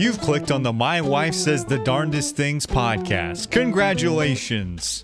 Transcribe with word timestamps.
You've 0.00 0.18
clicked 0.18 0.50
on 0.50 0.62
the 0.62 0.72
My 0.72 1.02
Wife 1.02 1.34
Says 1.34 1.62
the 1.66 1.76
Darndest 1.76 2.34
Things 2.34 2.64
podcast. 2.64 3.50
Congratulations! 3.50 5.00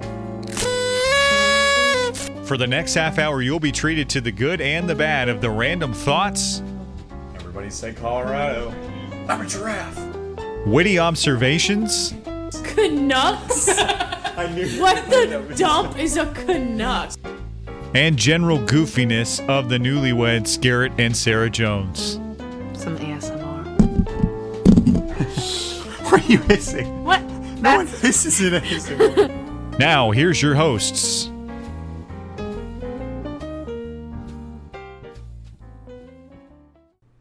For 2.47 2.57
the 2.57 2.67
next 2.67 2.95
half 2.95 3.19
hour, 3.19 3.43
you'll 3.43 3.61
be 3.61 3.73
treated 3.73 4.09
to 4.09 4.23
the 4.23 4.33
good 4.33 4.63
and 4.63 4.89
the 4.89 4.95
bad 4.95 5.29
of 5.29 5.43
the 5.43 5.51
random 5.51 5.93
thoughts, 5.93 6.63
Everybody 7.35 7.69
say 7.69 7.93
Colorado. 7.93 8.75
I'm 9.29 9.43
a 9.43 9.47
giraffe. 9.47 10.01
witty 10.65 10.99
observations, 10.99 12.15
Canucks? 12.65 13.69
I 13.79 14.51
knew. 14.55 14.67
What 14.81 15.11
the 15.11 15.55
dump 15.59 15.99
is 15.99 16.17
a 16.17 16.25
Canuck? 16.33 17.11
and 17.95 18.17
general 18.17 18.61
goofiness 18.61 19.47
of 19.47 19.69
the 19.69 19.77
newlyweds, 19.77 20.59
Garrett 20.59 20.93
and 20.97 21.15
Sarah 21.15 21.51
Jones. 21.51 22.13
Some 22.73 22.97
ASMR. 22.97 23.36
What 26.27 26.31
are 26.31 26.43
you 26.43 26.49
hissing? 26.49 27.05
What? 27.05 27.23
No 27.61 27.77
one 27.77 27.87
hisses 27.87 28.41
in 28.41 28.55
a 28.55 29.77
Now, 29.79 30.11
here's 30.11 30.43
your 30.43 30.57
hosts. 30.57 31.31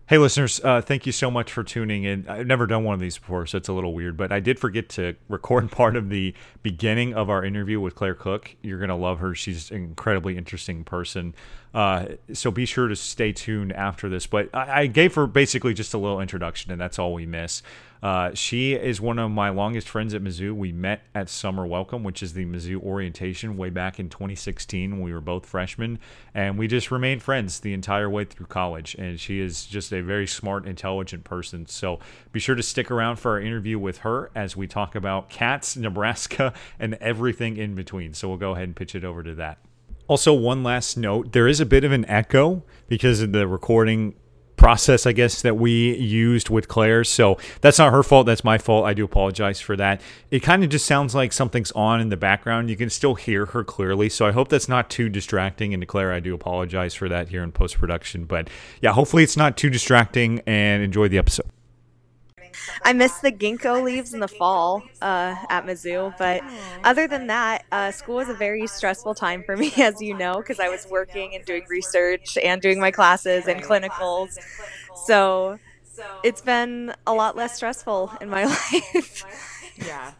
Hey, 0.07 0.17
listeners, 0.17 0.59
uh, 0.63 0.81
thank 0.81 1.05
you 1.05 1.11
so 1.11 1.29
much 1.29 1.51
for 1.51 1.63
tuning 1.63 2.03
in. 2.03 2.27
I've 2.27 2.47
never 2.47 2.65
done 2.65 2.83
one 2.83 2.95
of 2.95 2.99
these 2.99 3.17
before, 3.17 3.45
so 3.45 3.57
it's 3.57 3.67
a 3.67 3.73
little 3.73 3.93
weird, 3.93 4.17
but 4.17 4.31
I 4.31 4.39
did 4.39 4.57
forget 4.57 4.89
to 4.89 5.15
record 5.29 5.69
part 5.71 5.95
of 5.95 6.09
the 6.09 6.33
beginning 6.63 7.13
of 7.13 7.29
our 7.29 7.45
interview 7.45 7.79
with 7.79 7.93
Claire 7.93 8.15
Cook. 8.15 8.55
You're 8.63 8.79
going 8.79 8.89
to 8.89 8.95
love 8.95 9.19
her. 9.19 9.35
She's 9.35 9.69
an 9.69 9.77
incredibly 9.77 10.37
interesting 10.37 10.83
person. 10.83 11.35
Uh, 11.75 12.05
so 12.33 12.49
be 12.49 12.65
sure 12.65 12.87
to 12.87 12.95
stay 12.95 13.31
tuned 13.31 13.73
after 13.73 14.07
this. 14.09 14.25
But 14.25 14.49
I, 14.53 14.81
I 14.81 14.87
gave 14.87 15.13
her 15.15 15.27
basically 15.27 15.73
just 15.73 15.93
a 15.93 15.97
little 15.97 16.21
introduction, 16.21 16.71
and 16.71 16.79
that's 16.79 16.97
all 16.97 17.13
we 17.13 17.25
miss. 17.25 17.61
Uh, 18.05 18.31
she 18.35 18.73
is 18.73 19.01
one 19.01 19.17
of 19.17 19.31
my 19.31 19.49
longest 19.49 19.89
friends 19.89 20.13
at 20.13 20.21
Mizzou. 20.21 20.53
We 20.53 20.71
met 20.71 21.01
at 21.15 21.27
Summer 21.27 21.65
Welcome, 21.65 22.03
which 22.03 22.21
is 22.21 22.33
the 22.33 22.45
Mizzou 22.45 22.79
orientation, 22.83 23.57
way 23.57 23.71
back 23.71 23.99
in 23.99 24.09
2016 24.09 24.91
when 24.91 25.01
we 25.01 25.11
were 25.11 25.21
both 25.21 25.43
freshmen, 25.43 25.97
and 26.31 26.55
we 26.55 26.67
just 26.67 26.91
remained 26.91 27.23
friends 27.23 27.61
the 27.61 27.73
entire 27.73 28.07
way 28.07 28.25
through 28.25 28.45
college. 28.45 28.93
And 28.99 29.19
she 29.19 29.39
is 29.39 29.65
just 29.65 29.91
a 29.91 30.01
very 30.03 30.27
smart, 30.27 30.67
intelligent 30.67 31.23
person. 31.23 31.65
So 31.65 31.99
be 32.31 32.39
sure 32.39 32.53
to 32.53 32.61
stick 32.61 32.91
around 32.91 33.15
for 33.15 33.31
our 33.31 33.39
interview 33.39 33.79
with 33.79 33.97
her 33.99 34.29
as 34.35 34.55
we 34.55 34.67
talk 34.67 34.93
about 34.93 35.31
cats, 35.31 35.75
Nebraska, 35.75 36.53
and 36.79 36.93
everything 37.01 37.57
in 37.57 37.73
between. 37.73 38.13
So 38.13 38.27
we'll 38.27 38.37
go 38.37 38.51
ahead 38.51 38.65
and 38.65 38.75
pitch 38.75 38.93
it 38.93 39.03
over 39.03 39.23
to 39.23 39.33
that. 39.33 39.57
Also, 40.07 40.31
one 40.31 40.61
last 40.61 40.95
note 40.95 41.31
there 41.31 41.47
is 41.47 41.59
a 41.59 41.65
bit 41.65 41.83
of 41.83 41.91
an 41.91 42.05
echo 42.07 42.61
because 42.87 43.21
of 43.21 43.31
the 43.31 43.47
recording 43.47 44.13
process, 44.57 45.05
I 45.05 45.11
guess, 45.11 45.41
that 45.41 45.57
we 45.57 45.95
used 45.95 46.49
with 46.49 46.67
Claire. 46.67 47.03
So 47.03 47.37
that's 47.61 47.79
not 47.79 47.91
her 47.91 48.03
fault. 48.03 48.25
That's 48.25 48.43
my 48.43 48.57
fault. 48.57 48.85
I 48.85 48.93
do 48.93 49.05
apologize 49.05 49.59
for 49.59 49.75
that. 49.75 50.01
It 50.31 50.41
kind 50.41 50.63
of 50.63 50.69
just 50.69 50.85
sounds 50.85 51.15
like 51.15 51.33
something's 51.33 51.71
on 51.71 52.01
in 52.01 52.09
the 52.09 52.17
background. 52.17 52.69
You 52.69 52.77
can 52.77 52.89
still 52.89 53.15
hear 53.15 53.47
her 53.47 53.63
clearly. 53.63 54.09
So 54.09 54.25
I 54.25 54.31
hope 54.31 54.49
that's 54.49 54.69
not 54.69 54.89
too 54.89 55.09
distracting. 55.09 55.73
And 55.73 55.81
to 55.81 55.87
Claire, 55.87 56.11
I 56.11 56.19
do 56.19 56.33
apologize 56.33 56.93
for 56.93 57.09
that 57.09 57.29
here 57.29 57.43
in 57.43 57.51
post 57.51 57.77
production. 57.77 58.25
But 58.25 58.49
yeah, 58.81 58.93
hopefully 58.93 59.23
it's 59.23 59.37
not 59.37 59.57
too 59.57 59.69
distracting 59.69 60.41
and 60.45 60.83
enjoy 60.83 61.07
the 61.07 61.17
episode. 61.17 61.54
I 62.83 62.93
miss 62.93 63.19
the 63.19 63.31
ginkgo 63.31 63.83
leaves 63.83 64.13
in 64.13 64.19
the 64.19 64.27
fall 64.27 64.83
uh, 65.01 65.35
at 65.49 65.65
Mizzou, 65.65 66.17
but 66.17 66.41
other 66.83 67.07
than 67.07 67.27
that, 67.27 67.65
uh, 67.71 67.91
school 67.91 68.15
was 68.15 68.29
a 68.29 68.33
very 68.33 68.67
stressful 68.67 69.15
time 69.15 69.43
for 69.43 69.55
me, 69.57 69.71
as 69.77 70.01
you 70.01 70.13
know, 70.17 70.37
because 70.37 70.59
I 70.59 70.69
was 70.69 70.87
working 70.89 71.35
and 71.35 71.45
doing 71.45 71.63
research 71.69 72.37
and 72.37 72.61
doing 72.61 72.79
my 72.79 72.91
classes 72.91 73.47
and 73.47 73.61
clinicals. 73.61 74.37
So 75.05 75.59
it's 76.23 76.41
been 76.41 76.93
a 77.07 77.13
lot 77.13 77.35
less 77.35 77.55
stressful 77.55 78.11
in 78.21 78.29
my 78.29 78.45
life. 78.71 79.25
Yeah. 79.77 80.11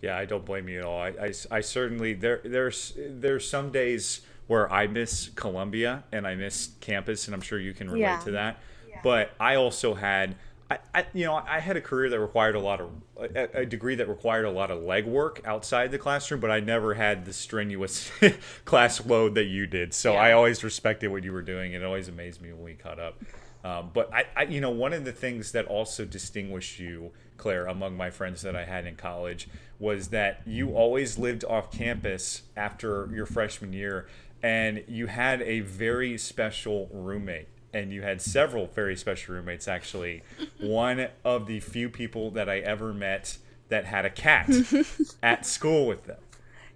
Yeah, 0.00 0.16
I 0.16 0.26
don't 0.26 0.44
blame 0.44 0.68
you 0.68 0.78
at 0.78 0.84
all. 0.84 1.00
I, 1.00 1.08
I, 1.08 1.32
I 1.50 1.60
certainly 1.60 2.14
there 2.14 2.40
there's 2.44 2.92
there's 2.96 3.48
some 3.48 3.72
days 3.72 4.20
where 4.46 4.72
I 4.72 4.86
miss 4.86 5.30
Columbia 5.34 6.04
and 6.12 6.26
I 6.26 6.34
miss 6.36 6.70
campus, 6.80 7.26
and 7.26 7.34
I'm 7.34 7.40
sure 7.40 7.58
you 7.58 7.74
can 7.74 7.88
relate 7.88 8.00
Yeah. 8.02 8.18
to 8.20 8.30
that. 8.32 8.60
But 9.02 9.32
I 9.38 9.56
also 9.56 9.94
had. 9.94 10.36
I, 10.70 10.78
I, 10.94 11.06
you 11.14 11.24
know, 11.24 11.34
I 11.34 11.60
had 11.60 11.76
a 11.76 11.80
career 11.80 12.10
that 12.10 12.20
required 12.20 12.54
a 12.54 12.60
lot 12.60 12.80
of 12.80 12.90
a, 13.16 13.60
a 13.60 13.66
degree 13.66 13.94
that 13.94 14.08
required 14.08 14.44
a 14.44 14.50
lot 14.50 14.70
of 14.70 14.82
legwork 14.82 15.44
outside 15.46 15.90
the 15.90 15.98
classroom, 15.98 16.40
but 16.40 16.50
I 16.50 16.60
never 16.60 16.94
had 16.94 17.24
the 17.24 17.32
strenuous 17.32 18.10
class 18.64 19.04
load 19.04 19.34
that 19.36 19.46
you 19.46 19.66
did. 19.66 19.94
So 19.94 20.14
I 20.14 20.32
always 20.32 20.62
respected 20.62 21.08
what 21.08 21.24
you 21.24 21.32
were 21.32 21.42
doing. 21.42 21.72
It 21.72 21.82
always 21.82 22.08
amazed 22.08 22.42
me 22.42 22.52
when 22.52 22.62
we 22.62 22.74
caught 22.74 23.00
up. 23.00 23.22
Um, 23.64 23.90
but 23.92 24.12
I, 24.14 24.26
I, 24.36 24.42
you 24.44 24.60
know, 24.60 24.70
one 24.70 24.92
of 24.92 25.04
the 25.04 25.12
things 25.12 25.52
that 25.52 25.66
also 25.66 26.04
distinguished 26.04 26.78
you, 26.78 27.12
Claire, 27.38 27.66
among 27.66 27.96
my 27.96 28.10
friends 28.10 28.42
that 28.42 28.54
I 28.54 28.64
had 28.64 28.86
in 28.86 28.94
college, 28.94 29.48
was 29.78 30.08
that 30.08 30.42
you 30.46 30.70
always 30.74 31.18
lived 31.18 31.44
off 31.44 31.72
campus 31.72 32.42
after 32.56 33.08
your 33.12 33.26
freshman 33.26 33.72
year, 33.72 34.06
and 34.42 34.84
you 34.86 35.06
had 35.06 35.42
a 35.42 35.60
very 35.60 36.16
special 36.18 36.88
roommate. 36.92 37.48
And 37.72 37.92
you 37.92 38.02
had 38.02 38.22
several 38.22 38.66
very 38.68 38.96
special 38.96 39.34
roommates, 39.34 39.68
actually. 39.68 40.22
One 40.58 41.08
of 41.24 41.46
the 41.46 41.60
few 41.60 41.90
people 41.90 42.30
that 42.32 42.48
I 42.48 42.58
ever 42.60 42.94
met 42.94 43.36
that 43.68 43.84
had 43.84 44.04
a 44.06 44.10
cat 44.10 44.48
at 45.22 45.44
school 45.44 45.86
with 45.86 46.04
them. 46.04 46.16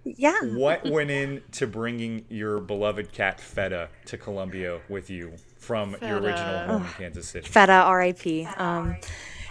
yeah. 0.03 0.39
What 0.43 0.85
went 0.87 1.09
into 1.09 1.65
bringing 1.65 2.25
your 2.29 2.59
beloved 2.59 3.11
cat 3.11 3.39
Feta 3.41 3.89
to 4.05 4.17
Columbia 4.17 4.81
with 4.87 5.09
you 5.09 5.33
from 5.57 5.95
your 6.01 6.19
original 6.19 6.65
home 6.67 6.83
in 6.83 6.89
Kansas 6.97 7.27
City? 7.27 7.47
Feta, 7.49 7.89
RIP. 7.91 8.59
Um, 8.59 8.97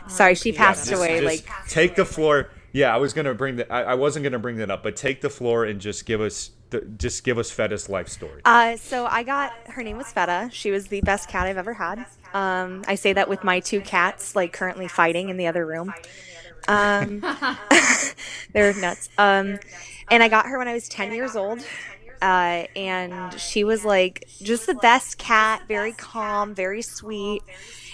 sorry, 0.07 0.37
she 0.37 0.53
passed 0.53 0.89
Just- 0.89 1.01
away. 1.03 1.21
just 1.21 1.47
like, 1.49 1.69
take 1.69 1.97
the 1.97 2.05
floor. 2.05 2.51
Yeah, 2.71 2.95
I 2.95 2.99
was 2.99 3.13
gonna 3.13 3.35
bring 3.35 3.57
that. 3.57 3.71
I, 3.73 3.83
I 3.83 3.95
wasn't 3.95 4.23
gonna 4.23 4.39
bring 4.39 4.57
that 4.59 4.71
up, 4.71 4.83
but 4.83 4.95
take 4.97 5.21
the 5.23 5.29
floor 5.31 5.65
and 5.65 5.81
just 5.81 6.07
give 6.07 6.21
us 6.21 6.51
the, 6.73 6.81
just 6.81 7.23
give 7.25 7.39
us 7.39 7.51
Feta's 7.51 7.89
life 7.89 8.09
story. 8.09 8.43
Uh, 8.45 8.77
so 8.77 9.07
I 9.07 9.23
got 9.23 9.53
her 9.67 9.83
name 9.83 9.97
was 9.97 10.09
Feta. 10.09 10.49
She 10.53 10.71
was 10.71 10.89
the 10.89 11.01
best 11.03 11.29
cat 11.29 11.47
I've 11.47 11.57
ever 11.57 11.75
had. 11.75 12.05
Um, 12.35 12.83
I 12.89 12.97
say 12.97 13.13
that 13.13 13.29
with 13.29 13.45
my 13.45 13.61
two 13.61 13.81
cats, 13.81 14.35
like 14.35 14.53
currently 14.53 14.89
fighting 14.89 15.29
in 15.29 15.37
the 15.37 15.47
other 15.47 15.65
room. 15.65 15.95
Um, 16.67 17.25
they're 18.53 18.75
nuts. 18.75 19.09
Um, 19.19 19.59
and 20.11 20.23
I 20.23 20.29
got 20.29 20.47
her 20.47 20.59
when 20.59 20.69
I 20.69 20.75
was 20.75 20.89
ten 20.89 21.13
years 21.13 21.37
old. 21.37 21.65
Uh, 22.21 22.67
and 22.77 23.39
she 23.41 23.65
was 23.65 23.85
like 23.85 24.29
just 24.43 24.67
the 24.67 24.75
best 24.75 25.19
cat, 25.19 25.63
very 25.67 25.93
calm, 25.93 26.55
very 26.55 26.83
sweet. 26.83 27.43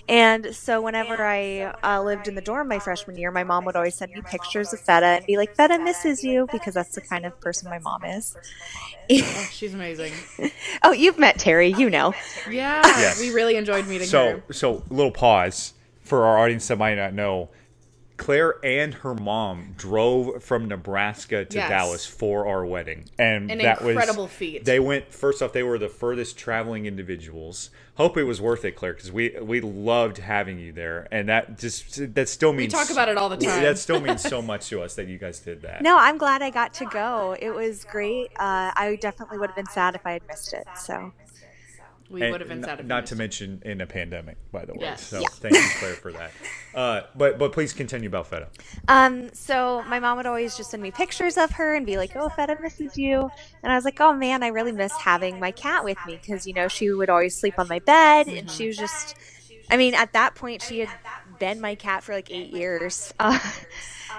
And 0.08 0.54
so 0.54 0.80
whenever 0.80 1.22
I 1.22 1.74
uh, 1.84 2.02
lived 2.02 2.28
in 2.28 2.34
the 2.34 2.40
dorm 2.40 2.68
my 2.68 2.78
freshman 2.78 3.16
year, 3.18 3.30
my 3.30 3.44
mom 3.44 3.64
would 3.66 3.76
always 3.76 3.94
send 3.94 4.12
me 4.12 4.22
pictures 4.22 4.72
of 4.72 4.80
Feta 4.80 5.04
and 5.06 5.26
be 5.26 5.36
like, 5.36 5.54
"Feta 5.54 5.78
misses 5.78 6.24
you," 6.24 6.48
because 6.50 6.74
that's 6.74 6.94
the 6.94 7.02
kind 7.02 7.26
of 7.26 7.38
person 7.40 7.68
my 7.68 7.78
mom 7.78 8.04
is. 8.04 8.36
Oh, 9.10 9.48
she's 9.50 9.72
amazing. 9.72 10.12
oh, 10.82 10.92
you've 10.92 11.18
met 11.18 11.38
Terry, 11.38 11.68
you 11.68 11.88
know. 11.88 12.12
Yeah. 12.50 12.82
Yes. 12.84 13.18
We 13.18 13.30
really 13.32 13.56
enjoyed 13.56 13.86
meeting 13.86 14.06
So, 14.06 14.42
her. 14.46 14.52
so 14.52 14.82
little 14.90 15.10
pause 15.10 15.72
for 16.02 16.24
our 16.24 16.38
audience 16.38 16.68
that 16.68 16.76
might 16.76 16.96
not 16.96 17.14
know. 17.14 17.48
Claire 18.18 18.56
and 18.64 18.92
her 18.94 19.14
mom 19.14 19.74
drove 19.78 20.42
from 20.42 20.66
Nebraska 20.68 21.44
to 21.46 21.56
Yes. 21.56 21.70
Dallas 21.70 22.04
for 22.04 22.46
our 22.46 22.66
wedding, 22.66 23.06
and 23.18 23.50
An 23.50 23.58
that 23.58 23.80
incredible 23.80 24.24
was 24.24 24.32
feat. 24.32 24.64
They 24.66 24.78
went 24.80 25.14
first 25.14 25.40
off; 25.40 25.52
they 25.54 25.62
were 25.62 25.78
the 25.78 25.88
furthest 25.88 26.36
traveling 26.36 26.84
individuals. 26.84 27.70
Hope 27.94 28.16
it 28.18 28.24
was 28.24 28.40
worth 28.40 28.64
it, 28.64 28.72
Claire, 28.76 28.92
because 28.92 29.10
we 29.10 29.34
we 29.40 29.60
loved 29.60 30.18
having 30.18 30.58
you 30.58 30.72
there, 30.72 31.08
and 31.10 31.28
that 31.28 31.58
just 31.58 32.14
that 32.14 32.28
still 32.28 32.52
means 32.52 32.74
we 32.74 32.78
talk 32.78 32.90
about 32.90 33.08
it 33.08 33.16
all 33.16 33.28
the 33.28 33.36
time. 33.36 33.62
That 33.62 33.78
still 33.78 34.00
means 34.00 34.20
so 34.22 34.42
much 34.52 34.68
to 34.68 34.82
us 34.82 34.94
that 34.96 35.06
you 35.08 35.16
guys 35.16 35.38
did 35.40 35.62
that. 35.62 35.80
No, 35.82 35.96
I'm 35.96 36.18
glad 36.18 36.42
I 36.42 36.50
got 36.50 36.74
to 36.74 36.84
go. 36.86 37.36
It 37.40 37.50
was 37.50 37.84
great. 37.84 38.28
Uh, 38.32 38.72
I 38.76 38.98
definitely 39.00 39.38
would 39.38 39.48
have 39.50 39.56
been 39.56 39.66
sad 39.66 39.94
if 39.94 40.04
I 40.04 40.12
had 40.12 40.22
missed 40.28 40.52
it. 40.52 40.66
So, 40.76 41.12
We 42.10 42.22
And 42.22 42.32
would 42.32 42.40
have 42.40 42.48
been 42.48 42.58
n- 42.58 42.64
sad 42.64 42.80
if 42.80 42.84
we 42.84 42.88
Not 42.88 43.06
to 43.06 43.16
mention 43.16 43.62
in 43.64 43.80
a 43.80 43.86
pandemic, 43.86 44.36
by 44.50 44.64
the 44.64 44.72
way. 44.74 44.78
Yes. 44.82 45.02
So 45.06 45.20
Yeah. 45.20 45.28
thank 45.30 45.54
you, 45.54 45.68
Claire, 45.78 45.94
for 45.94 46.12
that. 46.12 46.30
Uh, 46.74 47.02
but 47.14 47.38
but 47.38 47.52
please 47.52 47.72
continue 47.72 48.08
about 48.08 48.26
Feta. 48.26 48.48
um, 48.88 49.30
so 49.32 49.84
my 49.86 49.98
mom 49.98 50.16
would 50.18 50.26
always 50.26 50.54
just 50.56 50.70
send 50.70 50.82
me 50.82 50.90
pictures 50.90 51.36
of 51.38 51.52
her 51.52 51.74
and 51.74 51.86
be 51.86 51.96
like, 51.96 52.12
"Oh, 52.14 52.28
Feta 52.28 52.56
misses 52.60 52.96
you," 52.96 53.30
and 53.62 53.72
I 53.72 53.74
was 53.76 53.84
like, 53.84 54.00
"Oh 54.00 54.12
man, 54.12 54.42
I 54.42 54.48
really 54.48 54.72
miss 54.72 54.96
having 54.98 55.38
my 55.40 55.50
cat 55.52 55.82
with 55.84 56.04
me 56.04 56.20
because 56.22 56.46
you 56.46 56.52
know 56.52 56.68
she 56.68 56.90
would 56.90 57.08
always 57.10 57.36
sleep 57.38 57.54
on 57.58 57.68
my 57.68 57.78
bed, 57.80 58.28
and 58.28 58.50
she 58.50 58.66
was 58.66 58.78
just." 58.78 59.16
I 59.70 59.76
mean, 59.76 59.94
at 59.94 60.12
that 60.14 60.34
point, 60.34 60.62
she 60.62 60.80
had 60.80 60.92
been 61.26 61.60
my 61.60 61.74
cat 61.74 62.04
for 62.04 62.14
like 62.14 62.30
eight 62.30 62.50
years. 62.50 63.12
Uh, 63.20 63.38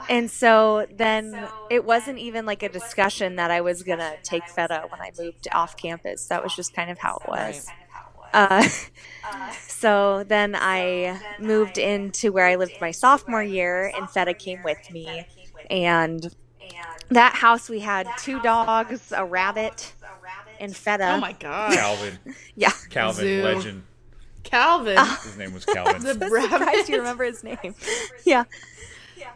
and 0.07 0.29
so 0.31 0.85
then 0.91 1.49
it 1.69 1.85
wasn't 1.85 2.17
even 2.19 2.45
like 2.45 2.63
a 2.63 2.69
discussion 2.69 3.35
that 3.35 3.51
I 3.51 3.61
was 3.61 3.83
going 3.83 3.99
to 3.99 4.17
take 4.23 4.49
Feta 4.49 4.85
when 4.89 5.01
I 5.01 5.11
moved 5.17 5.47
off 5.53 5.75
campus. 5.75 6.27
That 6.27 6.43
was 6.43 6.53
just 6.55 6.73
kind 6.73 6.89
of 6.89 6.99
how 6.99 7.17
it 7.17 7.27
was. 7.27 7.73
Uh, 8.33 8.67
so 9.67 10.23
then 10.23 10.55
I 10.55 11.19
moved 11.39 11.77
into 11.77 12.31
where 12.31 12.45
I 12.47 12.55
lived 12.55 12.73
my 12.81 12.91
sophomore 12.91 13.43
year, 13.43 13.91
and 13.95 14.09
Feta 14.09 14.33
came 14.33 14.61
with 14.63 14.77
me. 14.91 15.25
And 15.69 16.33
that 17.09 17.35
house, 17.35 17.69
we 17.69 17.79
had 17.79 18.07
two 18.17 18.39
dogs, 18.41 19.11
a 19.15 19.25
rabbit, 19.25 19.93
and 20.59 20.75
Feta. 20.75 21.13
Oh 21.15 21.19
my 21.19 21.33
god. 21.33 21.73
Calvin, 21.73 22.19
Yeah. 22.55 22.71
Calvin, 22.89 23.23
Zoo. 23.23 23.43
legend. 23.43 23.83
Calvin. 24.43 24.97
His 25.23 25.37
name 25.37 25.53
was 25.53 25.65
Calvin. 25.65 26.01
the 26.03 26.13
So 26.13 26.49
surprised 26.49 26.89
you 26.89 26.97
remember 26.97 27.23
his 27.25 27.43
name. 27.43 27.75
Yeah, 28.25 28.45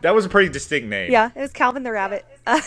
that 0.01 0.15
was 0.15 0.25
a 0.25 0.29
pretty 0.29 0.49
distinct 0.49 0.87
name. 0.89 1.11
yeah, 1.11 1.29
it 1.35 1.39
was 1.39 1.51
Calvin 1.51 1.83
the 1.83 1.91
rabbit. 1.91 2.25
Uh, 2.47 2.59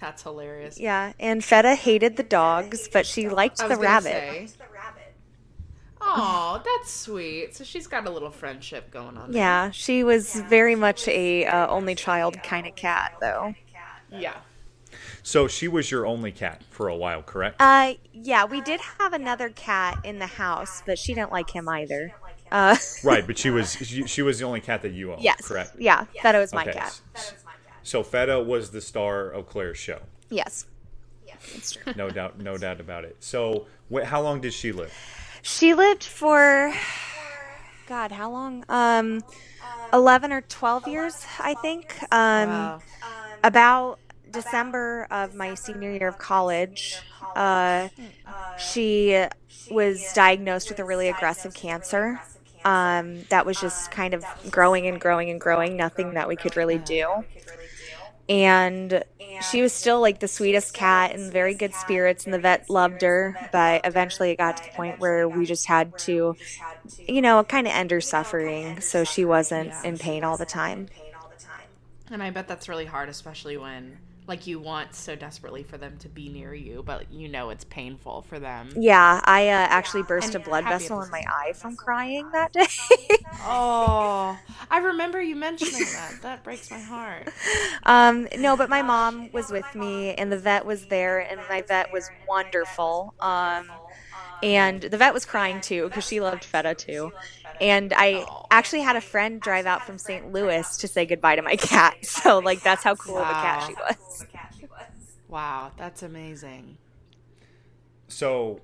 That's 0.00 0.22
hilarious. 0.24 0.78
yeah, 0.80 1.12
and 1.20 1.44
Feta 1.44 1.74
hated 1.76 2.16
the 2.16 2.24
dogs, 2.24 2.88
but 2.92 3.06
she 3.06 3.28
liked 3.28 3.58
the 3.58 3.76
rabbit. 3.76 4.10
say. 4.10 4.48
Oh, 6.04 6.60
that's 6.64 6.92
sweet. 6.92 7.54
So 7.54 7.64
she's 7.64 7.86
got 7.86 8.06
a 8.06 8.10
little 8.10 8.30
friendship 8.30 8.90
going 8.90 9.16
on. 9.16 9.30
there. 9.30 9.40
Yeah, 9.40 9.70
she 9.70 10.04
was 10.04 10.34
very 10.34 10.74
much 10.74 11.06
a 11.08 11.46
uh, 11.46 11.68
only 11.68 11.94
child 11.94 12.42
kind 12.42 12.66
of 12.66 12.74
cat, 12.74 13.12
though. 13.20 13.54
Yeah. 14.10 14.34
So 15.22 15.46
she 15.48 15.68
was 15.68 15.90
your 15.90 16.04
only 16.04 16.32
cat 16.32 16.62
for 16.68 16.88
a 16.88 16.96
while, 16.96 17.22
correct? 17.22 17.56
Uh, 17.60 17.94
yeah, 18.12 18.44
we 18.44 18.60
did 18.60 18.80
have 18.98 19.12
another 19.12 19.48
cat 19.48 19.98
in 20.04 20.18
the 20.18 20.26
house, 20.26 20.82
but 20.84 20.98
she 20.98 21.14
didn't 21.14 21.32
like 21.32 21.50
him 21.50 21.68
either. 21.68 22.12
Uh, 22.50 22.76
right, 23.04 23.26
but 23.26 23.38
she 23.38 23.48
was 23.50 23.72
she, 23.72 24.06
she 24.06 24.20
was 24.22 24.38
the 24.40 24.44
only 24.44 24.60
cat 24.60 24.82
that 24.82 24.92
you 24.92 25.12
owned, 25.12 25.22
yes, 25.22 25.40
correct? 25.46 25.76
yeah, 25.78 26.04
Feta 26.20 26.38
was 26.38 26.52
my 26.52 26.62
Okay. 26.62 26.72
cat. 26.72 27.00
So 27.82 28.02
Feta 28.02 28.40
was 28.40 28.70
the 28.72 28.80
star 28.80 29.30
of 29.30 29.46
Claire's 29.46 29.78
show. 29.78 30.00
Yes, 30.28 30.66
it's 31.54 31.72
true. 31.72 31.92
No 31.96 32.10
doubt, 32.10 32.38
no 32.38 32.56
doubt 32.56 32.80
about 32.80 33.04
it. 33.04 33.16
So, 33.20 33.66
wh- 33.92 34.02
how 34.02 34.20
long 34.22 34.40
did 34.40 34.52
she 34.52 34.72
live? 34.72 34.92
She 35.42 35.74
lived 35.74 36.04
for, 36.04 36.72
God, 37.86 38.12
how 38.12 38.30
long? 38.30 38.64
Um, 38.68 39.22
eleven 39.92 40.32
or 40.32 40.40
twelve 40.42 40.86
years, 40.86 41.26
I 41.38 41.54
think. 41.54 41.96
Um, 42.12 42.48
Wow. 42.48 42.82
about 43.44 43.98
December 44.30 45.06
of 45.10 45.34
my 45.34 45.54
senior 45.54 45.90
year 45.92 46.08
of 46.08 46.18
college, 46.18 46.98
uh, 47.36 47.88
she 48.58 49.26
was 49.70 50.12
diagnosed 50.14 50.68
with 50.70 50.78
a 50.78 50.84
really 50.84 51.08
aggressive 51.08 51.54
cancer. 51.54 52.20
Um, 52.64 53.22
that 53.30 53.44
was 53.44 53.60
just 53.60 53.90
kind 53.90 54.14
of 54.14 54.24
growing 54.50 54.86
and 54.86 55.00
growing 55.00 55.30
and 55.30 55.40
growing, 55.40 55.76
nothing 55.76 56.14
that 56.14 56.28
we 56.28 56.36
could 56.36 56.56
really 56.56 56.78
do. 56.78 57.24
And 58.28 59.04
she 59.50 59.62
was 59.62 59.72
still 59.72 60.00
like 60.00 60.20
the 60.20 60.28
sweetest 60.28 60.74
cat 60.74 61.14
and 61.14 61.32
very 61.32 61.54
good 61.54 61.74
spirits, 61.74 62.24
and 62.24 62.32
the 62.32 62.38
vet 62.38 62.70
loved 62.70 63.02
her. 63.02 63.36
But 63.52 63.82
eventually 63.84 64.30
it 64.30 64.36
got 64.36 64.58
to 64.58 64.62
the 64.62 64.70
point 64.70 65.00
where 65.00 65.28
we 65.28 65.44
just 65.44 65.66
had 65.66 65.98
to, 66.00 66.36
you 67.06 67.20
know, 67.22 67.42
kind 67.44 67.66
of 67.66 67.72
end 67.72 67.90
her 67.90 68.00
suffering 68.00 68.80
so 68.80 69.04
she 69.04 69.24
wasn't 69.24 69.72
in 69.84 69.98
pain 69.98 70.24
all 70.24 70.36
the 70.36 70.46
time. 70.46 70.88
And 72.10 72.22
I 72.22 72.30
bet 72.30 72.46
that's 72.46 72.68
really 72.68 72.86
hard, 72.86 73.08
especially 73.08 73.56
when 73.56 73.98
like 74.26 74.46
you 74.46 74.60
want 74.60 74.94
so 74.94 75.16
desperately 75.16 75.62
for 75.62 75.78
them 75.78 75.96
to 75.98 76.08
be 76.08 76.28
near 76.28 76.54
you, 76.54 76.82
but 76.84 77.12
you 77.12 77.28
know 77.28 77.50
it's 77.50 77.64
painful 77.64 78.22
for 78.22 78.38
them. 78.38 78.70
Yeah, 78.80 79.20
I 79.24 79.48
uh, 79.48 79.52
actually 79.52 80.02
burst 80.02 80.34
a 80.34 80.40
blood 80.40 80.66
vessel 80.66 81.02
in 81.02 81.10
my 81.10 81.22
eye 81.28 81.52
from 81.54 81.76
crying 81.76 82.30
that 82.32 82.52
day. 82.52 82.66
Oh, 83.44 84.38
I 84.70 84.78
remember 84.78 85.20
you 85.20 85.34
mentioning 85.34 85.92
that. 85.92 86.20
That 86.22 86.44
breaks 86.44 86.70
my 86.70 86.80
heart. 86.80 87.28
um, 87.84 88.28
no, 88.36 88.56
but 88.56 88.70
my 88.70 88.82
mom 88.82 89.30
was 89.32 89.50
with 89.50 89.74
me, 89.74 90.14
and 90.14 90.30
the 90.30 90.38
vet 90.38 90.64
was 90.64 90.86
there, 90.86 91.18
and 91.18 91.46
my 91.48 91.62
vet 91.66 91.90
was 91.90 92.12
wonderful. 92.28 93.14
Um, 93.20 93.81
and 94.42 94.80
the 94.82 94.96
vet 94.96 95.14
was 95.14 95.24
crying 95.24 95.60
too 95.60 95.88
because 95.88 96.04
she 96.06 96.20
loved 96.20 96.44
Feta 96.44 96.74
too. 96.74 97.12
And 97.60 97.92
I 97.96 98.24
actually 98.50 98.80
had 98.80 98.96
a 98.96 99.00
friend 99.00 99.40
drive 99.40 99.66
out 99.66 99.82
from 99.82 99.98
St. 99.98 100.32
Louis 100.32 100.76
to 100.78 100.88
say 100.88 101.06
goodbye 101.06 101.36
to 101.36 101.42
my 101.42 101.56
cat. 101.56 101.96
So 102.04 102.38
like 102.38 102.62
that's 102.62 102.82
how 102.84 102.94
cool 102.94 103.18
of 103.18 103.28
a 103.28 103.32
cat 103.32 103.64
she 103.66 103.74
was. 103.74 104.26
Wow, 105.28 105.72
that's 105.78 106.02
amazing. 106.02 106.76
So, 108.08 108.60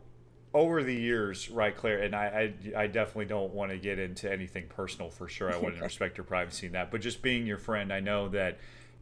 over 0.52 0.82
the 0.82 0.94
years, 0.94 1.50
right, 1.50 1.74
Claire, 1.74 2.02
and 2.02 2.14
I, 2.14 2.52
I, 2.76 2.82
I 2.82 2.86
definitely 2.86 3.24
don't 3.24 3.54
want 3.54 3.70
to 3.72 3.78
get 3.78 3.98
into 3.98 4.30
anything 4.30 4.66
personal 4.68 5.08
for 5.10 5.28
sure. 5.28 5.50
I 5.52 5.56
want 5.56 5.76
to 5.76 5.82
respect 5.84 6.18
your 6.18 6.24
privacy 6.24 6.66
in 6.66 6.72
that. 6.72 6.90
But 6.90 7.00
just 7.00 7.22
being 7.22 7.46
your 7.46 7.56
friend, 7.56 7.90
I 7.90 8.00
know 8.00 8.28
that, 8.28 8.58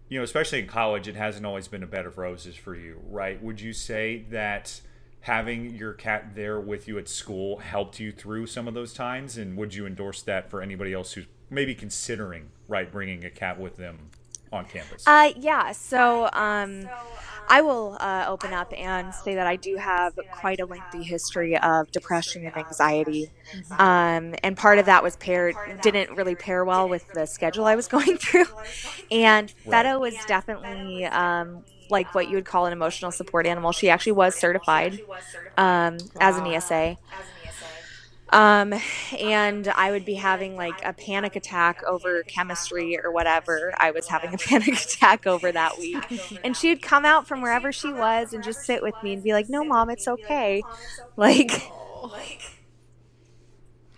you 0.08 0.18
know, 0.18 0.22
especially 0.24 0.60
in 0.60 0.68
college, 0.68 1.08
it 1.08 1.16
hasn't 1.16 1.44
always 1.44 1.66
been 1.66 1.82
a 1.82 1.88
bed 1.88 2.06
of 2.06 2.18
roses 2.18 2.54
for 2.54 2.76
you, 2.76 3.00
right? 3.08 3.42
Would 3.42 3.60
you 3.60 3.72
say 3.72 4.24
that 4.30 4.80
having 5.26 5.74
your 5.74 5.92
cat 5.92 6.36
there 6.36 6.60
with 6.60 6.86
you 6.86 6.98
at 6.98 7.08
school 7.08 7.58
helped 7.58 7.98
you 7.98 8.12
through 8.12 8.46
some 8.46 8.68
of 8.68 8.74
those 8.74 8.94
times? 8.94 9.36
And 9.36 9.56
would 9.56 9.74
you 9.74 9.84
endorse 9.84 10.22
that 10.22 10.48
for 10.48 10.62
anybody 10.62 10.92
else 10.92 11.14
who's 11.14 11.26
maybe 11.50 11.74
considering, 11.74 12.50
right, 12.68 12.90
bringing 12.90 13.24
a 13.24 13.30
cat 13.30 13.58
with 13.58 13.76
them 13.76 14.10
on 14.52 14.66
campus? 14.66 15.02
Uh, 15.04 15.32
yeah. 15.36 15.72
So, 15.72 16.30
um, 16.32 16.88
I 17.48 17.60
will 17.60 17.96
uh, 18.00 18.24
open 18.28 18.52
up 18.52 18.72
and 18.76 19.14
say 19.14 19.36
that 19.36 19.46
I 19.46 19.56
do 19.56 19.76
have 19.76 20.18
quite 20.32 20.58
a 20.58 20.66
lengthy 20.66 21.04
history 21.04 21.56
of 21.56 21.90
depression 21.92 22.44
and 22.44 22.56
anxiety, 22.56 23.30
um, 23.78 24.34
and 24.42 24.56
part 24.56 24.80
of 24.80 24.86
that 24.86 25.02
was 25.04 25.16
paired 25.16 25.54
didn't 25.80 26.16
really 26.16 26.34
pair 26.34 26.64
well 26.64 26.88
with 26.88 27.06
the 27.12 27.24
schedule 27.24 27.64
I 27.64 27.76
was 27.76 27.86
going 27.96 28.16
through, 28.18 28.46
and 29.12 29.48
Feta 29.64 29.96
was 30.00 30.16
definitely 30.26 31.04
um, 31.04 31.62
like 31.90 32.14
what 32.14 32.28
you 32.28 32.36
would 32.36 32.46
call 32.46 32.66
an 32.66 32.72
emotional 32.72 33.12
support 33.12 33.46
animal. 33.46 33.72
She 33.72 33.90
actually 33.90 34.12
was 34.12 34.38
certified 34.38 35.00
um, 35.56 36.10
as 36.20 36.38
an 36.38 36.46
ESA. 36.46 36.98
Um, 38.32 38.74
and 39.16 39.68
I 39.68 39.92
would 39.92 40.04
be 40.04 40.14
having 40.16 40.56
like 40.56 40.80
a 40.84 40.92
panic 40.92 41.36
attack 41.36 41.80
over 41.86 42.24
chemistry 42.24 42.98
or 43.02 43.12
whatever 43.12 43.72
I 43.78 43.92
was 43.92 44.08
having 44.08 44.34
a 44.34 44.38
panic 44.38 44.74
attack 44.82 45.26
over 45.26 45.52
that 45.52 45.78
week. 45.78 46.08
And 46.42 46.56
she 46.56 46.68
would 46.70 46.82
come 46.82 47.04
out 47.04 47.28
from 47.28 47.40
wherever 47.40 47.70
she 47.72 47.92
was 47.92 48.32
and 48.32 48.42
just 48.42 48.64
sit 48.64 48.82
with 48.82 49.00
me 49.02 49.12
and 49.12 49.22
be 49.22 49.32
like, 49.32 49.46
no, 49.48 49.64
mom, 49.64 49.90
it's 49.90 50.08
okay. 50.08 50.66
Like, 51.16 51.72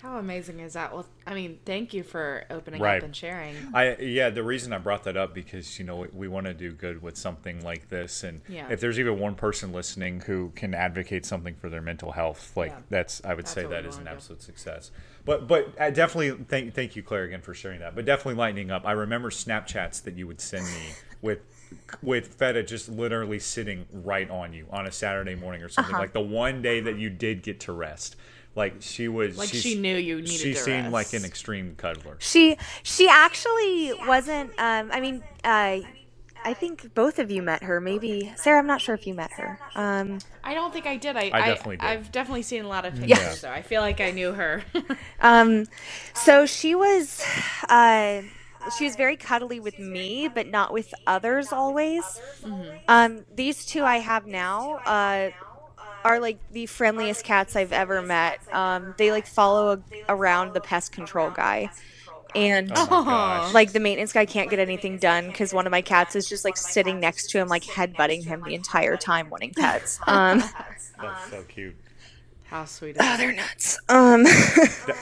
How 0.09 0.17
amazing 0.17 0.61
is 0.61 0.73
that? 0.73 0.95
Well, 0.95 1.05
I 1.27 1.35
mean, 1.35 1.59
thank 1.67 1.93
you 1.93 2.03
for 2.03 2.45
opening 2.49 2.81
Right. 2.81 2.97
up 2.97 3.03
and 3.03 3.15
sharing. 3.15 3.55
I 3.75 3.95
yeah, 3.97 4.31
the 4.31 4.43
reason 4.43 4.73
I 4.73 4.79
brought 4.79 5.05
that 5.05 5.19
up 5.19 5.35
because 5.35 5.79
you 5.79 5.85
know 5.85 5.97
we, 5.97 6.09
we 6.15 6.29
want 6.29 6.47
to 6.47 6.55
do 6.55 6.73
good 6.73 7.03
with 7.03 7.19
something 7.19 7.63
like 7.63 7.91
this, 7.91 8.25
and 8.25 8.41
Yeah. 8.49 8.69
if 8.71 8.81
there's 8.81 8.99
even 8.99 9.19
one 9.19 9.35
person 9.35 9.71
listening 9.71 10.21
who 10.21 10.51
can 10.57 10.73
advocate 10.73 11.27
something 11.27 11.55
for 11.57 11.69
their 11.69 11.83
mental 11.83 12.13
health, 12.13 12.57
like 12.57 12.71
Yeah. 12.71 12.79
that's 12.89 13.23
I 13.23 13.35
would 13.35 13.45
That's 13.45 13.53
say 13.53 13.67
that 13.67 13.85
is 13.85 13.99
an 13.99 14.09
absolute 14.09 14.41
success. 14.41 14.91
But 15.27 15.47
but 15.47 15.75
I 15.79 15.91
definitely 15.91 16.43
thank 16.47 16.73
thank 16.73 16.97
you 16.97 17.03
Claire 17.03 17.25
again 17.25 17.43
for 17.43 17.53
sharing 17.53 17.81
that. 17.81 17.95
But 17.95 18.07
definitely 18.07 18.37
lightening 18.37 18.71
up. 18.71 18.87
I 18.87 18.93
remember 18.93 19.29
Snapchats 19.29 20.03
that 20.05 20.15
you 20.15 20.27
would 20.27 20.41
send 20.41 20.65
me 20.65 20.95
with 21.21 21.41
with 22.01 22.29
Feta 22.29 22.63
just 22.63 22.89
literally 22.89 23.39
sitting 23.39 23.85
right 23.93 24.31
on 24.31 24.55
you 24.55 24.65
on 24.71 24.87
a 24.87 24.91
Saturday 24.93 25.35
morning 25.35 25.63
or 25.63 25.69
something 25.69 25.93
Uh-huh. 25.93 26.01
like 26.05 26.15
the 26.15 26.21
one 26.21 26.63
day 26.63 26.81
that 26.81 26.97
you 26.97 27.11
did 27.11 27.43
get 27.43 27.61
to 27.61 27.73
rest. 27.73 28.17
Like 28.59 28.75
she 28.81 29.09
was, 29.09 29.39
Like 29.39 29.49
she 29.49 29.77
knew 29.77 29.97
you 29.97 30.17
needed 30.17 30.31
She 30.31 30.53
to 30.55 30.59
seemed 30.59 30.91
like 30.93 31.13
an 31.15 31.25
extreme 31.25 31.75
cuddler. 31.77 32.17
she, 32.19 32.59
she 32.83 33.09
actually 33.09 33.93
wasn't, 34.07 34.51
um, 34.59 34.91
I 34.93 35.01
mean, 35.01 35.23
uh, 35.45 35.79
I 36.45 36.55
think 36.55 36.95
both 36.95 37.19
of 37.19 37.31
you 37.31 37.43
met 37.43 37.63
her. 37.63 37.81
Maybe 37.81 38.33
Sarah. 38.37 38.59
I'm 38.61 38.67
not 38.67 38.81
sure 38.81 38.95
if 38.95 39.07
you 39.07 39.15
met 39.15 39.31
her. 39.33 39.59
Um, 39.75 40.19
I 40.45 40.55
don't 40.55 40.73
think 40.73 40.87
I 40.87 40.97
did. 40.97 41.17
I, 41.17 41.31
I 41.33 41.47
definitely 41.49 41.77
did. 41.79 41.87
I've 41.87 42.13
definitely 42.13 42.43
seen 42.43 42.65
a 42.65 42.69
lot 42.69 42.85
of 42.85 42.95
pictures, 42.95 43.09
Yeah. 43.19 43.35
though. 43.43 43.51
I 43.51 43.63
feel 43.63 43.81
like 43.81 44.01
I 44.01 44.11
knew 44.13 44.33
her. 44.33 44.63
Um, 45.21 45.67
so 46.15 46.47
she 46.47 46.75
was, 46.77 47.25
uh, 47.69 48.23
she 48.77 48.85
was 48.85 48.95
very 48.97 49.17
cuddly 49.17 49.59
with 49.61 49.79
me, 49.81 50.29
but 50.29 50.47
not 50.47 50.73
with 50.73 50.95
others 51.09 51.53
always. 51.53 52.21
Um, 52.87 53.25
these 53.35 53.67
two 53.67 53.83
I 53.83 53.97
have 53.99 54.27
now, 54.27 54.77
uh, 54.87 55.31
are 56.05 56.21
like 56.21 56.39
the 56.53 56.67
friendliest 56.67 57.25
cats 57.25 57.57
I've 57.57 57.73
ever 57.73 58.03
met. 58.03 58.41
Um, 58.53 58.95
they 58.99 59.11
like 59.11 59.27
follow 59.27 59.83
around 60.09 60.55
the 60.55 60.61
pest 60.61 60.93
control 60.93 61.31
guy. 61.31 61.71
And 62.35 62.71
Oh 62.75 63.51
like 63.55 63.73
the 63.73 63.81
maintenance 63.81 64.13
guy 64.13 64.27
can't 64.27 64.51
get 64.51 64.59
anything 64.59 64.99
done 64.99 65.29
because 65.29 65.55
one 65.55 65.67
of 65.67 65.71
my 65.71 65.81
cats 65.81 66.15
is 66.15 66.29
just 66.29 66.45
like 66.45 66.57
sitting 66.57 67.01
next 67.01 67.31
to 67.31 67.39
him, 67.39 67.49
like 67.49 67.65
headbutting 67.65 68.25
him 68.25 68.43
the 68.43 68.55
entire 68.55 68.97
time 68.97 69.31
wanting 69.31 69.55
pets. 69.55 69.99
Um, 70.09 70.43
That's 71.01 71.31
so 71.31 71.43
cute. 71.45 71.77
How 72.45 72.65
sweet 72.65 72.97
oh, 72.99 73.17
they're 73.17 73.33
nuts. 73.33 73.79
Um, 73.89 74.25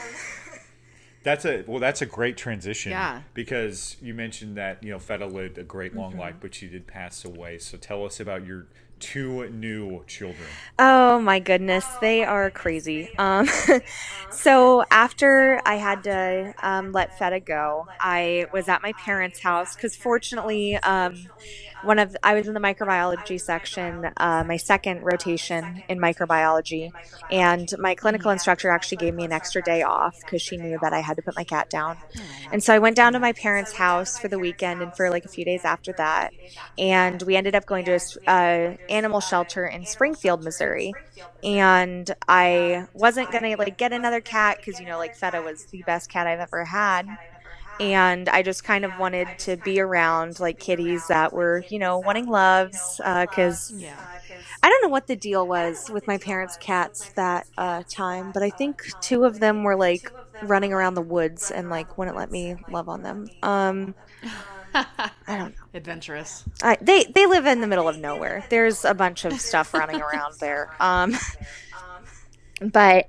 That's 1.26 1.44
a 1.44 1.64
well. 1.66 1.80
That's 1.80 2.02
a 2.02 2.06
great 2.06 2.36
transition. 2.36 2.92
Yeah. 2.92 3.22
Because 3.34 3.96
you 4.00 4.14
mentioned 4.14 4.56
that 4.56 4.82
you 4.82 4.92
know 4.92 5.00
Feta 5.00 5.26
lived 5.26 5.58
a 5.58 5.64
great 5.64 5.96
long 5.96 6.16
life, 6.16 6.36
but 6.40 6.54
she 6.54 6.68
did 6.68 6.86
pass 6.86 7.24
away. 7.24 7.58
So 7.58 7.76
tell 7.76 8.04
us 8.04 8.20
about 8.20 8.46
your 8.46 8.68
two 8.98 9.48
new 9.50 10.04
children. 10.06 10.48
Oh 10.78 11.20
my 11.20 11.38
goodness, 11.40 11.96
they 11.98 12.24
are 12.24 12.50
crazy. 12.50 13.10
Um, 13.18 13.48
so 14.28 14.84
after 14.90 15.60
I 15.64 15.76
had 15.76 16.04
to 16.04 16.52
um, 16.62 16.92
let 16.92 17.12
Feta 17.12 17.40
go, 17.40 17.88
I 18.00 18.46
was 18.52 18.68
at 18.68 18.82
my 18.82 18.92
parents' 18.92 19.40
house 19.40 19.74
because 19.74 19.96
fortunately, 19.96 20.76
um, 20.76 21.30
one 21.86 21.98
of 21.98 22.16
I 22.22 22.34
was 22.34 22.48
in 22.48 22.54
the 22.54 22.60
microbiology 22.60 23.40
section, 23.40 24.10
uh, 24.16 24.44
my 24.46 24.56
second 24.56 25.02
rotation 25.02 25.82
in 25.88 25.98
microbiology, 25.98 26.92
and 27.30 27.72
my 27.78 27.94
clinical 27.94 28.30
instructor 28.30 28.70
actually 28.70 28.98
gave 28.98 29.14
me 29.14 29.24
an 29.24 29.32
extra 29.32 29.62
day 29.62 29.82
off 29.82 30.18
because 30.20 30.42
she 30.42 30.56
knew 30.56 30.78
that 30.82 30.92
I 30.92 31.00
had 31.00 31.16
to 31.16 31.22
put 31.22 31.36
my 31.36 31.44
cat 31.44 31.70
down. 31.70 31.96
And 32.52 32.62
so 32.62 32.74
I 32.74 32.78
went 32.78 32.96
down 32.96 33.12
to 33.12 33.20
my 33.20 33.32
parents' 33.32 33.72
house 33.72 34.18
for 34.18 34.28
the 34.28 34.38
weekend 34.38 34.82
and 34.82 34.94
for 34.94 35.10
like 35.10 35.24
a 35.24 35.28
few 35.28 35.44
days 35.44 35.64
after 35.64 35.92
that, 35.94 36.32
and 36.76 37.22
we 37.22 37.36
ended 37.36 37.54
up 37.54 37.66
going 37.66 37.84
to 37.86 37.92
a 38.26 38.30
uh, 38.30 38.76
animal 38.88 39.20
shelter 39.20 39.66
in 39.66 39.86
Springfield, 39.86 40.42
Missouri. 40.42 40.92
And 41.42 42.10
I 42.28 42.86
wasn't 42.94 43.30
gonna 43.30 43.56
like 43.56 43.78
get 43.78 43.92
another 43.92 44.20
cat 44.20 44.58
because 44.58 44.80
you 44.80 44.86
know 44.86 44.98
like 44.98 45.14
Feta 45.14 45.40
was 45.40 45.66
the 45.66 45.82
best 45.82 46.10
cat 46.10 46.26
I've 46.26 46.40
ever 46.40 46.64
had 46.64 47.06
and 47.78 48.28
I 48.28 48.42
just 48.42 48.64
kind 48.64 48.84
of 48.84 48.96
wanted 48.96 49.38
to 49.40 49.56
be 49.56 49.80
around 49.80 50.40
like 50.40 50.58
kitties 50.58 51.08
that 51.08 51.32
were, 51.32 51.64
you 51.68 51.78
know, 51.78 51.98
wanting 51.98 52.26
loves. 52.26 53.00
Because 53.04 53.70
uh, 53.70 53.74
Yeah. 53.76 54.06
I 54.62 54.68
don't 54.68 54.82
know 54.82 54.88
what 54.88 55.06
the 55.06 55.16
deal 55.16 55.46
was 55.46 55.90
with 55.90 56.06
my 56.06 56.18
parents' 56.18 56.56
cats 56.56 57.12
that 57.16 57.46
uh, 57.56 57.82
time, 57.88 58.32
but 58.32 58.42
I 58.42 58.50
think 58.50 58.82
two 59.00 59.24
of 59.24 59.40
them 59.40 59.62
were 59.64 59.76
like 59.76 60.12
running 60.40 60.72
around 60.72 60.94
the 60.94 61.02
woods 61.02 61.50
and 61.50 61.70
like 61.70 61.96
wouldn't 61.98 62.16
let 62.16 62.30
me 62.30 62.56
love 62.66 62.88
on 62.88 63.02
them. 63.02 63.30
Um, 63.42 63.94
I 64.74 65.10
don't 65.38 65.50
know. 65.56 65.64
Adventurous. 65.74 66.44
I, 66.62 66.76
they 66.80 67.04
they 67.14 67.26
live 67.26 67.46
in 67.46 67.60
the 67.60 67.66
middle 67.66 67.88
of 67.88 67.98
nowhere. 67.98 68.44
There's 68.50 68.84
a 68.84 68.94
bunch 68.94 69.24
of 69.24 69.40
stuff 69.40 69.72
running 69.74 70.00
around 70.02 70.34
there. 70.40 70.70
Um, 70.80 71.14
but 72.60 73.06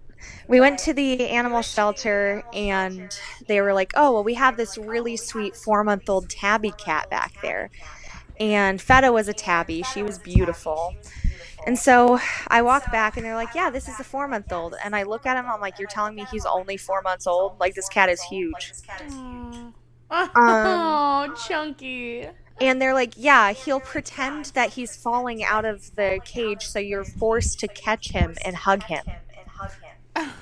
we 0.48 0.60
went 0.60 0.80
to 0.82 0.94
the 0.94 1.30
animal 1.30 1.62
shelter 1.62 2.44
and 2.54 3.18
they 3.48 3.62
were 3.62 3.74
like, 3.74 3.94
"Oh, 3.96 4.14
well, 4.14 4.24
we 4.24 4.36
have 4.36 4.58
this 4.58 4.78
really 4.78 5.18
sweet 5.18 5.56
four 5.56 5.84
month 5.84 6.10
old 6.10 6.30
tabby 6.30 6.72
cat 6.74 7.10
back 7.10 7.34
there." 7.42 7.72
And 8.40 8.82
Feta 8.82 9.12
was 9.12 9.28
a 9.28 9.34
tabby. 9.34 9.84
She 9.84 10.04
was 10.04 10.20
beautiful. 10.20 10.98
And 11.66 11.80
so 11.80 12.20
I 12.48 12.62
walk 12.62 12.92
back 12.92 13.18
and 13.18 13.26
they're 13.26 13.36
like, 13.36 13.56
"Yeah, 13.56 13.70
this 13.72 13.88
is 13.90 14.00
a 14.00 14.04
four 14.06 14.28
month 14.28 14.52
old." 14.54 14.76
And 14.84 14.96
I 14.96 15.04
look 15.04 15.26
at 15.26 15.38
him. 15.38 15.50
I'm 15.50 15.62
like, 15.62 15.80
"You're 15.80 15.88
telling 15.88 16.16
me 16.16 16.26
he's 16.26 16.46
only 16.46 16.78
four 16.78 17.02
months 17.02 17.28
old? 17.28 17.60
Like 17.60 17.76
this 17.76 17.90
cat 17.90 18.10
is 18.10 18.24
huge." 18.24 18.74
oh, 20.36 21.30
chunky. 21.48 22.28
And 22.60 22.82
they're 22.82 22.94
like, 22.94 23.14
yeah, 23.18 23.52
he'll 23.52 23.80
pretend 23.82 24.46
that 24.56 24.72
he's 24.74 24.96
falling 24.96 25.44
out 25.44 25.66
of 25.66 25.96
the 25.96 26.20
cage, 26.26 26.68
so 26.68 26.80
you're 26.80 27.06
forced 27.06 27.60
to 27.60 27.68
catch 27.68 28.12
him 28.12 28.36
and 28.44 28.56
hug 28.56 28.84
him. 28.84 29.06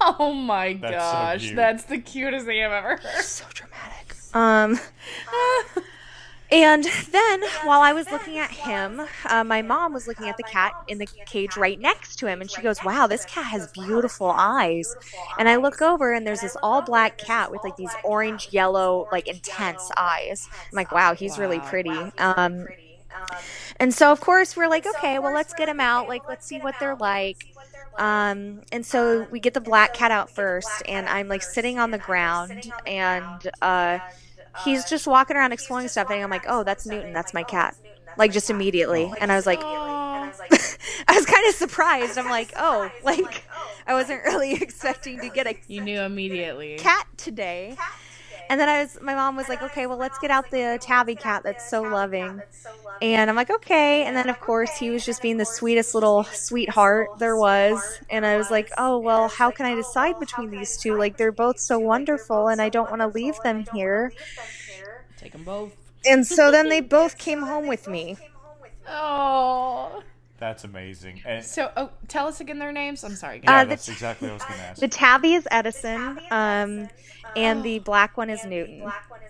Oh 0.00 0.32
my 0.32 0.74
That's 0.74 0.94
gosh, 0.94 1.40
cute. 1.40 1.56
that's 1.56 1.84
the 1.84 1.98
cutest 1.98 2.46
thing 2.46 2.62
I've 2.62 2.70
ever 2.70 2.96
heard. 2.98 3.24
So 3.24 3.44
dramatic. 3.52 4.14
Um, 4.32 4.78
and 6.52 6.84
then 7.10 7.42
while 7.64 7.80
I 7.80 7.92
was 7.92 8.10
looking 8.12 8.38
at 8.38 8.50
him, 8.50 9.02
uh, 9.28 9.42
my 9.42 9.60
mom 9.60 9.92
was 9.92 10.06
looking 10.06 10.28
at 10.28 10.36
the 10.36 10.44
cat 10.44 10.72
in 10.86 10.98
the 10.98 11.06
cage 11.26 11.56
right 11.56 11.78
next 11.80 12.16
to 12.20 12.26
him, 12.28 12.40
and 12.40 12.48
she 12.50 12.62
goes, 12.62 12.82
"Wow, 12.84 13.08
this 13.08 13.24
cat 13.24 13.46
has 13.46 13.66
beautiful 13.72 14.30
eyes." 14.30 14.94
And 15.36 15.48
I 15.48 15.56
look 15.56 15.82
over, 15.82 16.12
and 16.12 16.26
there's 16.26 16.42
this 16.42 16.56
all 16.62 16.80
black 16.80 17.18
cat 17.18 17.50
with 17.50 17.64
like 17.64 17.76
these 17.76 17.94
orange, 18.04 18.48
yellow, 18.52 19.08
like 19.10 19.26
intense 19.26 19.90
eyes. 19.96 20.48
I'm 20.52 20.76
like, 20.76 20.92
"Wow, 20.92 21.14
he's 21.14 21.38
really 21.38 21.60
pretty." 21.60 22.12
Um, 22.18 22.66
and 23.80 23.92
so 23.92 24.12
of 24.12 24.20
course 24.20 24.56
we're 24.56 24.68
like, 24.68 24.86
okay, 24.86 25.18
well 25.18 25.32
let's 25.32 25.54
get 25.54 25.68
him 25.68 25.80
out. 25.80 26.08
Like 26.08 26.28
let's 26.28 26.46
see 26.46 26.58
what 26.60 26.74
they're 26.78 26.96
like. 26.96 27.36
Um, 27.98 28.60
and 28.70 28.86
so 28.86 29.26
we 29.30 29.40
get 29.40 29.54
the 29.54 29.60
black 29.60 29.92
cat 29.94 30.10
out 30.10 30.30
first, 30.30 30.82
and 30.86 31.08
I'm 31.08 31.28
like 31.28 31.42
sitting 31.42 31.78
on 31.78 31.90
the 31.90 31.98
ground, 31.98 32.70
and 32.86 33.50
uh, 33.60 33.98
he's 34.64 34.84
just 34.84 35.06
walking 35.06 35.36
around 35.36 35.52
exploring 35.52 35.88
stuff, 35.88 36.10
and 36.10 36.22
I'm 36.22 36.30
like, 36.30 36.44
oh, 36.48 36.62
that's 36.64 36.86
Newton, 36.86 37.12
that's 37.12 37.34
my 37.34 37.42
cat, 37.42 37.76
like 38.16 38.32
just 38.32 38.50
immediately. 38.50 39.12
And 39.20 39.32
I 39.32 39.36
was 39.36 39.46
like, 39.46 39.60
I 41.08 41.14
was 41.14 41.26
kind 41.26 41.48
of 41.48 41.54
surprised. 41.54 42.18
I'm 42.18 42.28
like, 42.28 42.52
oh, 42.56 42.90
like 43.02 43.44
I 43.86 43.94
wasn't 43.94 44.22
really 44.24 44.54
expecting 44.62 45.20
to 45.20 45.28
get 45.28 45.46
a 45.46 45.56
You 45.66 45.80
knew 45.80 46.00
immediately. 46.00 46.76
cat 46.78 47.06
today. 47.16 47.76
And 48.48 48.58
then 48.58 48.68
I 48.68 48.82
was, 48.82 48.98
my 49.02 49.14
mom 49.14 49.36
was 49.36 49.48
like, 49.48 49.62
okay, 49.62 49.86
well, 49.86 49.98
let's 49.98 50.18
get 50.18 50.30
out 50.30 50.50
the 50.50 50.78
tabby 50.80 51.14
cat 51.14 51.42
that's 51.44 51.68
so 51.68 51.82
loving. 51.82 52.40
And 53.02 53.30
I'm 53.30 53.36
like, 53.36 53.50
okay. 53.50 54.04
And 54.04 54.16
then, 54.16 54.28
of 54.28 54.40
course, 54.40 54.76
he 54.76 54.90
was 54.90 55.04
just 55.04 55.22
being 55.22 55.36
the 55.36 55.44
sweetest 55.44 55.94
little 55.94 56.24
sweetheart 56.24 57.10
there 57.18 57.36
was. 57.36 57.80
And 58.10 58.24
I 58.24 58.36
was 58.36 58.50
like, 58.50 58.70
oh, 58.78 58.98
well, 58.98 59.28
how 59.28 59.50
can 59.50 59.66
I 59.66 59.74
decide 59.74 60.18
between 60.18 60.50
these 60.50 60.76
two? 60.76 60.96
Like, 60.96 61.16
they're 61.16 61.32
both 61.32 61.60
so 61.60 61.78
wonderful, 61.78 62.48
and 62.48 62.60
I 62.60 62.68
don't 62.68 62.90
want 62.90 63.02
to 63.02 63.08
leave 63.08 63.38
them 63.44 63.64
here. 63.74 64.12
Take 65.16 65.32
them 65.32 65.44
both. 65.44 65.76
And 66.06 66.26
so 66.26 66.50
then 66.50 66.68
they 66.68 66.80
both 66.98 67.18
came 67.18 67.42
home 67.42 67.66
with 67.66 67.86
me. 67.86 68.16
Oh. 68.88 70.02
That's 70.38 70.64
amazing. 70.64 71.22
And 71.26 71.44
So, 71.44 71.70
oh, 71.76 71.90
tell 72.06 72.26
us 72.28 72.40
again 72.40 72.58
their 72.58 72.72
names. 72.72 73.02
I'm 73.04 73.14
sorry. 73.16 73.40
yeah, 73.42 73.56
Uh, 73.60 73.64
the 73.64 73.70
that's 73.70 73.86
t- 73.86 73.92
exactly 73.92 74.28
what 74.28 74.32
I 74.32 74.34
was 74.36 74.44
going 74.44 74.58
to 74.60 74.64
ask. 74.66 74.80
The 74.80 74.88
tabby 74.88 75.34
is 75.34 75.48
Edison, 75.50 76.20
um, 76.30 76.88
and 77.36 77.62
the 77.62 77.80
black 77.80 78.16
one 78.16 78.30
is 78.30 78.44
Newton. 78.44 78.80
Black 78.80 79.10
one 79.10 79.20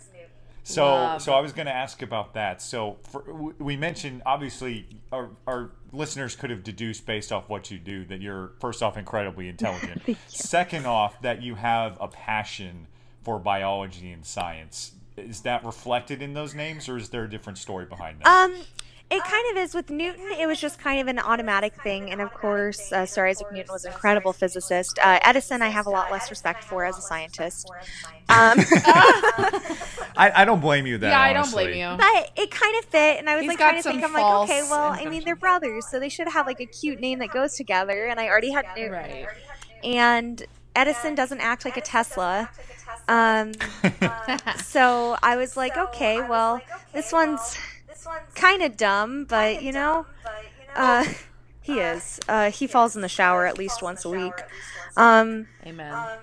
So, 0.64 0.84
Love. 0.84 1.22
so 1.22 1.32
I 1.32 1.40
was 1.40 1.52
going 1.52 1.64
to 1.66 1.74
ask 1.74 2.02
about 2.02 2.34
that. 2.34 2.60
So, 2.60 2.98
for, 3.04 3.22
we 3.58 3.76
mentioned 3.78 4.22
obviously 4.26 4.86
our, 5.10 5.30
our 5.46 5.70
listeners 5.92 6.36
could 6.36 6.50
have 6.50 6.62
deduced 6.62 7.06
based 7.06 7.32
off 7.32 7.48
what 7.48 7.70
you 7.70 7.78
do 7.78 8.04
that 8.04 8.20
you're 8.20 8.52
first 8.60 8.82
off 8.82 8.98
incredibly 8.98 9.48
intelligent. 9.48 10.02
Second 10.28 10.84
off, 10.86 11.20
that 11.22 11.40
you 11.42 11.54
have 11.54 11.96
a 12.02 12.08
passion 12.08 12.86
for 13.22 13.38
biology 13.38 14.12
and 14.12 14.26
science. 14.26 14.92
Is 15.16 15.40
that 15.40 15.64
reflected 15.64 16.20
in 16.20 16.34
those 16.34 16.54
names, 16.54 16.86
or 16.88 16.98
is 16.98 17.08
there 17.08 17.24
a 17.24 17.30
different 17.30 17.56
story 17.58 17.86
behind 17.86 18.20
that? 18.20 18.26
Um, 18.28 18.54
it 19.10 19.22
kind 19.24 19.50
of 19.50 19.56
is 19.62 19.74
with 19.74 19.90
Newton. 19.90 20.26
It 20.38 20.46
was 20.46 20.60
just 20.60 20.78
kind 20.78 21.00
of 21.00 21.08
an 21.08 21.18
automatic 21.18 21.74
thing, 21.82 22.10
and 22.10 22.20
of 22.20 22.32
course, 22.34 22.92
uh, 22.92 23.06
Sir 23.06 23.26
Isaac 23.26 23.50
Newton 23.50 23.72
was 23.72 23.84
an 23.84 23.92
incredible 23.92 24.32
physicist. 24.32 24.98
Uh, 25.02 25.18
Edison, 25.22 25.62
I 25.62 25.68
have 25.68 25.86
a 25.86 25.90
lot 25.90 26.10
less 26.10 26.28
respect 26.30 26.64
for 26.64 26.84
as 26.84 26.98
a 26.98 27.00
scientist, 27.00 27.70
um, 28.30 28.58
I, 30.16 30.30
I 30.34 30.44
don't 30.44 30.60
blame 30.60 30.86
you. 30.86 30.98
That 30.98 31.08
yeah, 31.10 31.20
I 31.20 31.28
don't 31.32 31.42
honestly. 31.44 31.64
blame 31.64 31.92
you. 31.92 31.96
but 31.96 32.30
it 32.36 32.50
kind 32.50 32.76
of 32.78 32.84
fit. 32.86 33.18
And 33.18 33.30
I 33.30 33.34
was 33.36 33.42
He's 33.42 33.48
like 33.48 33.58
trying 33.58 33.76
to 33.76 33.82
think. 33.82 34.04
I'm 34.04 34.12
like, 34.12 34.24
okay, 34.50 34.62
well, 34.68 34.92
I 34.92 35.06
mean, 35.06 35.24
they're 35.24 35.36
brothers, 35.36 35.86
so 35.88 35.98
they 35.98 36.08
should 36.10 36.28
have 36.28 36.46
like 36.46 36.60
a 36.60 36.66
cute 36.66 37.00
name 37.00 37.20
that 37.20 37.30
goes 37.30 37.54
together. 37.54 38.06
And 38.06 38.20
I 38.20 38.28
already 38.28 38.50
had 38.50 38.66
Newton, 38.76 38.92
Right. 38.92 39.26
and 39.82 40.44
Edison 40.76 41.14
doesn't 41.14 41.40
act 41.40 41.64
like 41.64 41.76
a 41.76 41.82
Tesla. 41.82 42.50
Um, 43.08 43.52
so 44.62 45.16
I 45.22 45.36
was 45.36 45.56
like, 45.56 45.78
okay, 45.78 46.20
well, 46.28 46.60
this 46.92 47.10
one's 47.10 47.56
kind 48.35 48.62
of 48.62 48.76
dumb, 48.76 49.25
but 49.25 49.62
you 49.62 49.73
know, 49.73 50.07
uh, 50.75 51.05
he 51.61 51.81
is. 51.81 52.21
Uh, 52.28 52.50
he 52.50 52.67
falls 52.67 52.97
in 52.97 53.02
the 53.02 53.09
shower 53.09 53.47
at 53.47 53.59
least 53.59 53.83
once 53.83 54.05
a 54.05 54.11
week. 54.11 54.35
Um, 54.97 55.47
Amen. 55.67 56.19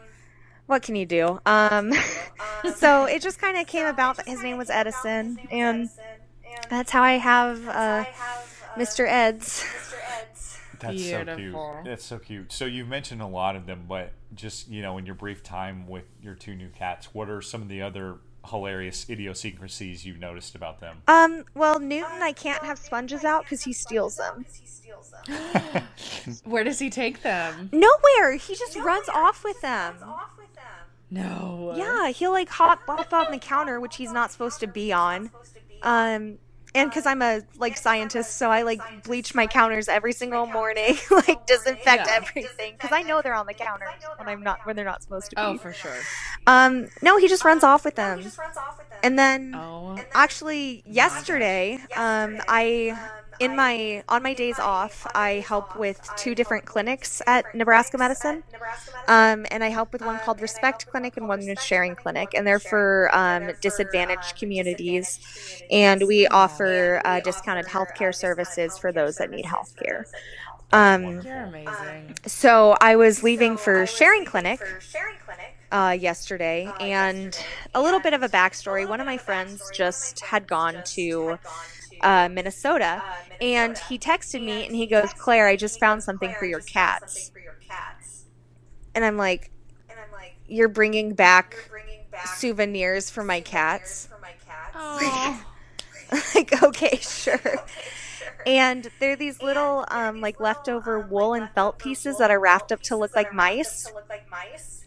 what 0.66 0.82
can 0.82 0.96
you 0.96 1.06
do? 1.06 1.40
Um, 1.46 1.94
so 2.76 3.06
it 3.06 3.22
just 3.22 3.40
kind 3.40 3.58
of 3.58 3.68
came 3.68 3.86
about 3.86 4.18
that 4.18 4.28
his 4.28 4.42
name 4.42 4.58
was 4.58 4.70
Edison, 4.70 5.40
and 5.52 5.90
that's 6.70 6.92
how 6.92 7.04
I 7.04 7.14
have 7.14 7.68
uh, 7.68 8.06
Mr. 8.76 9.08
Eds. 9.08 9.66
That's 10.80 11.10
so 11.10 11.26
cute. 11.36 11.56
That's 11.86 12.04
so 12.04 12.20
cute. 12.20 12.52
So 12.52 12.66
you've 12.66 12.88
mentioned 12.88 13.22
a 13.22 13.28
lot 13.28 13.56
of 13.56 13.66
them, 13.66 13.86
but 13.88 14.12
just 14.34 14.70
you 14.70 14.82
know, 14.82 14.98
in 14.98 15.06
your 15.06 15.16
brief 15.16 15.42
time 15.44 15.88
with 15.88 16.06
your 16.22 16.36
two 16.36 16.56
new 16.56 16.70
cats, 16.70 17.14
what 17.14 17.30
are 17.30 17.42
some 17.42 17.62
of 17.62 17.70
the 17.70 17.82
other 17.82 18.18
hilarious 18.46 19.10
idiosyncrasies 19.10 20.06
you've 20.06 20.20
noticed 20.20 20.56
about 20.56 20.80
them? 20.80 20.98
Um, 21.08 21.46
well, 21.54 21.80
Newton, 21.80 22.22
I 22.22 22.32
can't 22.32 22.64
have 22.64 22.78
sponges 22.78 23.24
out 23.24 23.44
because 23.44 23.64
he 23.64 23.74
steals 23.74 24.18
them. 24.18 24.46
Where 26.44 26.64
does 26.64 26.80
he 26.80 26.90
take 26.90 27.22
them? 27.22 27.70
Nowhere. 27.72 28.36
He 28.38 28.56
just 28.56 28.78
runs 28.78 29.10
off 29.10 29.44
with 29.44 29.62
them. 29.62 29.96
No. 31.12 31.74
Yeah, 31.76 32.10
he'll 32.10 32.32
like 32.32 32.50
hop 32.50 32.82
hop 32.88 33.14
on 33.14 33.32
the 33.32 33.38
counter, 33.38 33.80
which 33.80 33.96
he's 33.96 34.12
not 34.12 34.32
supposed 34.32 34.60
to 34.60 34.68
be 34.68 34.92
on. 34.92 35.32
Um, 35.82 36.40
and 36.76 36.90
because 36.90 37.06
I'm 37.06 37.22
a 37.22 37.42
like 37.58 37.78
scientist, 37.78 38.38
so 38.38 38.52
I 38.52 38.62
like 38.62 38.82
bleach 39.04 39.34
my 39.34 39.48
counters 39.48 39.88
every 39.88 40.14
single 40.14 40.46
morning, 40.46 40.98
like 41.12 41.48
disinfect 41.48 42.06
Yeah. 42.06 42.14
everything 42.14 42.74
because 42.74 42.92
I 42.92 43.02
know 43.02 43.22
they're 43.24 43.34
on 43.34 43.48
the 43.48 43.54
counter 43.56 43.92
when 44.18 44.28
I'm 44.28 44.44
not 44.44 44.60
when 44.64 44.76
they're 44.76 44.86
not 44.86 45.02
supposed 45.02 45.32
to 45.32 45.36
be. 45.36 45.42
Oh, 45.42 45.58
for 45.58 45.74
sure. 45.74 45.98
Um, 46.46 46.88
no, 47.02 47.18
he 47.18 47.28
just 47.28 47.44
runs 47.46 47.64
off 47.64 47.86
with 47.86 47.96
them. 47.96 48.22
And 49.02 49.18
then 49.18 49.54
Oh. 49.56 50.04
actually 50.14 50.84
yesterday, 50.86 51.80
um, 51.96 52.40
I 52.48 52.98
in 53.40 53.56
my 53.56 54.04
on 54.10 54.24
my 54.24 54.34
days 54.34 54.60
off, 54.60 55.06
I 55.14 55.44
help 55.48 55.76
with 55.76 56.00
two 56.18 56.36
different 56.36 56.66
clinics 56.66 57.22
at 57.28 57.54
Nebraska 57.54 57.98
Medicine. 57.98 58.44
Um, 59.08 59.46
and 59.52 59.64
I 59.64 59.70
help 59.70 59.94
with 59.94 60.02
one 60.02 60.20
called 60.20 60.42
Respect 60.42 60.88
Clinic 60.88 61.18
and 61.18 61.28
one 61.28 61.42
is 61.42 61.62
Sharing 61.62 61.96
Clinic, 61.96 62.30
and 62.34 62.46
they're 62.46 62.60
for 62.60 63.10
um, 63.14 63.52
disadvantaged 63.62 64.38
communities. 64.38 65.64
And 65.70 66.04
we 66.08 66.28
offer 66.28 67.02
uh, 67.06 67.20
discounted 67.20 67.66
healthcare 67.66 68.14
services 68.14 68.78
for 68.78 68.92
those 68.92 69.18
that 69.18 69.30
need 69.30 69.46
healthcare. 69.46 70.06
Um, 70.72 71.22
so 72.26 72.76
I 72.82 72.96
was 72.96 73.24
leaving 73.24 73.58
for 73.58 73.86
Sharing 73.86 74.26
Clinic 74.26 74.60
uh, 75.72 75.96
yesterday, 76.00 76.72
and 76.80 77.38
a 77.74 77.82
little 77.82 78.00
bit 78.00 78.14
of 78.14 78.24
a 78.24 78.30
backstory. 78.30 78.88
One 78.88 79.00
of 79.00 79.06
my 79.06 79.18
friends 79.18 79.70
just 79.74 80.22
had 80.22 80.48
gone 80.48 80.82
to 80.86 81.38
uh, 82.02 82.30
Minnesota, 82.32 83.02
and 83.42 83.78
he 83.78 83.98
texted 84.00 84.44
me 84.44 84.66
and 84.66 84.76
he 84.76 84.88
goes, 84.88 85.14
"Claire, 85.14 85.48
I 85.48 85.56
just 85.56 85.80
found 85.80 86.04
something 86.04 86.34
for 86.40 86.46
your 86.46 86.60
cats." 86.62 87.32
And 88.94 89.04
I'm 89.04 89.18
like, 89.18 89.52
"You're 90.48 90.70
bringing 90.70 91.14
back 91.14 91.56
souvenirs 92.26 93.10
for 93.10 93.24
my 93.24 93.42
cats?" 93.42 94.10
Like, 96.36 96.62
okay, 96.64 96.98
sure. 97.02 97.40
And 98.46 98.90
they're 99.00 99.16
these 99.16 99.42
little, 99.42 99.86
um, 99.90 100.22
like 100.22 100.40
leftover 100.40 101.00
wool 101.00 101.34
and 101.34 101.50
felt 101.56 101.80
pieces 101.80 102.20
that 102.20 102.30
are 102.30 102.40
wrapped 102.40 102.72
up 102.72 102.82
to 102.84 102.96
look 102.96 103.16
like 103.16 103.34
mice. 103.34 103.92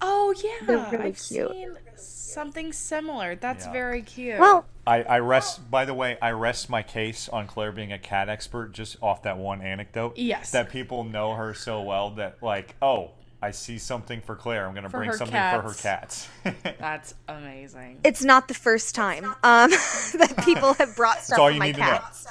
oh 0.01 0.33
yeah. 0.43 0.67
They're 0.67 0.89
really 0.93 1.09
I've 1.09 1.19
cute. 1.23 1.51
seen 1.51 1.77
something 1.97 2.73
similar. 2.73 3.35
That's 3.35 3.67
Yeah. 3.67 3.73
very 3.73 4.03
cute. 4.03 4.39
Well, 4.39 4.65
I, 4.89 5.03
I 5.03 5.19
rest. 5.21 5.71
By 5.71 5.85
the 5.85 5.95
way, 5.95 6.17
I 6.23 6.31
rest 6.31 6.71
my 6.71 6.83
case 6.83 7.29
on 7.29 7.47
Claire 7.47 7.73
being 7.73 7.93
a 7.93 7.99
cat 7.99 8.29
expert 8.29 8.73
just 8.73 8.97
off 9.03 9.23
that 9.25 9.37
one 9.37 9.61
anecdote. 9.61 10.17
Yes. 10.17 10.51
That 10.53 10.71
people 10.71 11.05
know 11.05 11.35
her 11.35 11.53
so 11.55 11.83
well 11.83 12.11
that 12.13 12.43
like, 12.43 12.75
oh, 12.81 13.11
I 13.43 13.51
see 13.51 13.79
something 13.79 14.21
for 14.23 14.35
Claire. 14.35 14.67
I'm 14.67 14.75
gonna 14.75 14.89
For 14.89 14.97
bring 14.99 15.11
her 15.11 15.17
something 15.17 15.35
for 15.37 15.63
her 15.63 15.75
cats. 15.75 16.29
cats. 16.43 16.57
that's 16.81 17.15
amazing. 17.29 18.01
it's 18.03 18.25
not 18.25 18.49
the 18.49 18.55
first 18.55 18.95
time 18.95 19.27
um, 19.45 19.71
that 20.15 20.43
people 20.45 20.73
have 20.75 20.97
brought 20.97 21.23
stuff 21.23 21.39
all 21.39 21.47
for 21.49 21.53
you 21.53 21.59
my 21.59 21.67
need 21.67 21.75
to 21.77 21.81
know. 21.83 21.87
cats. 21.87 22.27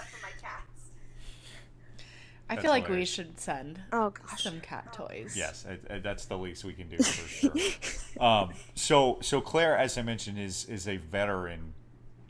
I 2.50 2.56
That's 2.56 2.62
feel 2.64 2.72
like 2.72 2.88
we 2.88 3.04
should 3.04 3.38
send 3.40 3.82
Oh 3.92 4.12
gosh. 4.12 4.42
some 4.44 4.62
cat 4.62 4.94
toys. 4.94 5.34
yes, 5.36 5.66
it, 5.70 5.84
it- 5.90 6.04
that's 6.04 6.26
the 6.26 6.38
least 6.38 6.64
we 6.64 6.72
can 6.74 6.88
do 6.88 6.98
for 6.98 7.28
sure. 7.28 8.24
um, 8.26 8.52
so 8.74 9.20
so 9.22 9.42
Claire, 9.42 9.78
as 9.78 9.98
I 9.98 10.02
mentioned, 10.02 10.40
is 10.40 10.64
is 10.66 10.88
a 10.88 10.96
veteran 10.96 11.74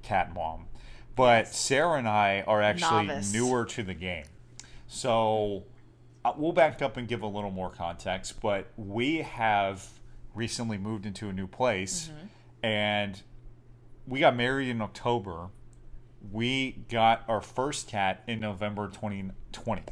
cat 0.08 0.34
mom, 0.34 0.68
but 1.16 1.48
Sarah 1.48 1.98
and 1.98 2.08
I 2.08 2.44
are 2.48 2.62
actually 2.62 3.08
Novice. 3.08 3.34
newer 3.34 3.66
to 3.66 3.84
the 3.84 3.94
game. 3.94 4.26
So 4.88 5.66
uh, 6.24 6.34
we'll 6.38 6.54
back 6.54 6.82
up 6.82 6.96
and 6.96 7.08
give 7.08 7.22
a 7.22 7.28
little 7.28 7.52
more 7.52 7.70
context, 7.70 8.40
but 8.42 8.72
we 8.78 9.18
have 9.18 9.86
recently 10.34 10.78
moved 10.78 11.06
into 11.06 11.28
a 11.28 11.34
new 11.34 11.48
place 11.48 12.10
and 12.64 13.22
we 14.08 14.20
got 14.20 14.36
married 14.36 14.70
in 14.70 14.82
October. 14.82 15.50
We 16.32 16.84
got 16.90 17.24
our 17.28 17.42
first 17.42 17.88
cat 17.88 18.24
in 18.28 18.40
November 18.40 18.88
2020. 18.88 19.84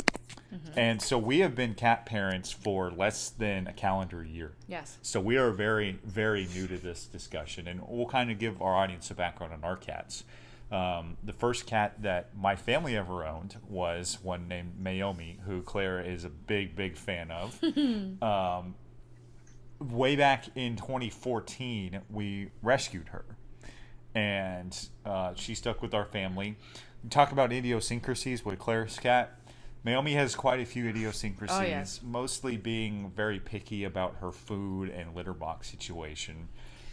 And 0.75 1.01
so 1.01 1.17
we 1.17 1.39
have 1.39 1.55
been 1.55 1.73
cat 1.73 2.05
parents 2.05 2.51
for 2.51 2.91
less 2.91 3.29
than 3.29 3.67
a 3.67 3.73
calendar 3.73 4.23
year. 4.23 4.53
Yes. 4.67 4.97
So 5.01 5.19
we 5.19 5.37
are 5.37 5.51
very, 5.51 5.99
very 6.03 6.47
new 6.53 6.67
to 6.67 6.77
this 6.77 7.05
discussion, 7.05 7.67
and 7.67 7.81
we'll 7.87 8.07
kind 8.07 8.31
of 8.31 8.39
give 8.39 8.61
our 8.61 8.75
audience 8.75 9.09
a 9.11 9.15
background 9.15 9.53
on 9.53 9.63
our 9.63 9.77
cats. 9.77 10.23
Um, 10.71 11.17
the 11.23 11.33
first 11.33 11.67
cat 11.67 12.01
that 12.01 12.35
my 12.35 12.55
family 12.55 12.97
ever 12.97 13.25
owned 13.25 13.57
was 13.67 14.17
one 14.21 14.47
named 14.47 14.79
Naomi, 14.79 15.39
who 15.45 15.61
Claire 15.61 15.99
is 16.01 16.23
a 16.23 16.29
big, 16.29 16.75
big 16.75 16.97
fan 16.97 17.31
of. 17.31 17.61
um, 18.21 18.75
way 19.79 20.15
back 20.15 20.45
in 20.55 20.75
2014, 20.75 22.01
we 22.09 22.49
rescued 22.63 23.09
her, 23.09 23.25
and 24.15 24.87
uh, 25.05 25.33
she 25.35 25.53
stuck 25.53 25.81
with 25.81 25.93
our 25.93 26.05
family. 26.05 26.55
We 27.03 27.09
talk 27.09 27.31
about 27.31 27.51
idiosyncrasies 27.51 28.43
with 28.45 28.57
Claire's 28.57 28.97
cat. 28.97 29.37
Naomi 29.83 30.13
has 30.13 30.33
quite 30.33 30.59
a 30.61 30.65
few 30.65 30.87
idiosyncrasies, 30.87 31.55
Oh, 31.59 31.61
yes. 31.61 31.99
mostly 32.03 32.57
being 32.57 33.11
very 33.15 33.39
picky 33.39 33.83
about 33.83 34.15
her 34.21 34.31
food 34.31 34.89
and 34.89 35.13
litter 35.15 35.33
box 35.33 35.69
situation. 35.69 36.47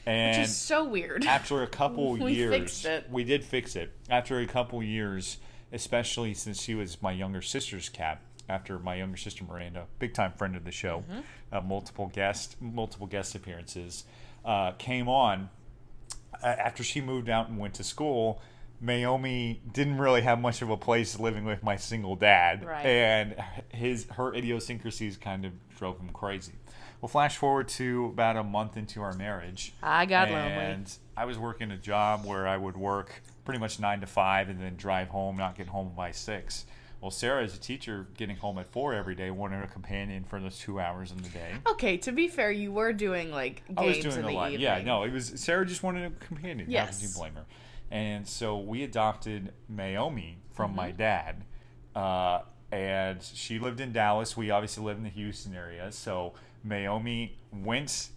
Which 0.05 0.09
And 0.14 0.43
is 0.43 0.55
so 0.55 0.85
weird. 0.85 1.25
after 1.25 1.62
a 1.62 1.67
couple 1.69 2.12
We 2.19 2.35
years, 2.35 2.52
fixed 2.55 2.85
it. 2.85 3.07
we 3.11 3.25
did 3.25 3.45
fix 3.45 3.76
it. 3.76 3.93
After 4.11 4.41
a 4.41 4.47
couple 4.47 4.83
years, 4.83 5.38
especially 5.73 6.35
since 6.35 6.61
she 6.61 6.75
was 6.75 7.00
my 7.00 7.12
younger 7.12 7.41
sister's 7.41 7.88
cat. 7.88 8.21
After 8.49 8.79
my 8.79 8.97
younger 8.97 9.17
sister 9.17 9.45
Miranda, 9.45 9.87
big 10.00 10.12
time 10.12 10.33
friend 10.33 10.57
of 10.57 10.64
the 10.64 10.73
show, 10.73 11.05
Mm-hmm. 11.11 11.21
uh, 11.57 11.61
multiple 11.62 12.11
guest, 12.12 12.57
multiple 12.61 13.07
guest 13.07 13.35
appearances, 13.37 14.05
uh, 14.45 14.73
came 14.73 15.09
on. 15.09 15.49
After 16.43 16.83
she 16.83 17.01
moved 17.01 17.29
out 17.29 17.49
and 17.49 17.59
went 17.59 17.75
to 17.75 17.85
school, 17.85 18.41
Naomi 18.81 19.61
didn't 19.73 19.99
really 19.99 20.23
have 20.23 20.41
much 20.41 20.61
of 20.61 20.69
a 20.71 20.77
place 20.77 21.19
living 21.21 21.45
with 21.45 21.63
my 21.63 21.77
single 21.77 22.17
dad, 22.17 22.65
Right. 22.65 22.85
and 22.85 23.37
his 23.69 24.07
her 24.17 24.35
idiosyncrasies 24.35 25.17
kind 25.17 25.45
of 25.45 25.53
drove 25.77 25.99
him 26.01 26.09
crazy. 26.11 26.55
Well, 27.01 27.09
flash 27.09 27.37
forward 27.37 27.69
to 27.69 28.07
about 28.07 28.37
a 28.37 28.43
month 28.45 28.77
into 28.77 29.01
our 29.03 29.13
marriage. 29.13 29.73
I 29.83 30.07
got 30.07 30.29
and 30.29 30.79
lonely. 30.79 30.87
I 31.17 31.25
was 31.25 31.39
working 31.39 31.71
a 31.71 31.77
job 31.77 32.25
where 32.25 32.47
I 32.47 32.57
would 32.57 32.77
work 32.77 33.23
pretty 33.45 33.59
much 33.61 33.79
nine 33.81 34.01
to 34.01 34.07
five 34.07 34.49
and 34.49 34.61
then 34.61 34.77
drive 34.77 35.09
home, 35.09 35.37
not 35.37 35.57
get 35.57 35.69
home 35.69 35.93
by 35.97 36.11
six. 36.13 36.65
Well, 37.02 37.10
Sarah, 37.10 37.43
is 37.45 37.54
a 37.56 37.58
teacher, 37.58 38.06
getting 38.17 38.36
home 38.36 38.58
at 38.58 38.71
four 38.71 38.95
every 38.95 39.17
day, 39.17 39.30
wanted 39.32 39.65
a 39.65 39.67
companion 39.67 40.23
for 40.23 40.38
those 40.41 40.56
two 40.58 40.78
hours 40.78 41.10
in 41.10 41.19
the 41.21 41.28
day. 41.30 41.50
Okay, 41.73 41.97
to 41.99 42.12
be 42.12 42.28
fair, 42.28 42.52
you 42.52 42.71
were 42.73 42.93
doing 42.93 43.32
like 43.32 43.67
games 43.67 43.78
I 43.78 43.84
was 43.86 43.99
doing 43.99 44.19
in 44.19 44.25
a 44.25 44.26
the 44.28 44.32
lot. 44.32 44.47
evening. 44.52 44.60
Yeah, 44.62 44.82
no, 44.82 45.02
it 45.02 45.12
was 45.12 45.26
Sarah 45.36 45.67
just 45.67 45.82
wanted 45.82 46.12
a 46.12 46.25
companion. 46.25 46.71
How 46.73 46.86
could 46.86 47.02
you 47.02 47.08
blame 47.17 47.34
her? 47.34 47.45
And 47.91 48.26
so 48.26 48.56
we 48.58 48.84
adopted 48.84 49.52
Naomi 49.69 50.38
from 50.52 50.71
Mm-hmm. 50.71 50.76
my 50.76 50.91
dad, 50.93 51.45
uh, 51.97 52.41
and 52.71 53.21
she 53.23 53.58
lived 53.58 53.80
in 53.80 53.93
Dallas. 53.93 54.36
We 54.36 54.50
obviously 54.52 54.84
live 54.84 54.97
in 54.97 55.02
the 55.02 55.10
Houston 55.10 55.54
area, 55.56 55.91
so 55.91 56.34
Naomi 56.62 57.36
went 57.52 58.10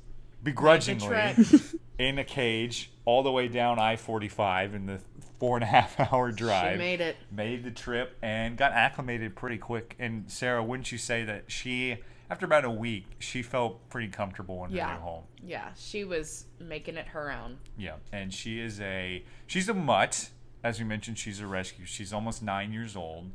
begrudgingly 0.44 1.34
in 1.98 2.20
a 2.20 2.24
cage 2.24 2.92
all 3.04 3.24
the 3.24 3.32
way 3.32 3.48
down 3.48 3.80
I 3.80 3.96
forty 3.96 4.28
five 4.30 4.76
in 4.76 4.86
the 4.86 5.00
four 5.46 5.58
and 5.58 5.64
a 5.64 5.68
half 5.68 6.00
hour 6.12 6.32
drive. 6.32 6.74
She 6.74 6.78
made 6.80 7.02
it. 7.02 7.16
made 7.32 7.64
the 7.64 7.70
trip 7.72 8.18
and 8.24 8.58
got 8.58 8.72
acclimated 8.72 9.36
pretty 9.36 9.58
quick. 9.60 9.96
And 10.00 10.30
Sarah, 10.32 10.64
wouldn't 10.64 10.92
you 10.92 10.98
say 10.98 11.24
that 11.26 11.52
she, 11.52 11.98
after 12.32 12.48
about 12.48 12.66
a 12.66 12.70
week, 12.72 13.06
she 13.20 13.44
felt 13.44 13.88
pretty 13.90 14.08
comfortable 14.08 14.64
in 14.66 14.72
her 14.72 14.78
Yeah. 14.78 14.94
new 14.96 15.02
home? 15.02 15.24
Yeah, 15.46 15.70
she 15.76 16.04
was 16.04 16.46
making 16.60 16.96
it 16.98 17.08
her 17.10 17.32
own. 17.32 17.58
Yeah, 17.78 17.98
and 18.12 18.34
she 18.34 18.60
is 18.60 18.80
a 18.82 19.24
she's 19.46 19.70
a 19.70 19.74
mutt. 19.76 20.32
As 20.64 20.80
we 20.80 20.86
mentioned, 20.86 21.20
she's 21.20 21.40
a 21.40 21.46
rescue. 21.46 21.86
She's 21.86 22.12
almost 22.12 22.42
nine 22.42 22.74
years 22.74 22.96
old. 22.96 23.30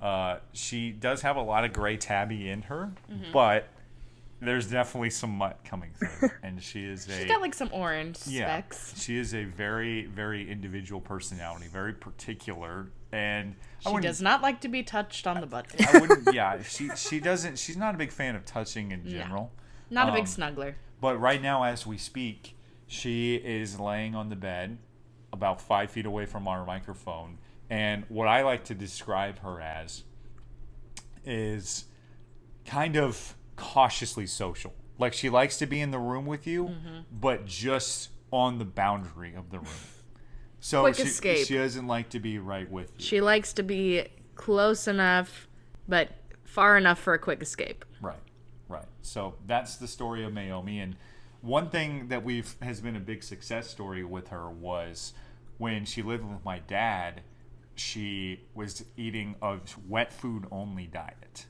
Uh, 0.00 0.36
she 0.52 0.92
does 0.92 1.22
have 1.22 1.34
a 1.34 1.42
lot 1.42 1.64
of 1.64 1.72
gray 1.72 1.96
tabby 1.96 2.48
in 2.48 2.62
her, 2.62 2.92
Mm-hmm. 3.10 3.32
but 3.32 3.66
there's 4.40 4.70
definitely 4.70 5.10
some 5.10 5.30
mutt 5.30 5.60
coming 5.64 5.92
through, 5.94 6.30
and 6.42 6.62
she 6.62 6.84
is 6.84 7.08
a 7.08 7.12
She's 7.12 7.26
got 7.26 7.40
like 7.40 7.54
some 7.54 7.70
orange 7.72 8.18
yeah, 8.26 8.46
specks. 8.46 9.02
she 9.02 9.16
is 9.16 9.34
a 9.34 9.44
very 9.44 10.06
very 10.06 10.50
individual 10.50 11.00
personality, 11.00 11.66
very 11.72 11.92
particular, 11.94 12.88
and 13.12 13.54
She 13.80 13.96
does 13.98 14.20
not 14.20 14.42
like 14.42 14.60
to 14.62 14.68
be 14.68 14.82
touched 14.82 15.26
on 15.26 15.40
the 15.40 15.46
butt. 15.46 15.66
I 15.92 15.98
wouldn't. 15.98 16.28
Yeah, 16.34 16.62
she 16.62 16.90
she 16.96 17.18
doesn't. 17.20 17.58
She's 17.58 17.76
not 17.76 17.94
a 17.94 17.98
big 17.98 18.12
fan 18.12 18.36
of 18.36 18.44
touching 18.44 18.90
in 18.92 19.06
general. 19.08 19.52
Not 19.90 20.08
a 20.08 20.12
big 20.12 20.22
Um, 20.22 20.26
snuggler. 20.26 20.74
But 21.00 21.20
right 21.20 21.40
now, 21.40 21.62
as 21.62 21.86
we 21.86 21.96
speak, 21.98 22.56
she 22.86 23.36
is 23.36 23.78
laying 23.78 24.14
on 24.14 24.28
the 24.28 24.36
bed, 24.36 24.78
about 25.32 25.60
five 25.60 25.90
feet 25.90 26.06
away 26.06 26.26
from 26.26 26.48
our 26.48 26.64
microphone. 26.66 27.38
And 27.70 28.04
what 28.08 28.28
I 28.28 28.42
like 28.42 28.64
to 28.64 28.74
describe 28.74 29.40
her 29.40 29.60
as 29.60 30.04
is 31.24 31.84
kind 32.64 32.96
of 32.96 33.34
cautiously 33.80 34.26
social. 34.26 34.72
Like 34.98 35.12
she 35.12 35.28
likes 35.28 35.58
to 35.58 35.66
be 35.66 35.82
in 35.82 35.90
the 35.90 35.98
room 35.98 36.24
with 36.24 36.46
you, 36.46 36.64
Mm-hmm. 36.68 36.98
but 37.12 37.44
just 37.44 38.08
on 38.32 38.56
the 38.58 38.64
boundary 38.64 39.34
of 39.34 39.50
the 39.50 39.58
room. 39.58 39.68
So 40.58 40.80
Quick 40.80 40.96
she, 40.96 41.02
escape. 41.02 41.46
she 41.46 41.54
doesn't 41.54 41.86
like 41.86 42.08
to 42.08 42.18
be 42.18 42.38
right 42.38 42.68
with 42.68 42.90
you. 42.98 43.04
She 43.04 43.20
likes 43.20 43.52
to 43.52 43.62
be 43.62 44.06
close 44.34 44.88
enough, 44.88 45.46
but 45.86 46.08
far 46.44 46.76
enough 46.78 46.98
for 46.98 47.12
a 47.14 47.18
quick 47.20 47.40
escape. 47.42 47.84
Right, 48.00 48.18
right. 48.68 48.86
So 49.02 49.34
that's 49.46 49.76
the 49.76 49.86
story 49.86 50.24
of 50.24 50.32
Naomi. 50.32 50.80
And 50.80 50.96
one 51.42 51.68
thing 51.68 52.08
that 52.08 52.24
we've 52.24 52.56
has 52.62 52.80
been 52.80 52.96
a 52.96 53.00
big 53.00 53.22
success 53.22 53.68
story 53.70 54.02
with 54.02 54.28
her 54.28 54.48
was 54.50 55.12
when 55.58 55.84
she 55.84 56.02
lived 56.02 56.24
with 56.24 56.44
my 56.44 56.58
dad. 56.60 57.20
She 57.76 58.40
was 58.54 58.82
eating 58.96 59.36
a 59.42 59.58
wet 59.86 60.12
food 60.12 60.46
only 60.50 60.86
diet, 60.86 61.46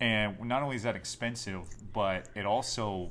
and 0.00 0.40
not 0.42 0.62
only 0.62 0.76
is 0.76 0.82
that 0.82 0.96
expensive, 0.96 1.62
but 1.92 2.28
it 2.34 2.46
also 2.46 3.10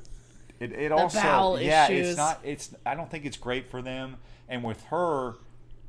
it, 0.60 0.72
it 0.72 0.92
also 0.92 1.20
bowel 1.20 1.60
yeah 1.60 1.86
issues. 1.86 2.08
it's 2.10 2.16
not 2.16 2.40
it's 2.42 2.74
I 2.84 2.94
don't 2.94 3.10
think 3.10 3.24
it's 3.24 3.36
great 3.36 3.70
for 3.70 3.82
them. 3.82 4.16
And 4.48 4.62
with 4.62 4.82
her, 4.84 5.34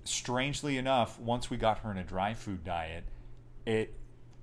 strangely 0.05 0.77
enough, 0.77 1.19
once 1.19 1.49
we 1.49 1.57
got 1.57 1.79
her 1.79 1.91
in 1.91 1.97
a 1.97 2.03
dry 2.03 2.33
food 2.33 2.63
diet, 2.63 3.03
it 3.65 3.93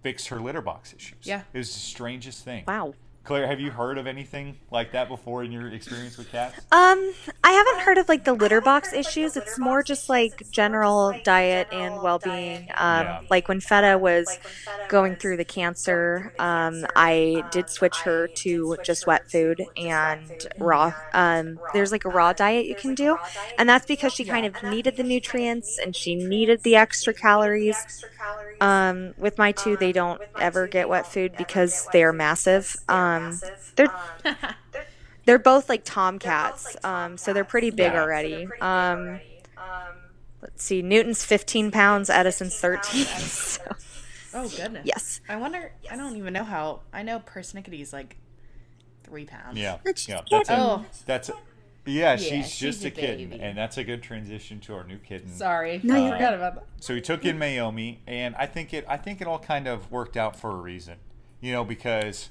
fixed 0.03 0.29
her 0.29 0.41
litter 0.41 0.61
box 0.61 0.93
issues. 0.95 1.19
Yeah. 1.23 1.43
It 1.53 1.59
was 1.59 1.73
the 1.73 1.81
strangest 1.81 2.45
thing. 2.45 2.65
Wow. 2.67 2.95
Claire, 3.25 3.47
have 3.49 3.61
you 3.61 3.71
heard 3.73 3.99
of 3.99 4.07
anything 4.07 4.59
like 4.71 4.93
that 4.93 5.09
before 5.09 5.43
in 5.45 5.51
your 5.53 5.69
experience 5.69 6.17
with 6.19 6.29
cats? 6.29 6.67
Um, 6.71 7.13
I 7.45 7.53
haven't 7.53 7.81
heard 7.85 7.99
of 7.99 8.09
like 8.09 8.25
the 8.25 8.33
litter 8.33 8.61
box 8.61 8.93
issues. 8.93 9.37
It's 9.37 9.59
more 9.59 9.83
just 9.83 10.09
like 10.09 10.43
general 10.51 11.13
diet 11.23 11.69
and 11.71 12.01
well-being. 12.01 12.69
Um, 12.79 13.09
Yeah. 13.09 13.19
like 13.31 13.49
when 13.49 13.61
Feta 13.61 13.99
was 13.99 14.39
going 14.89 15.17
through 15.17 15.37
the 15.37 15.45
cancer, 15.45 16.33
um, 16.39 16.87
I 16.97 17.45
did 17.49 17.69
switch 17.71 18.03
her 18.05 18.29
to 18.37 18.77
just 18.83 19.07
wet 19.07 19.29
food 19.31 19.67
and 19.77 20.43
raw. 20.59 20.95
Um, 21.13 21.61
there's 21.73 21.93
like 21.93 22.05
a 22.05 22.11
raw 22.11 22.33
diet 22.33 22.67
you 22.67 22.77
can 22.77 22.95
do, 22.95 23.19
and 23.59 23.69
that's 23.69 23.87
because 23.87 24.13
she 24.13 24.25
kind 24.25 24.47
of 24.47 24.63
needed 24.63 24.97
the 24.97 25.05
nutrients 25.05 25.79
and 25.79 25.95
she 25.95 26.15
needed 26.17 26.63
the 26.65 26.77
extra 26.77 27.15
calories. 27.15 27.87
Um, 28.61 29.13
with 29.17 29.39
my 29.39 29.53
two, 29.53 29.77
they 29.77 29.93
don't 29.93 30.21
ever 30.39 30.69
get 30.69 30.89
wet 30.89 31.07
food 31.07 31.37
because 31.37 31.89
they 31.91 32.03
are 32.05 32.13
massive. 32.13 32.77
Um, 32.89 33.12
they're 33.77 33.93
they're 35.25 35.39
both 35.39 35.69
like 35.69 35.85
tomcats, 35.85 36.77
um, 36.85 37.17
so 37.17 37.33
they're 37.33 37.45
pretty 37.45 37.71
big 37.71 37.93
Yeah. 37.93 38.01
already. 38.03 38.49
Um, 38.61 39.21
let's 40.41 40.63
see, 40.65 40.83
Newton's 40.83 41.25
15 41.25 41.71
pounds, 41.71 42.11
Edison's 42.11 42.57
13. 42.59 43.05
so, 43.07 43.61
Oh 44.35 44.49
goodness. 44.49 44.83
yes, 44.85 45.21
I 45.29 45.37
wonder. 45.37 45.73
I 45.91 45.97
don't 45.97 46.17
even 46.17 46.33
know 46.33 46.45
how. 46.45 46.81
I 46.93 47.03
know 47.03 47.21
persnickety's 47.21 47.93
like 47.93 48.17
three 49.05 49.25
pounds. 49.27 49.59
Yeah, 49.59 49.79
That's 49.85 50.09
yeah, 50.09 50.23
that's 50.31 50.49
a, 50.49 50.57
Oh. 50.59 50.85
that's 51.07 51.29
a, 51.29 51.35
yeah, 51.85 52.17
she's 52.17 52.49
she's 52.49 52.59
just 52.59 52.85
a 52.85 52.89
a 52.89 52.91
kitten, 52.91 53.29
baby. 53.31 53.43
and 53.43 53.59
that's 53.59 53.77
a 53.77 53.85
good 53.85 54.03
transition 54.03 54.59
to 54.61 54.75
our 54.75 54.85
new 54.85 54.99
kitten. 54.99 55.29
Sorry. 55.33 55.81
No, 55.83 55.95
I 55.97 55.99
you're 55.99 56.13
forgot 56.17 56.35
about 56.35 56.55
that. 56.55 56.65
So 56.81 56.95
we 56.95 57.01
took 57.01 57.25
in 57.25 57.39
Naomi, 57.39 58.01
and 58.07 58.35
I 58.37 58.47
think 58.47 58.73
it 58.73 58.85
I 58.89 58.97
think 58.97 59.21
it 59.21 59.27
all 59.27 59.39
kind 59.41 59.67
of 59.69 59.91
worked 59.91 60.17
out 60.17 60.35
for 60.37 60.51
a 60.51 60.55
reason, 60.57 60.97
you 61.41 61.53
know, 61.53 61.65
because 61.65 62.31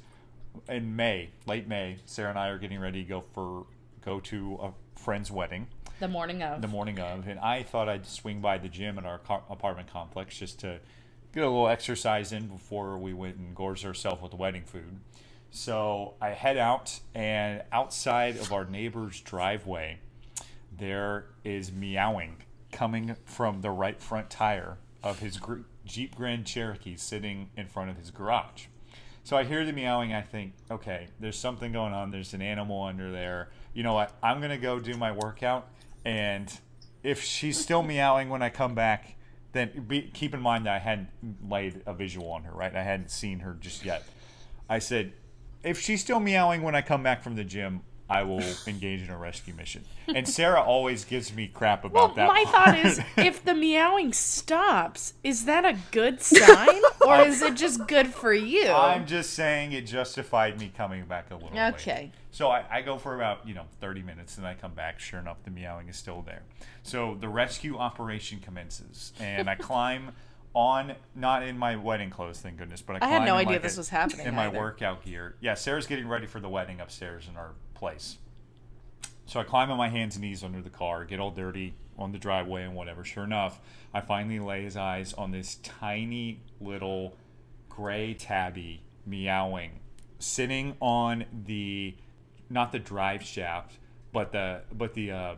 in 0.70 0.96
May, 0.96 1.32
late 1.46 1.68
May, 1.68 1.98
Sarah 2.06 2.30
and 2.30 2.40
I 2.40 2.50
are 2.50 2.58
getting 2.58 2.80
ready 2.80 3.04
to 3.04 3.10
go 3.10 3.22
for 3.22 3.66
go 4.04 4.20
to 4.20 4.60
a 4.62 5.00
friend's 5.00 5.30
wedding 5.32 5.68
The 6.00 6.08
morning 6.08 6.42
of. 6.42 6.62
the 6.62 6.68
morning 6.68 7.00
of, 7.00 7.28
and 7.28 7.40
I 7.40 7.64
thought 7.64 7.88
I'd 7.88 8.06
swing 8.06 8.42
by 8.42 8.58
the 8.58 8.68
gym 8.68 8.98
in 8.98 9.06
our 9.06 9.20
car- 9.20 9.44
apartment 9.50 9.92
complex 9.92 10.38
just 10.38 10.60
to 10.62 10.80
get 11.34 11.44
a 11.44 11.50
little 11.50 11.68
exercise 11.68 12.32
in 12.32 12.48
before 12.48 12.98
we 12.98 13.14
went 13.14 13.38
and 13.38 13.56
gorged 13.56 13.86
ourselves 13.86 14.22
with 14.22 14.32
the 14.32 14.38
wedding 14.38 14.64
food. 14.64 15.00
So 15.52 16.16
I 16.22 16.30
head 16.30 16.58
out, 16.58 17.00
and 17.14 17.64
outside 17.72 18.38
of 18.38 18.52
our 18.54 18.66
neighbor's 18.66 19.20
driveway, 19.20 20.00
there 20.76 21.26
is 21.44 21.72
meowing 21.72 22.38
coming 22.72 23.16
from 23.26 23.62
the 23.62 23.70
right 23.70 24.00
front 24.02 24.30
tire 24.30 24.78
of 25.04 25.20
his 25.20 25.40
Jeep 25.86 26.16
Grand 26.16 26.46
Cherokee 26.46 26.96
sitting 26.96 27.50
in 27.58 27.68
front 27.68 27.90
of 27.90 27.98
his 27.98 28.12
garage. 28.12 28.66
So 29.24 29.38
I 29.38 29.44
hear 29.44 29.66
the 29.66 29.74
meowing. 29.74 30.14
I 30.14 30.22
think, 30.22 30.54
okay, 30.70 31.08
there's 31.20 31.38
something 31.38 31.72
going 31.72 31.94
on. 31.94 32.12
There's 32.12 32.34
an 32.34 32.42
animal 32.42 32.82
under 32.84 33.12
there. 33.12 33.50
You 33.74 33.84
know 33.84 33.94
what? 33.94 34.18
I'm 34.22 34.42
gonna 34.42 34.58
go 34.58 34.80
do 34.80 34.96
my 34.96 35.12
workout, 35.12 35.68
and 36.04 36.52
if 37.04 37.24
she's 37.24 37.60
still 37.60 37.84
meowing 37.84 38.30
when 38.30 38.42
I 38.42 38.50
come 38.50 38.76
back, 38.76 39.16
then 39.54 39.86
be, 39.88 40.04
keep 40.14 40.34
in 40.34 40.42
mind 40.42 40.66
that 40.66 40.76
I 40.76 40.80
hadn't 40.80 41.10
laid 41.48 41.82
a 41.86 41.94
visual 41.94 42.32
on 42.32 42.44
her. 42.44 42.54
Right? 42.54 42.76
I 42.76 42.84
hadn't 42.84 43.12
seen 43.12 43.40
her 43.40 43.58
just 43.60 43.86
yet. 43.86 44.04
I 44.70 44.80
said, 44.80 45.14
if 45.64 45.80
she's 45.80 46.02
still 46.02 46.20
meowing 46.20 46.62
when 46.64 46.76
I 46.76 46.82
come 46.82 47.04
back 47.04 47.24
from 47.24 47.36
the 47.36 47.44
gym, 47.44 47.82
I 48.12 48.24
will 48.24 48.44
engage 48.68 49.02
in 49.02 49.10
a 49.10 49.18
rescue 49.18 49.54
mission. 49.54 49.84
And 50.08 50.28
Sarah 50.28 50.62
always 50.62 51.06
gives 51.06 51.34
me 51.34 51.48
crap 51.48 51.86
about 51.86 51.94
Well, 51.94 52.08
that. 52.16 52.28
my 52.28 52.44
part. 52.46 52.76
thought 52.78 52.86
is, 52.86 53.00
if 53.18 53.44
the 53.44 53.54
meowing 53.54 54.12
stops, 54.12 55.14
is 55.24 55.46
that 55.46 55.64
a 55.66 55.78
good 55.92 56.22
sign, 56.22 56.82
or 57.06 57.22
is 57.22 57.42
it 57.42 57.56
just 57.56 57.88
good 57.88 58.08
for 58.14 58.34
you? 58.34 58.68
I'm 58.70 59.06
just 59.08 59.34
saying 59.34 59.72
it 59.72 59.86
justified 59.86 60.60
me 60.60 60.72
coming 60.76 61.06
back 61.06 61.32
a 61.32 61.36
little. 61.36 61.58
Okay. 61.58 62.12
So 62.32 62.50
I, 62.50 62.64
I 62.70 62.82
go 62.82 62.98
for 62.98 63.16
about, 63.16 63.48
you 63.48 63.54
know, 63.54 63.66
30 63.80 64.04
minutes 64.04 64.38
and 64.38 64.46
I 64.48 64.54
come 64.54 64.74
back. 64.74 65.00
Sure 65.00 65.20
enough, 65.20 65.44
the 65.44 65.52
meowing 65.52 65.88
is 65.90 65.98
still 65.98 66.22
there. 66.22 66.44
So 66.84 67.18
the 67.20 67.28
rescue 67.30 67.78
operation 67.78 68.40
commences. 68.40 69.14
And 69.20 69.50
I 69.50 69.56
climb 69.70 70.12
on, 70.54 70.96
not 71.16 71.44
in 71.44 71.58
my 71.58 71.76
wedding 71.78 72.10
clothes, 72.10 72.40
thank 72.40 72.58
goodness, 72.58 72.82
but 72.82 72.94
I 72.94 72.96
I 72.98 73.00
climb 73.00 73.12
had 73.12 73.26
no 73.26 73.36
idea 73.36 73.54
like 73.54 73.62
this 73.62 73.78
a- 73.78 73.80
was 73.80 73.90
happening 73.90 74.26
In 74.28 74.36
my 74.36 74.48
either. 74.48 74.58
workout 74.60 75.04
gear. 75.04 75.36
Yeah, 75.42 75.54
Sarah's 75.56 75.88
getting 75.88 76.08
ready 76.08 76.26
for 76.28 76.40
the 76.40 76.50
wedding 76.50 76.80
upstairs 76.82 77.28
in 77.30 77.38
our 77.38 77.52
place. 77.82 78.20
So 79.26 79.40
I 79.40 79.44
climb 79.44 79.72
on 79.72 79.78
my 79.78 79.90
hands 79.90 80.16
and 80.16 80.24
knees 80.24 80.44
under 80.44 80.62
the 80.62 80.70
car, 80.70 81.04
get 81.04 81.20
all 81.20 81.32
dirty 81.32 81.74
on 81.98 82.12
the 82.12 82.18
driveway 82.18 82.64
and 82.64 82.76
whatever. 82.76 83.04
Sure 83.04 83.24
enough, 83.24 83.60
I 83.94 84.02
finally 84.02 84.40
lay 84.40 84.64
his 84.64 84.78
eyes 84.78 85.14
on 85.14 85.32
this 85.32 85.56
tiny 85.56 86.42
little 86.62 87.18
gray 87.70 88.14
tabby 88.14 88.84
meowing, 89.06 89.80
sitting 90.20 90.76
on 90.80 91.26
the 91.46 91.96
not 92.50 92.72
the 92.72 92.80
drive 92.80 93.24
shaft, 93.24 93.80
but 94.14 94.32
the 94.32 94.62
but 94.72 94.94
the, 94.94 95.12
um, 95.12 95.38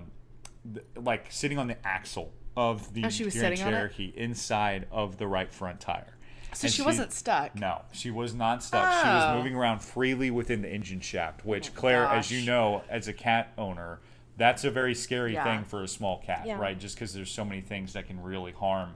the 0.66 0.82
like 1.00 1.28
sitting 1.32 1.58
on 1.58 1.68
the 1.68 1.78
axle 1.88 2.34
of 2.58 2.94
the 2.94 3.06
Oh, 3.06 3.10
she 3.10 3.24
was 3.24 3.36
Grand 3.36 3.58
sitting 3.58 3.68
on 3.68 3.74
it? 3.74 3.78
Cherokee 3.78 4.14
inside 4.16 4.88
of 4.92 5.18
the 5.18 5.28
right 5.28 5.52
front 5.52 5.80
tire. 5.80 6.13
So 6.54 6.66
And 6.66 6.74
she 6.74 6.82
wasn't 6.82 7.12
stuck. 7.12 7.56
no, 7.56 7.82
she 7.92 8.12
was 8.12 8.34
not 8.34 8.64
stuck. 8.64 8.92
She 9.02 9.08
was 9.10 9.24
Oh. 9.26 9.38
moving 9.38 9.56
around 9.56 9.80
freely 9.80 10.32
within 10.32 10.62
the 10.62 10.70
engine 10.70 11.02
shaft, 11.02 11.46
which 11.46 11.74
Claire, 11.76 12.06
as 12.08 12.32
you 12.32 12.46
know, 12.46 12.84
as 12.90 13.08
a 13.08 13.14
cat 13.14 13.52
owner, 13.58 14.00
that's 14.38 14.64
a 14.64 14.72
very 14.72 14.96
scary 14.96 15.34
Yeah. 15.34 15.44
thing 15.44 15.64
for 15.64 15.84
a 15.84 15.88
small 15.88 16.18
cat, 16.20 16.46
Yeah. 16.46 16.58
right? 16.58 16.80
Just 16.80 16.96
because 16.96 17.14
there's 17.14 17.32
so 17.32 17.46
many 17.46 17.62
things 17.62 17.94
that 17.94 18.08
can 18.08 18.22
really 18.22 18.52
harm 18.52 18.96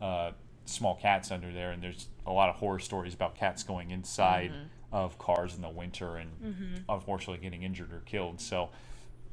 uh, 0.00 0.32
small 0.66 0.94
cats 0.94 1.30
under 1.30 1.50
there, 1.52 1.70
and 1.72 1.82
there's 1.82 2.08
a 2.26 2.32
lot 2.32 2.48
of 2.50 2.56
horror 2.56 2.78
stories 2.78 3.14
about 3.14 3.34
cats 3.34 3.62
going 3.62 3.90
inside 3.90 4.50
Mm-hmm. 4.50 4.66
of 4.92 5.18
cars 5.18 5.54
in 5.56 5.62
the 5.62 5.68
winter 5.70 6.16
and 6.16 6.82
unfortunately 6.88 7.42
getting 7.42 7.62
injured 7.62 7.92
or 7.92 8.00
killed. 8.00 8.40
So, 8.40 8.68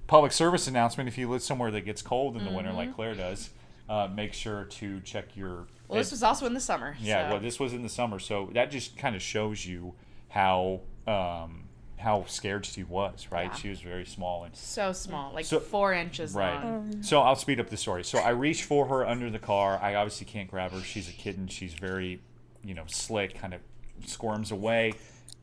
public 0.08 0.32
service 0.32 0.68
announcement: 0.68 1.08
if 1.10 1.18
you 1.18 1.30
live 1.30 1.42
somewhere 1.44 1.70
that 1.72 1.82
gets 1.82 2.02
cold 2.02 2.36
in 2.38 2.44
the 2.46 2.52
winter, 2.52 2.70
Mm-hmm. 2.70 2.78
like 2.78 2.96
Claire 2.96 3.14
does, 3.16 3.50
uh, 3.90 4.08
make 4.14 4.34
sure 4.34 4.64
to 4.66 5.00
check 5.02 5.36
your 5.36 5.68
Well, 5.94 6.02
this 6.02 6.12
was 6.12 6.24
also 6.24 6.46
in 6.46 6.54
the 6.54 6.60
summer. 6.60 6.96
yeah, 7.00 7.28
so- 7.28 7.34
well, 7.34 7.42
this 7.42 7.60
was 7.60 7.74
in 7.74 7.84
the 7.84 7.90
summer, 7.90 8.20
so 8.20 8.50
that 8.54 8.72
just 8.72 8.98
kind 8.98 9.16
of 9.16 9.22
shows 9.22 9.66
you 9.66 9.94
how 10.30 10.82
um, 11.08 11.66
how 11.98 12.26
scared 12.28 12.66
she 12.66 12.84
was, 12.84 13.28
right? 13.32 13.46
Yeah. 13.52 13.56
She 13.56 13.70
was 13.70 13.80
very 13.82 14.06
small 14.06 14.44
and 14.44 14.56
so 14.56 14.92
small, 14.92 15.34
like 15.34 15.46
So- 15.46 15.60
four 15.60 15.94
inches 15.94 16.34
right. 16.34 16.62
long. 16.64 17.02
So 17.04 17.22
I'll 17.22 17.36
speed 17.36 17.60
up 17.60 17.70
the 17.70 17.78
story. 17.78 18.04
So 18.04 18.20
I 18.20 18.30
reach 18.30 18.64
for 18.64 18.88
her 18.88 19.06
under 19.08 19.30
the 19.30 19.40
car. 19.40 19.80
I 19.82 19.96
obviously 19.96 20.26
can't 20.26 20.50
grab 20.50 20.72
her. 20.72 20.82
She's 20.82 21.08
a 21.08 21.14
kitten. 21.14 21.48
She's 21.48 21.74
very, 21.74 22.22
you 22.64 22.74
know, 22.74 22.84
slick. 22.88 23.36
Kind 23.40 23.54
of 23.54 23.62
squirms 24.06 24.52
away, 24.52 24.94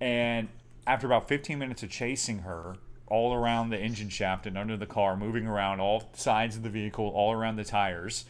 and 0.00 0.48
after 0.86 1.06
about 1.06 1.28
15 1.28 1.58
minutes 1.58 1.82
of 1.82 1.90
chasing 1.90 2.40
her 2.40 2.74
all 3.06 3.32
around 3.34 3.70
the 3.70 3.78
engine 3.78 4.08
shaft 4.08 4.46
and 4.46 4.56
under 4.58 4.76
the 4.76 4.86
car, 4.86 5.16
moving 5.16 5.46
around 5.46 5.80
all 5.80 6.10
sides 6.14 6.56
of 6.56 6.62
the 6.62 6.68
vehicle, 6.70 7.06
all 7.08 7.32
around 7.32 7.56
the 7.56 7.64
tires, 7.64 8.24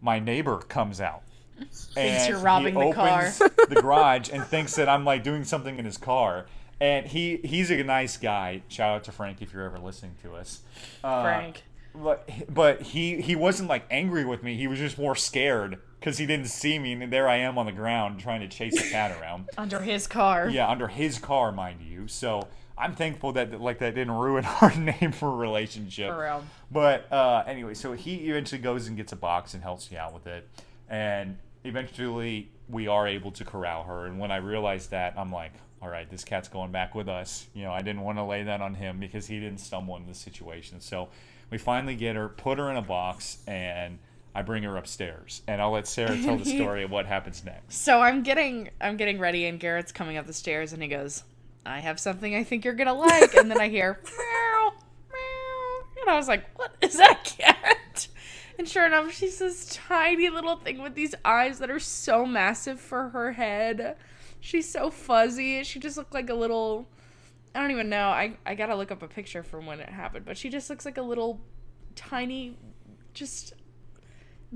my 0.00 0.18
neighbor 0.18 0.58
comes 0.58 1.00
out. 1.00 1.22
and 1.96 2.28
you're 2.28 2.38
robbing 2.38 2.74
he 2.74 2.88
the 2.88 2.94
car. 2.94 3.20
opens 3.20 3.38
the 3.68 3.80
garage 3.80 4.30
and 4.32 4.44
thinks 4.44 4.76
that 4.76 4.88
I'm 4.88 5.04
like 5.04 5.22
doing 5.22 5.44
something 5.44 5.78
in 5.78 5.84
his 5.84 5.98
car. 5.98 6.46
And 6.80 7.06
he 7.06 7.36
he's 7.44 7.70
a 7.70 7.82
nice 7.84 8.16
guy. 8.16 8.62
Shout 8.68 8.96
out 8.96 9.04
to 9.04 9.12
Frank 9.12 9.40
if 9.40 9.52
you're 9.52 9.64
ever 9.64 9.78
listening 9.78 10.16
to 10.22 10.34
us. 10.34 10.60
Uh, 11.04 11.22
Frank. 11.22 11.62
But 11.94 12.28
but 12.48 12.82
he 12.82 13.20
he 13.20 13.36
wasn't 13.36 13.68
like 13.68 13.84
angry 13.90 14.24
with 14.24 14.42
me. 14.42 14.56
He 14.56 14.66
was 14.66 14.78
just 14.78 14.98
more 14.98 15.14
scared 15.14 15.78
because 16.00 16.18
he 16.18 16.26
didn't 16.26 16.46
see 16.46 16.80
me, 16.80 16.94
and 16.94 17.12
there 17.12 17.28
I 17.28 17.36
am 17.36 17.56
on 17.58 17.66
the 17.66 17.72
ground 17.72 18.18
trying 18.18 18.40
to 18.40 18.48
chase 18.48 18.74
a 18.80 18.90
cat 18.90 19.16
around. 19.20 19.48
Under 19.56 19.80
his 19.80 20.08
car. 20.08 20.48
Yeah, 20.48 20.68
under 20.68 20.88
his 20.88 21.20
car, 21.20 21.52
mind 21.52 21.80
you. 21.80 22.08
So 22.08 22.48
I'm 22.76 22.94
thankful 22.96 23.32
that 23.34 23.60
like 23.60 23.78
that 23.78 23.94
didn't 23.94 24.14
ruin 24.14 24.44
our 24.60 24.74
name 24.74 25.12
for 25.12 25.30
relationship. 25.30 26.10
For 26.10 26.22
real. 26.22 26.44
But 26.70 27.12
uh, 27.12 27.44
anyway, 27.46 27.74
so 27.74 27.92
he 27.92 28.16
eventually 28.30 28.60
goes 28.60 28.88
and 28.88 28.96
gets 28.96 29.12
a 29.12 29.16
box 29.16 29.54
and 29.54 29.62
helps 29.62 29.90
me 29.90 29.96
out 29.96 30.12
with 30.12 30.26
it, 30.26 30.48
and 30.92 31.38
eventually 31.64 32.50
we 32.68 32.86
are 32.86 33.08
able 33.08 33.32
to 33.32 33.44
corral 33.44 33.82
her. 33.84 34.06
And 34.06 34.20
when 34.20 34.30
I 34.30 34.36
realized 34.36 34.90
that, 34.92 35.14
I'm 35.16 35.32
like, 35.32 35.52
all 35.80 35.88
right, 35.88 36.08
this 36.08 36.22
cat's 36.22 36.48
going 36.48 36.70
back 36.70 36.94
with 36.94 37.08
us. 37.08 37.46
You 37.54 37.64
know, 37.64 37.72
I 37.72 37.80
didn't 37.82 38.02
want 38.02 38.18
to 38.18 38.24
lay 38.24 38.44
that 38.44 38.60
on 38.60 38.74
him 38.74 39.00
because 39.00 39.26
he 39.26 39.40
didn't 39.40 39.58
stumble 39.58 39.96
in 39.96 40.06
the 40.06 40.14
situation. 40.14 40.80
So 40.80 41.08
we 41.50 41.58
finally 41.58 41.96
get 41.96 42.14
her, 42.14 42.28
put 42.28 42.58
her 42.58 42.70
in 42.70 42.76
a 42.76 42.82
box, 42.82 43.38
and 43.48 43.98
I 44.34 44.42
bring 44.42 44.62
her 44.62 44.76
upstairs. 44.76 45.42
And 45.48 45.60
I'll 45.60 45.72
let 45.72 45.88
Sarah 45.88 46.16
tell 46.22 46.36
the 46.36 46.44
story 46.56 46.84
of 46.84 46.90
what 46.90 47.06
happens 47.06 47.44
next. 47.44 47.78
So 47.78 48.00
I'm 48.00 48.22
getting 48.22 48.70
I'm 48.80 48.96
getting 48.96 49.18
ready 49.18 49.46
and 49.46 49.58
Garrett's 49.58 49.92
coming 49.92 50.18
up 50.18 50.26
the 50.26 50.32
stairs 50.32 50.72
and 50.72 50.82
he 50.82 50.88
goes, 50.88 51.24
I 51.66 51.80
have 51.80 51.98
something 51.98 52.34
I 52.34 52.44
think 52.44 52.64
you're 52.64 52.74
gonna 52.74 52.94
like 52.94 53.34
and 53.34 53.50
then 53.50 53.60
I 53.60 53.68
hear 53.68 54.00
meow 54.04 54.72
meow 55.10 56.00
and 56.00 56.10
I 56.10 56.16
was 56.16 56.28
like, 56.28 56.44
What 56.58 56.74
is 56.80 56.96
that 56.96 57.24
cat? 57.24 57.78
And 58.58 58.68
sure 58.68 58.86
enough, 58.86 59.12
she's 59.12 59.38
this 59.38 59.66
tiny 59.74 60.28
little 60.28 60.56
thing 60.56 60.82
with 60.82 60.94
these 60.94 61.14
eyes 61.24 61.58
that 61.58 61.70
are 61.70 61.78
so 61.80 62.26
massive 62.26 62.80
for 62.80 63.08
her 63.10 63.32
head. 63.32 63.96
She's 64.40 64.70
so 64.70 64.90
fuzzy. 64.90 65.62
She 65.64 65.78
just 65.78 65.96
looked 65.96 66.14
like 66.14 66.28
a 66.30 66.34
little 66.34 66.86
I 67.54 67.60
don't 67.60 67.70
even 67.70 67.90
know. 67.90 68.08
I, 68.08 68.36
I 68.46 68.54
gotta 68.54 68.74
look 68.74 68.90
up 68.90 69.02
a 69.02 69.08
picture 69.08 69.42
from 69.42 69.66
when 69.66 69.78
it 69.80 69.88
happened, 69.90 70.24
but 70.24 70.38
she 70.38 70.48
just 70.48 70.70
looks 70.70 70.84
like 70.86 70.96
a 70.96 71.02
little 71.02 71.40
tiny 71.94 72.56
just 73.14 73.52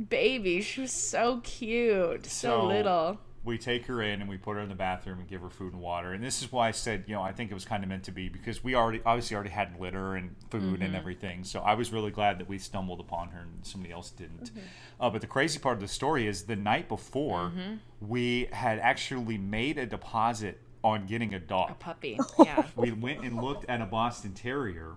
baby. 0.08 0.62
She 0.62 0.80
was 0.80 0.92
so 0.92 1.40
cute. 1.42 2.26
So, 2.26 2.48
So- 2.60 2.66
little. 2.66 3.20
We 3.46 3.56
take 3.56 3.86
her 3.86 4.02
in 4.02 4.20
and 4.20 4.28
we 4.28 4.36
put 4.36 4.56
her 4.56 4.60
in 4.60 4.68
the 4.68 4.74
bathroom 4.74 5.20
and 5.20 5.28
give 5.28 5.40
her 5.40 5.48
food 5.48 5.72
and 5.72 5.80
water. 5.80 6.12
And 6.12 6.22
this 6.22 6.42
is 6.42 6.50
why 6.50 6.68
I 6.68 6.70
said, 6.72 7.04
you 7.06 7.14
know, 7.14 7.22
I 7.22 7.32
think 7.32 7.50
it 7.50 7.54
was 7.54 7.64
kind 7.64 7.82
of 7.82 7.88
meant 7.88 8.04
to 8.04 8.12
be 8.12 8.28
because 8.28 8.62
we 8.64 8.74
already 8.74 9.00
obviously 9.06 9.36
already 9.36 9.50
had 9.50 9.80
litter 9.80 10.16
and 10.16 10.34
food 10.50 10.80
and 10.80 10.82
mm-hmm. 10.82 10.94
everything. 10.96 11.44
So 11.44 11.60
I 11.60 11.74
was 11.74 11.92
really 11.92 12.10
glad 12.10 12.38
that 12.40 12.48
we 12.48 12.58
stumbled 12.58 13.00
upon 13.00 13.28
her 13.28 13.40
and 13.40 13.64
somebody 13.64 13.94
else 13.94 14.10
didn't. 14.10 14.50
Mm-hmm. 14.50 14.60
Uh, 15.00 15.10
but 15.10 15.20
the 15.20 15.26
crazy 15.26 15.58
part 15.58 15.74
of 15.76 15.80
the 15.80 15.88
story 15.88 16.26
is 16.26 16.42
the 16.42 16.56
night 16.56 16.88
before, 16.88 17.52
mm-hmm. 17.54 17.74
we 18.00 18.48
had 18.52 18.78
actually 18.80 19.38
made 19.38 19.78
a 19.78 19.86
deposit 19.86 20.60
on 20.82 21.06
getting 21.06 21.34
a 21.34 21.38
dog 21.38 21.70
A 21.70 21.74
puppy. 21.74 22.18
Yeah. 22.44 22.64
we 22.76 22.92
went 22.92 23.24
and 23.24 23.42
looked 23.42 23.64
at 23.68 23.80
a 23.80 23.86
Boston 23.86 24.32
Terrier, 24.32 24.94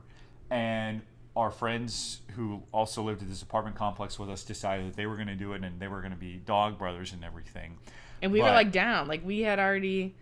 and 0.49 1.01
our 1.35 1.51
friends 1.51 2.21
who 2.35 2.63
also 2.71 3.01
lived 3.03 3.21
at 3.21 3.29
this 3.29 3.41
apartment 3.41 3.75
complex 3.75 4.19
with 4.19 4.29
us 4.29 4.43
decided 4.43 4.87
that 4.87 4.95
they 4.95 5.05
were 5.05 5.15
going 5.15 5.27
to 5.27 5.35
do 5.35 5.53
it 5.53 5.63
and 5.63 5.79
they 5.79 5.87
were 5.87 6.01
going 6.01 6.11
to 6.11 6.17
be 6.17 6.35
dog 6.45 6.77
brothers 6.77 7.13
and 7.13 7.23
everything. 7.23 7.77
And 8.21 8.31
we 8.31 8.41
were 8.41 8.49
like 8.49 8.71
down. 8.71 9.07
Like 9.07 9.25
we 9.25 9.41
had 9.41 9.59
already 9.59 10.15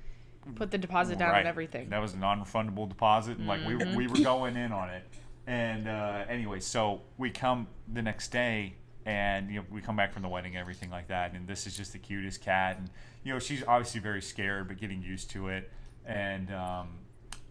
put 0.56 0.72
the 0.72 0.78
deposit 0.78 1.18
down 1.18 1.32
Right. 1.32 1.40
and 1.40 1.48
everything. 1.48 1.90
That 1.90 2.02
was 2.02 2.14
a 2.14 2.18
non-refundable 2.18 2.88
deposit, 2.90 3.38
and 3.38 3.48
like 3.48 3.66
we, 3.66 3.76
we 3.76 4.08
were 4.08 4.18
going 4.24 4.56
in 4.56 4.72
on 4.72 4.90
it. 4.90 5.04
And 5.46 5.88
uh, 5.88 6.26
anyway, 6.30 6.60
so 6.60 7.02
we 7.18 7.30
come 7.30 7.68
the 7.92 8.02
next 8.02 8.30
day, 8.30 8.76
and 9.06 9.50
you 9.50 9.58
know 9.60 9.66
we 9.72 9.82
come 9.82 9.96
back 9.96 10.14
from 10.14 10.22
the 10.22 10.30
wedding 10.30 10.54
and 10.56 10.62
everything 10.62 10.90
like 10.90 11.08
that, 11.08 11.34
and 11.34 11.48
this 11.48 11.68
is 11.68 11.76
just 11.76 11.94
the 11.94 12.00
cutest 12.00 12.42
cat, 12.42 12.78
and 12.78 12.90
you 13.24 13.34
know 13.34 13.40
she's 13.40 13.64
obviously 13.68 14.00
very 14.02 14.22
scared, 14.22 14.68
but 14.68 14.78
getting 14.78 15.02
used 15.02 15.30
to 15.32 15.48
it, 15.50 15.72
and 16.06 16.52
um, 16.54 16.90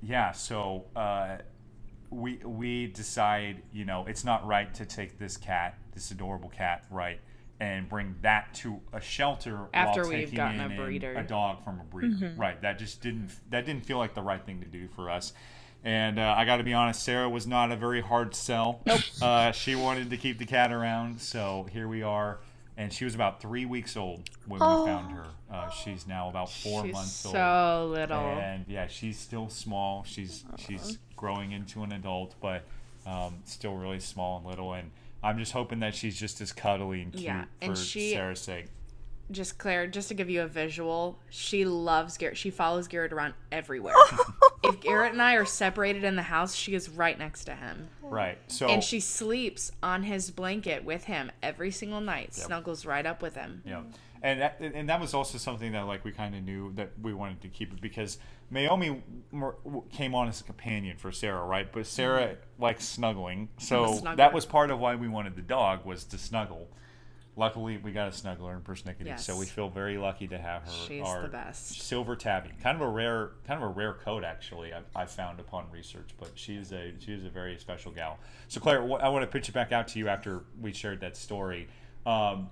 yeah, 0.02 0.32
so. 0.32 0.84
Uh, 0.94 1.38
we 2.08 2.36
we 2.44 2.86
decide, 2.86 3.62
you 3.72 3.84
know, 3.84 4.04
it's 4.06 4.24
not 4.24 4.46
right 4.46 4.72
to 4.74 4.86
take 4.86 5.18
this 5.18 5.36
cat, 5.36 5.76
this 5.92 6.12
adorable 6.12 6.48
cat, 6.48 6.84
right, 6.88 7.18
and 7.60 7.88
bring 7.88 8.16
that 8.22 8.52
to 8.54 8.80
a 8.92 9.00
shelter 9.00 9.60
After 9.72 10.02
while 10.02 10.10
we've 10.10 10.18
taking 10.30 10.36
gotten 10.36 10.60
a 10.60 10.68
breeder. 10.76 11.14
a 11.14 11.22
dog 11.22 11.64
from 11.64 11.80
a 11.80 11.84
breeder, 11.84 12.34
right? 12.36 12.60
That 12.62 12.78
just 12.78 13.00
didn't 13.00 13.30
that 13.50 13.64
didn't 13.66 13.86
feel 13.86 13.98
like 13.98 14.14
the 14.14 14.22
right 14.22 14.44
thing 14.44 14.60
to 14.60 14.66
do 14.66 14.88
for 14.94 15.10
us. 15.10 15.32
And 15.84 16.18
uh, 16.18 16.34
I 16.36 16.44
got 16.44 16.56
to 16.56 16.64
be 16.64 16.74
honest, 16.74 17.02
Sarah 17.02 17.28
was 17.28 17.46
not 17.46 17.70
a 17.70 17.76
very 17.76 18.00
hard 18.00 18.34
sell. 18.34 18.80
Nope. 18.86 19.00
Uh, 19.22 19.52
she 19.52 19.74
wanted 19.76 20.10
to 20.10 20.16
keep 20.16 20.38
the 20.38 20.46
cat 20.46 20.72
around, 20.72 21.20
so 21.20 21.66
here 21.72 21.86
we 21.86 22.02
are. 22.02 22.38
And 22.78 22.92
she 22.92 23.04
was 23.06 23.14
about 23.14 23.40
three 23.40 23.64
weeks 23.64 23.96
old 23.96 24.28
when 24.46 24.60
we 24.60 24.66
found 24.66 25.12
her. 25.12 25.24
Uh, 25.50 25.70
she's 25.70 26.06
now 26.06 26.28
about 26.28 26.50
four 26.50 26.84
She's 26.84 26.92
months 26.92 27.24
old. 27.24 27.34
so 27.34 27.88
little. 27.90 28.18
And 28.18 28.66
yeah, 28.68 28.86
she's 28.88 29.16
still 29.18 29.48
small. 29.48 30.04
She's 30.04 30.44
she's 30.58 30.98
growing 31.14 31.52
into 31.52 31.82
an 31.84 31.92
adult, 31.92 32.34
but 32.40 32.64
um, 33.06 33.36
still 33.44 33.76
really 33.76 34.00
small 34.00 34.36
and 34.38 34.46
little. 34.46 34.74
And 34.74 34.90
I'm 35.22 35.38
just 35.38 35.52
hoping 35.52 35.80
that 35.80 35.94
she's 35.94 36.18
just 36.18 36.40
as 36.40 36.52
cuddly 36.52 37.02
and 37.02 37.12
cute 37.12 37.24
Yeah, 37.24 37.44
and 37.60 37.76
for 37.76 37.82
she- 37.82 38.12
Sarah's 38.12 38.40
sake. 38.40 38.66
just 39.32 39.58
Claire, 39.58 39.86
just 39.88 40.08
to 40.08 40.14
give 40.14 40.30
you 40.30 40.42
a 40.42 40.46
visual, 40.46 41.18
she 41.30 41.64
loves 41.64 42.16
Garrett. 42.16 42.36
She 42.36 42.50
follows 42.50 42.86
Garrett 42.86 43.12
around 43.12 43.34
everywhere. 43.50 43.94
if 44.62 44.80
Garrett 44.80 45.12
and 45.12 45.20
I 45.22 45.34
are 45.34 45.44
separated 45.44 46.04
in 46.04 46.14
the 46.14 46.22
house, 46.22 46.54
she 46.54 46.74
is 46.74 46.88
right 46.88 47.18
next 47.18 47.44
to 47.46 47.54
him. 47.56 47.88
Right. 48.02 48.38
So 48.46 48.68
And 48.68 48.84
she 48.84 49.00
sleeps 49.00 49.72
on 49.82 50.04
his 50.04 50.30
blanket 50.30 50.84
with 50.84 51.04
him 51.04 51.32
every 51.42 51.72
single 51.72 52.00
night, 52.00 52.34
snuggles 52.34 52.86
right 52.86 53.04
up 53.04 53.20
with 53.20 53.34
him. 53.34 53.62
Yeah, 53.66 53.82
and 54.26 54.40
that, 54.40 54.60
and 54.60 54.88
that 54.88 55.00
was 55.00 55.14
also 55.14 55.38
something 55.38 55.70
that 55.70 55.82
like 55.82 56.04
we 56.04 56.10
kind 56.10 56.34
of 56.34 56.42
knew 56.42 56.72
that 56.74 56.90
we 57.00 57.14
wanted 57.14 57.40
to 57.42 57.48
keep 57.48 57.72
it 57.72 57.80
because 57.80 58.18
Naomi 58.50 59.00
came 59.92 60.16
on 60.16 60.26
as 60.26 60.40
a 60.40 60.44
companion 60.44 60.96
for 60.96 61.12
Sarah, 61.12 61.44
right? 61.44 61.70
But 61.70 61.86
Sarah 61.86 62.36
likes 62.58 62.84
snuggling, 62.84 63.48
so 63.58 64.00
that 64.16 64.32
was 64.32 64.44
part 64.44 64.72
of 64.72 64.80
why 64.80 64.96
we 64.96 65.06
wanted 65.06 65.36
the 65.36 65.42
dog 65.42 65.86
was 65.86 66.02
to 66.06 66.18
snuggle. 66.18 66.66
Luckily, 67.38 67.76
we 67.76 67.92
got 67.92 68.08
a 68.08 68.10
snuggler 68.10 68.56
in 68.56 68.62
persnickety, 68.62 69.16
so 69.20 69.36
we 69.36 69.46
feel 69.46 69.68
very 69.68 69.96
lucky 69.96 70.26
to 70.26 70.38
have 70.38 70.62
her. 70.62 70.72
She's 70.88 71.04
our 71.04 71.22
the 71.22 71.28
best. 71.28 71.80
Silver 71.80 72.16
tabby, 72.16 72.50
kind 72.60 72.74
of 72.74 72.80
a 72.80 72.90
rare, 72.90 73.30
kind 73.46 73.62
of 73.62 73.70
a 73.70 73.72
rare 73.72 73.92
coat 73.92 74.24
actually. 74.24 74.72
I, 74.74 74.80
I 74.96 75.04
found 75.04 75.38
upon 75.38 75.66
research, 75.70 76.10
but 76.18 76.32
she's 76.34 76.72
a 76.72 76.94
she 76.98 77.12
is 77.12 77.24
a 77.24 77.30
very 77.30 77.58
special 77.58 77.92
gal. 77.92 78.18
So 78.48 78.60
Claire, 78.60 78.82
I 79.00 79.08
want 79.08 79.22
to 79.22 79.28
pitch 79.28 79.48
it 79.48 79.52
back 79.52 79.70
out 79.70 79.86
to 79.88 80.00
you 80.00 80.08
after 80.08 80.42
we 80.60 80.72
shared 80.72 81.00
that 81.02 81.16
story. 81.16 81.68
Um, 82.04 82.48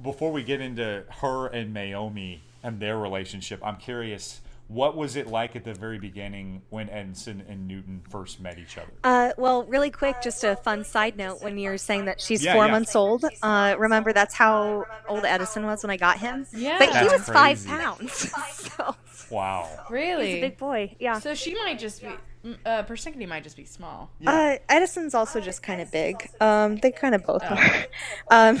before 0.00 0.32
we 0.32 0.42
get 0.42 0.60
into 0.60 1.04
her 1.20 1.46
and 1.48 1.72
Naomi 1.74 2.42
and 2.62 2.80
their 2.80 2.96
relationship, 2.98 3.60
I'm 3.64 3.76
curious, 3.76 4.40
what 4.68 4.96
was 4.96 5.16
it 5.16 5.26
like 5.26 5.54
at 5.56 5.64
the 5.64 5.74
very 5.74 5.98
beginning 5.98 6.62
when 6.70 6.88
Edison 6.88 7.42
and 7.48 7.68
Newton 7.68 8.02
first 8.08 8.40
met 8.40 8.58
each 8.58 8.78
other? 8.78 8.92
Uh, 9.04 9.32
well, 9.36 9.64
really 9.64 9.90
quick, 9.90 10.16
just 10.22 10.44
a 10.44 10.56
fun 10.56 10.84
side 10.84 11.16
note 11.16 11.42
when 11.42 11.58
you're 11.58 11.76
saying 11.78 12.06
that 12.06 12.20
she's 12.20 12.42
Yeah, 12.44 12.54
four 12.54 12.66
yeah. 12.66 12.70
months 12.72 12.96
old. 12.96 13.24
Uh, 13.42 13.74
remember, 13.78 14.12
that's 14.12 14.34
how 14.34 14.84
old 15.08 15.24
Edison 15.24 15.66
was 15.66 15.82
when 15.82 15.90
I 15.90 15.96
got 15.96 16.18
him. 16.18 16.46
Yeah. 16.52 16.78
But 16.78 16.88
he 16.88 16.94
That's 16.94 17.12
was 17.12 17.28
five 17.28 17.66
pounds. 17.66 18.32
so 18.52 18.94
Wow. 19.30 19.68
Really? 19.90 20.26
he's 20.28 20.36
a 20.38 20.40
big 20.40 20.58
boy. 20.58 20.94
Yeah. 20.98 21.18
So 21.18 21.34
she 21.34 21.54
might 21.54 21.78
just 21.78 22.00
be, 22.02 22.08
uh, 22.44 22.82
persnickety 22.84 23.28
might 23.28 23.44
just 23.44 23.56
be 23.56 23.64
small. 23.64 24.10
Uh, 24.26 24.56
Edison's 24.68 25.14
also 25.14 25.40
just 25.40 25.62
kind 25.62 25.80
of 25.80 25.90
big. 25.90 26.28
Um, 26.40 26.76
they 26.76 26.90
kind 26.90 27.14
of 27.14 27.24
both 27.24 27.42
are. 27.42 27.58
Um, 28.30 28.58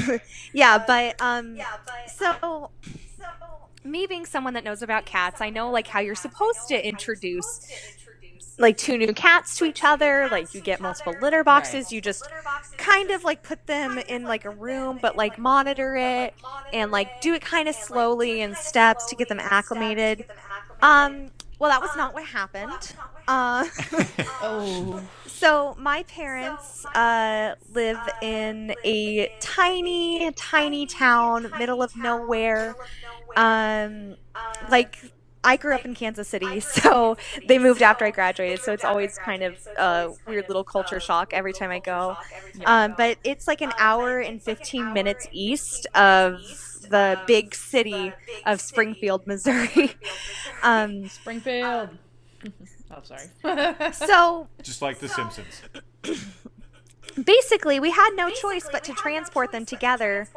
yeah, 0.52 0.82
but 0.86 1.20
um, 1.20 1.58
so 2.06 2.70
me 3.84 4.06
being 4.06 4.26
someone 4.26 4.54
that 4.54 4.64
knows 4.64 4.82
about 4.82 5.06
cats, 5.06 5.40
I 5.40 5.50
know 5.50 5.70
like 5.70 5.86
how 5.86 6.00
you're 6.00 6.14
supposed 6.14 6.68
to 6.68 6.86
introduce 6.86 7.66
like 8.58 8.76
two 8.76 8.98
new 8.98 9.12
cats 9.12 9.56
to 9.58 9.64
each 9.64 9.82
other. 9.82 10.28
Like 10.30 10.54
you 10.54 10.60
get 10.60 10.80
multiple 10.80 11.14
litter 11.20 11.42
boxes. 11.42 11.92
You 11.92 12.00
just 12.00 12.28
kind 12.76 13.10
of 13.10 13.24
like 13.24 13.42
put 13.42 13.66
them 13.66 13.98
in 13.98 14.24
like 14.24 14.44
a 14.44 14.50
room, 14.50 14.98
but 15.00 15.16
like 15.16 15.38
monitor 15.38 15.96
it 15.96 16.34
and 16.72 16.90
like 16.90 17.20
do 17.20 17.34
it 17.34 17.42
kind 17.42 17.68
of 17.68 17.74
slowly 17.74 18.40
in 18.40 18.54
steps 18.54 19.06
to 19.06 19.16
get 19.16 19.28
them 19.28 19.40
acclimated. 19.40 20.26
Um, 20.82 21.30
well, 21.62 21.70
that 21.70 21.80
was 21.80 21.94
not 21.96 22.12
what 22.12 22.24
happened. 22.24 22.92
Uh, 23.28 23.64
Oh. 24.44 25.00
so 25.28 25.76
my 25.78 26.02
parents 26.02 26.84
uh, 26.96 27.54
live 27.72 28.00
in 28.20 28.74
a 28.84 29.30
tiny, 29.38 30.32
tiny 30.32 30.86
town, 30.86 31.52
middle 31.56 31.80
of 31.80 31.94
nowhere. 31.94 32.74
Um, 33.36 34.16
like 34.68 34.98
I 35.44 35.56
grew 35.56 35.76
up 35.76 35.84
in 35.84 35.94
Kansas 35.94 36.26
City, 36.28 36.58
so 36.60 37.16
they 37.46 37.60
moved 37.60 37.80
after 37.80 38.04
I 38.04 38.10
graduated. 38.10 38.58
So 38.62 38.72
it's 38.72 38.84
always 38.84 39.16
kind 39.18 39.44
of 39.44 39.56
a 39.78 40.10
weird 40.26 40.48
little 40.48 40.64
culture 40.64 40.98
shock 40.98 41.32
every 41.32 41.52
time 41.52 41.70
I 41.70 41.78
go. 41.78 42.16
Um, 42.64 42.94
but 42.96 43.18
it's 43.22 43.46
like 43.46 43.60
an 43.60 43.72
hour 43.78 44.18
and 44.18 44.42
15 44.42 44.92
minutes 44.92 45.28
east 45.30 45.86
of 45.94 46.40
the 46.92 47.20
big 47.26 47.54
city 47.54 48.12
of 48.46 48.60
Springfield, 48.60 49.26
Missouri. 49.26 49.96
Um, 50.64 51.08
Springfield. 51.08 51.88
oh, 52.88 53.02
sorry. 53.02 53.26
so 53.92 54.46
Just 54.62 54.80
like 54.80 55.00
The 55.00 55.08
Simpsons. 55.08 55.60
basically, 57.24 57.80
we 57.80 57.90
had 57.90 58.10
no 58.14 58.30
choice 58.30 58.68
but 58.70 58.84
to 58.84 58.92
transport 58.92 59.50
them 59.50 59.66
together 59.66 60.28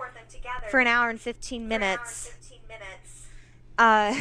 for 0.71 0.79
an 0.79 0.87
hour 0.87 1.11
and 1.11 1.21
15 1.21 1.67
minutes. 1.67 2.33
Uh, 3.77 4.19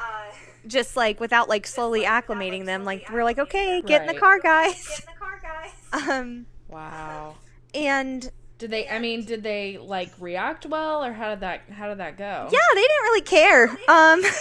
just 0.66 0.96
like 0.96 1.20
without 1.20 1.48
like 1.48 1.64
slowly 1.64 2.02
acclimating 2.02 2.64
them. 2.66 2.84
Like, 2.84 3.08
we're 3.12 3.22
like, 3.22 3.38
okay, 3.38 3.82
get 3.82 4.00
in 4.00 4.08
the 4.08 4.18
car, 4.18 4.40
guys. 4.40 4.84
Get 4.84 4.98
in 4.98 5.14
the 5.14 5.20
car, 5.20 5.40
guys. 5.40 6.08
Um, 6.08 6.46
wow. 6.68 7.36
and 7.72 8.32
Did 8.58 8.70
they? 8.70 8.88
I 8.88 8.98
mean, 8.98 9.24
did 9.24 9.42
they 9.42 9.76
like 9.76 10.10
react 10.18 10.64
well, 10.64 11.04
or 11.04 11.12
how 11.12 11.28
did 11.30 11.40
that? 11.40 11.62
How 11.70 11.88
did 11.88 11.98
that 11.98 12.16
go? 12.16 12.48
yeah, 12.50 12.58
they 12.74 12.80
didn't 12.80 13.02
really 13.02 13.20
care. 13.22 13.68
Um, 13.88 14.22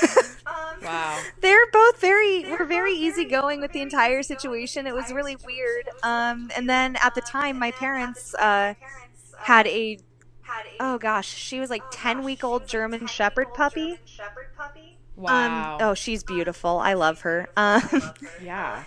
Wow. 0.83 1.19
they're 1.41 1.65
both 1.73 1.99
very 1.99 2.49
were 2.49 2.65
very 2.65 2.93
easygoing 2.93 3.59
with 3.59 3.71
the 3.71 3.81
entire 3.81 4.21
situation. 4.23 4.85
It 4.87 4.93
was 4.93 5.11
really 5.11 5.35
weird. 5.45 5.89
Um, 6.03 6.51
and 6.55 6.69
then 6.69 6.95
at 6.97 7.15
the 7.15 7.21
time, 7.21 7.57
my 7.57 7.71
parents 7.71 8.35
uh, 8.35 8.75
had 9.39 9.67
a 9.67 9.97
oh 10.79 10.97
gosh, 10.97 11.27
she 11.27 11.59
was 11.59 11.69
like 11.69 11.83
ten 11.91 12.23
week 12.23 12.43
old 12.43 12.67
German 12.67 13.07
Shepherd 13.07 13.53
puppy. 13.53 13.99
Wow. 15.15 15.75
Um, 15.75 15.81
oh, 15.81 15.93
she's 15.93 16.23
beautiful. 16.23 16.77
I 16.77 16.93
love 16.93 17.21
her. 17.21 17.47
Um, 17.57 17.81
Yeah. 18.43 18.83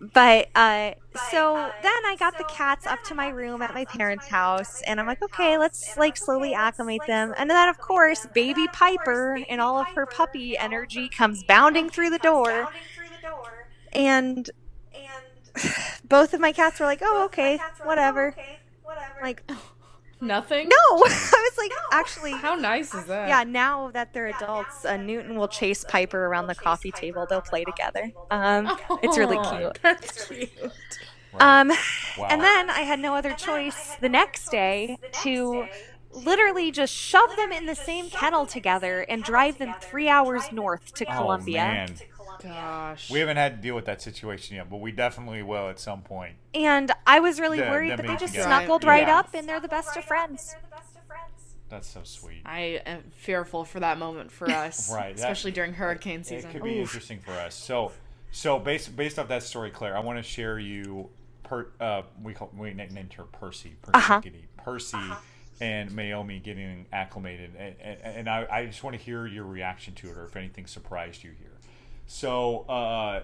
But 0.00 0.48
uh, 0.54 0.92
so 1.30 1.72
then 1.82 2.06
I 2.06 2.16
got 2.18 2.38
the 2.38 2.44
cats 2.44 2.86
up 2.86 3.02
to 3.04 3.14
my 3.14 3.28
room 3.28 3.62
at 3.62 3.74
my 3.74 3.84
parents' 3.84 4.28
house, 4.28 4.80
and 4.82 5.00
I'm 5.00 5.06
like, 5.06 5.22
okay, 5.22 5.58
let's 5.58 5.96
like 5.96 6.16
slowly 6.16 6.54
acclimate 6.54 7.02
them. 7.06 7.34
And 7.36 7.50
then, 7.50 7.68
of 7.68 7.78
course, 7.78 8.26
baby 8.32 8.68
Piper 8.72 9.38
in 9.48 9.58
all 9.60 9.78
of 9.78 9.88
her 9.88 10.06
puppy 10.06 10.56
energy 10.56 11.08
comes 11.08 11.42
bounding 11.42 11.90
through 11.90 12.10
the 12.10 12.18
door, 12.18 12.68
and 13.92 14.50
and 14.94 15.30
both 16.08 16.34
of 16.34 16.40
my 16.40 16.52
cats 16.52 16.78
were 16.78 16.86
like, 16.86 17.00
oh, 17.02 17.24
okay, 17.26 17.58
whatever. 17.82 18.34
Like, 19.20 19.42
Nothing. 20.20 20.68
no, 20.68 20.74
I 21.04 21.50
was 21.50 21.58
like, 21.58 21.72
actually, 21.92 22.32
How 22.32 22.54
nice 22.54 22.92
is 22.94 23.04
that? 23.06 23.28
yeah. 23.28 23.44
Now 23.44 23.90
that 23.92 24.12
they're 24.12 24.26
adults, 24.28 24.84
uh, 24.84 24.96
Newton 24.96 25.36
will 25.38 25.48
chase 25.48 25.84
Piper 25.88 26.26
around 26.26 26.46
the 26.48 26.54
coffee 26.54 26.90
table. 26.90 27.26
They'll 27.28 27.40
play 27.40 27.64
together. 27.64 28.10
Um, 28.30 28.70
it's 29.02 29.16
really 29.16 29.38
cute. 29.48 29.78
That's 29.82 30.26
cute. 30.26 30.50
Um, 31.38 31.70
Wow. 32.16 32.26
and 32.30 32.40
then 32.42 32.68
I 32.70 32.80
had 32.80 32.98
no 32.98 33.14
other 33.14 33.32
choice 33.32 33.94
the 34.00 34.08
next 34.08 34.48
day 34.50 34.98
to 35.22 35.68
literally 36.10 36.72
just 36.72 36.92
shove 36.92 37.36
them 37.36 37.52
in 37.52 37.66
the 37.66 37.74
same 37.76 38.10
kennel 38.10 38.44
together 38.46 39.02
and 39.08 39.22
drive 39.22 39.58
them 39.58 39.74
three 39.80 40.08
hours 40.08 40.50
north 40.50 40.92
to 40.94 41.04
Oh 41.08 41.12
Columbia. 41.16 41.58
man, 41.58 41.94
Gosh. 42.42 43.10
we 43.10 43.18
haven't 43.20 43.36
had 43.36 43.56
to 43.56 43.62
deal 43.62 43.74
with 43.74 43.84
that 43.86 44.00
situation 44.02 44.56
yet, 44.56 44.68
but 44.70 44.78
we 44.80 44.92
definitely 44.92 45.42
will 45.42 45.68
at 45.68 45.78
some 45.80 46.02
point. 46.02 46.36
And 46.54 46.90
I 47.06 47.20
was 47.20 47.40
really 47.40 47.58
The- 47.60 47.64
worried, 47.68 47.90
them 47.90 47.96
but 47.98 48.02
they 48.02 48.08
being 48.08 48.18
just 48.18 48.32
together. 48.34 48.48
snuggled 48.48 48.84
right 48.84 49.06
Yeah. 49.06 49.18
up 49.18 49.34
and 49.34 49.48
they're 49.48 49.60
the 49.60 49.68
best 49.68 49.96
of 49.96 50.04
friends. 50.04 50.54
That's 51.68 51.86
so 51.88 52.00
sweet. 52.02 52.42
I 52.46 52.80
am 52.86 53.02
fearful 53.14 53.64
for 53.66 53.78
that 53.80 53.98
moment 53.98 54.32
for 54.32 54.50
us, 54.50 54.90
Right, 54.92 55.14
that- 55.16 55.20
especially 55.22 55.50
during 55.52 55.74
hurricane 55.74 56.24
season. 56.24 56.48
It 56.48 56.52
could 56.54 56.62
be 56.64 56.78
interesting 56.80 57.20
for 57.20 57.32
us. 57.32 57.54
So, 57.54 57.92
so 58.30 58.58
based 58.58 58.96
based 58.96 59.18
off 59.18 59.28
that 59.28 59.42
story, 59.42 59.70
Claire, 59.70 59.96
I 59.96 60.00
want 60.00 60.18
to 60.18 60.22
share 60.22 60.58
you. 60.58 61.10
Per, 61.44 61.68
uh, 61.80 62.02
we 62.22 62.34
call 62.34 62.50
we 62.56 62.72
named 62.74 63.12
her 63.14 63.24
Percy. 63.24 63.76
Uh-huh. 63.92 64.20
Percy, 64.20 64.44
Percy, 64.56 64.98
and 65.60 65.94
Naomi 65.96 66.38
getting 66.40 66.86
acclimated, 66.92 67.54
and, 67.58 67.74
and, 67.80 67.98
and 68.02 68.28
I, 68.30 68.46
I 68.50 68.66
just 68.66 68.82
want 68.84 68.96
to 68.96 69.02
hear 69.02 69.26
your 69.26 69.44
reaction 69.44 69.94
to 69.96 70.08
it, 70.10 70.16
or 70.16 70.24
if 70.26 70.36
anything 70.36 70.66
surprised 70.66 71.22
you 71.24 71.30
here. 71.38 71.52
So, 72.10 72.60
uh, 72.68 73.22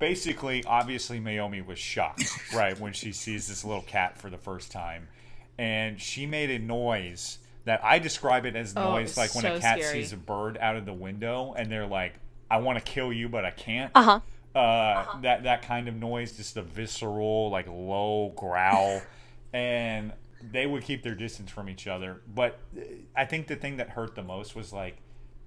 basically, 0.00 0.64
obviously, 0.64 1.20
Naomi 1.20 1.62
was 1.62 1.78
shocked, 1.78 2.24
right, 2.54 2.78
when 2.78 2.92
she 2.92 3.12
sees 3.12 3.46
this 3.48 3.64
little 3.64 3.82
cat 3.82 4.18
for 4.18 4.28
the 4.28 4.36
first 4.38 4.72
time, 4.72 5.08
and 5.56 6.00
she 6.00 6.26
made 6.26 6.50
a 6.50 6.58
noise 6.58 7.38
that 7.64 7.82
I 7.84 7.98
describe 8.00 8.44
it 8.44 8.56
as 8.56 8.74
Oh, 8.76 8.90
noise 8.92 9.10
it's 9.10 9.16
like 9.16 9.34
when 9.36 9.46
a 9.46 9.60
cat 9.60 9.78
scary. 9.78 10.02
sees 10.02 10.12
a 10.12 10.16
bird 10.16 10.58
out 10.60 10.76
of 10.76 10.84
the 10.84 10.92
window, 10.92 11.54
and 11.56 11.70
they're 11.70 11.86
like, 11.86 12.14
"I 12.50 12.58
want 12.58 12.76
to 12.78 12.84
kill 12.84 13.12
you, 13.12 13.28
but 13.28 13.44
I 13.44 13.52
can't." 13.52 13.90
Uh 13.94 14.02
huh. 14.54 14.58
uh, 14.60 15.20
that 15.20 15.44
that 15.44 15.62
kind 15.62 15.88
of 15.88 15.94
noise, 15.94 16.36
just 16.36 16.56
a 16.56 16.62
visceral, 16.62 17.50
like 17.50 17.66
low 17.68 18.32
growl, 18.36 19.00
and 19.54 20.12
they 20.42 20.66
would 20.66 20.82
keep 20.82 21.02
their 21.04 21.14
distance 21.14 21.50
from 21.50 21.68
each 21.70 21.86
other. 21.86 22.20
But 22.34 22.58
uh, 22.76 22.80
I 23.16 23.24
think 23.26 23.46
the 23.46 23.56
thing 23.56 23.76
that 23.78 23.90
hurt 23.90 24.14
the 24.16 24.22
most 24.24 24.54
was 24.56 24.72
like 24.72 24.96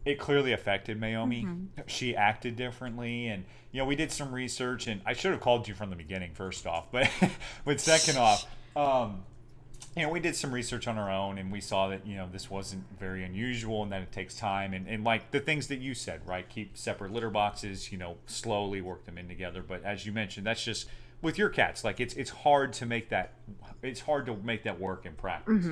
it 0.07 0.19
clearly 0.19 0.53
affected 0.53 0.99
Naomi. 0.99 1.45
She 1.87 2.15
acted 2.15 2.55
differently, 2.55 3.27
and 3.27 3.43
you 3.71 3.79
know 3.79 3.85
we 3.85 3.95
did 3.95 4.11
some 4.11 4.33
research, 4.33 4.87
and 4.87 5.01
I 5.05 5.13
should 5.13 5.31
have 5.31 5.41
called 5.41 5.67
you 5.67 5.73
from 5.73 5.89
the 5.89 5.95
beginning, 5.95 6.31
first 6.33 6.65
off, 6.65 6.91
but 6.91 7.09
but 7.65 7.79
second 7.79 8.17
off. 8.17 8.45
Um, 8.75 9.23
you 9.95 10.03
know, 10.03 10.09
we 10.09 10.19
did 10.19 10.35
some 10.35 10.53
research 10.53 10.87
on 10.87 10.99
our 10.99 11.11
own 11.11 11.39
and 11.39 11.51
we 11.51 11.59
saw 11.59 11.87
that, 11.87 12.05
you 12.05 12.15
know, 12.15 12.29
this 12.31 12.51
wasn't 12.51 12.83
very 12.99 13.23
unusual 13.23 13.81
and 13.81 13.91
that 13.91 14.03
it 14.03 14.11
takes 14.11 14.35
time. 14.35 14.75
And, 14.75 14.87
and 14.87 15.03
like 15.03 15.31
the 15.31 15.39
things 15.39 15.67
that 15.69 15.79
you 15.79 15.95
said, 15.95 16.21
right? 16.23 16.47
Keep 16.47 16.77
separate 16.77 17.11
litter 17.11 17.31
boxes, 17.31 17.91
you 17.91 17.97
know, 17.97 18.17
slowly 18.27 18.79
work 18.79 19.05
them 19.05 19.17
in 19.17 19.27
together. 19.27 19.63
But 19.67 19.83
as 19.83 20.05
you 20.05 20.11
mentioned, 20.11 20.45
that's 20.45 20.63
just 20.63 20.87
with 21.23 21.39
your 21.39 21.49
cats. 21.49 21.83
Like 21.83 21.99
it's 21.99 22.13
it's 22.13 22.29
hard 22.29 22.73
to 22.73 22.85
make 22.85 23.09
that 23.09 23.33
it's 23.81 24.01
hard 24.01 24.27
to 24.27 24.35
make 24.35 24.61
that 24.63 24.79
work 24.79 25.07
in 25.07 25.13
practice. 25.13 25.65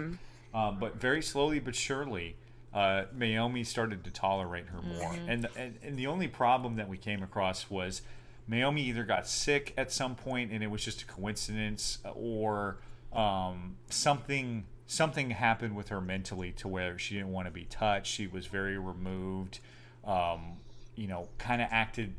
Um, 0.56 0.80
but 0.80 1.00
very 1.00 1.22
slowly 1.22 1.60
but 1.60 1.76
surely, 1.76 2.36
uh, 2.76 3.06
Naomi 3.16 3.64
started 3.64 4.04
to 4.04 4.12
tolerate 4.12 4.68
her 4.68 4.82
more. 4.82 5.14
And, 5.28 5.48
and 5.56 5.80
and 5.82 5.98
the 5.98 6.08
only 6.08 6.28
problem 6.28 6.76
that 6.76 6.90
we 6.90 6.98
came 6.98 7.24
across 7.24 7.70
was 7.70 8.02
Naomi 8.48 8.82
either 8.84 9.06
got 9.06 9.28
sick 9.28 9.74
at 9.78 9.92
some 9.92 10.14
point 10.14 10.52
and 10.52 10.62
it 10.62 10.70
was 10.70 10.84
just 10.84 11.02
a 11.02 11.06
coincidence, 11.06 12.00
or 12.14 12.78
um, 13.14 13.78
something 13.90 14.66
something 14.88 15.32
happened 15.32 15.76
with 15.76 15.88
her 15.88 16.02
mentally 16.02 16.52
to 16.52 16.68
where 16.68 17.00
she 17.00 17.16
didn't 17.16 17.32
want 17.32 17.48
to 17.48 17.52
be 17.52 17.64
touched. 17.64 18.12
She 18.12 18.28
was 18.28 18.46
very 18.46 18.78
removed. 18.78 19.60
Um, 20.04 20.58
you 20.96 21.08
know, 21.08 21.30
kind 21.38 21.62
of 21.62 21.70
acted 21.72 22.14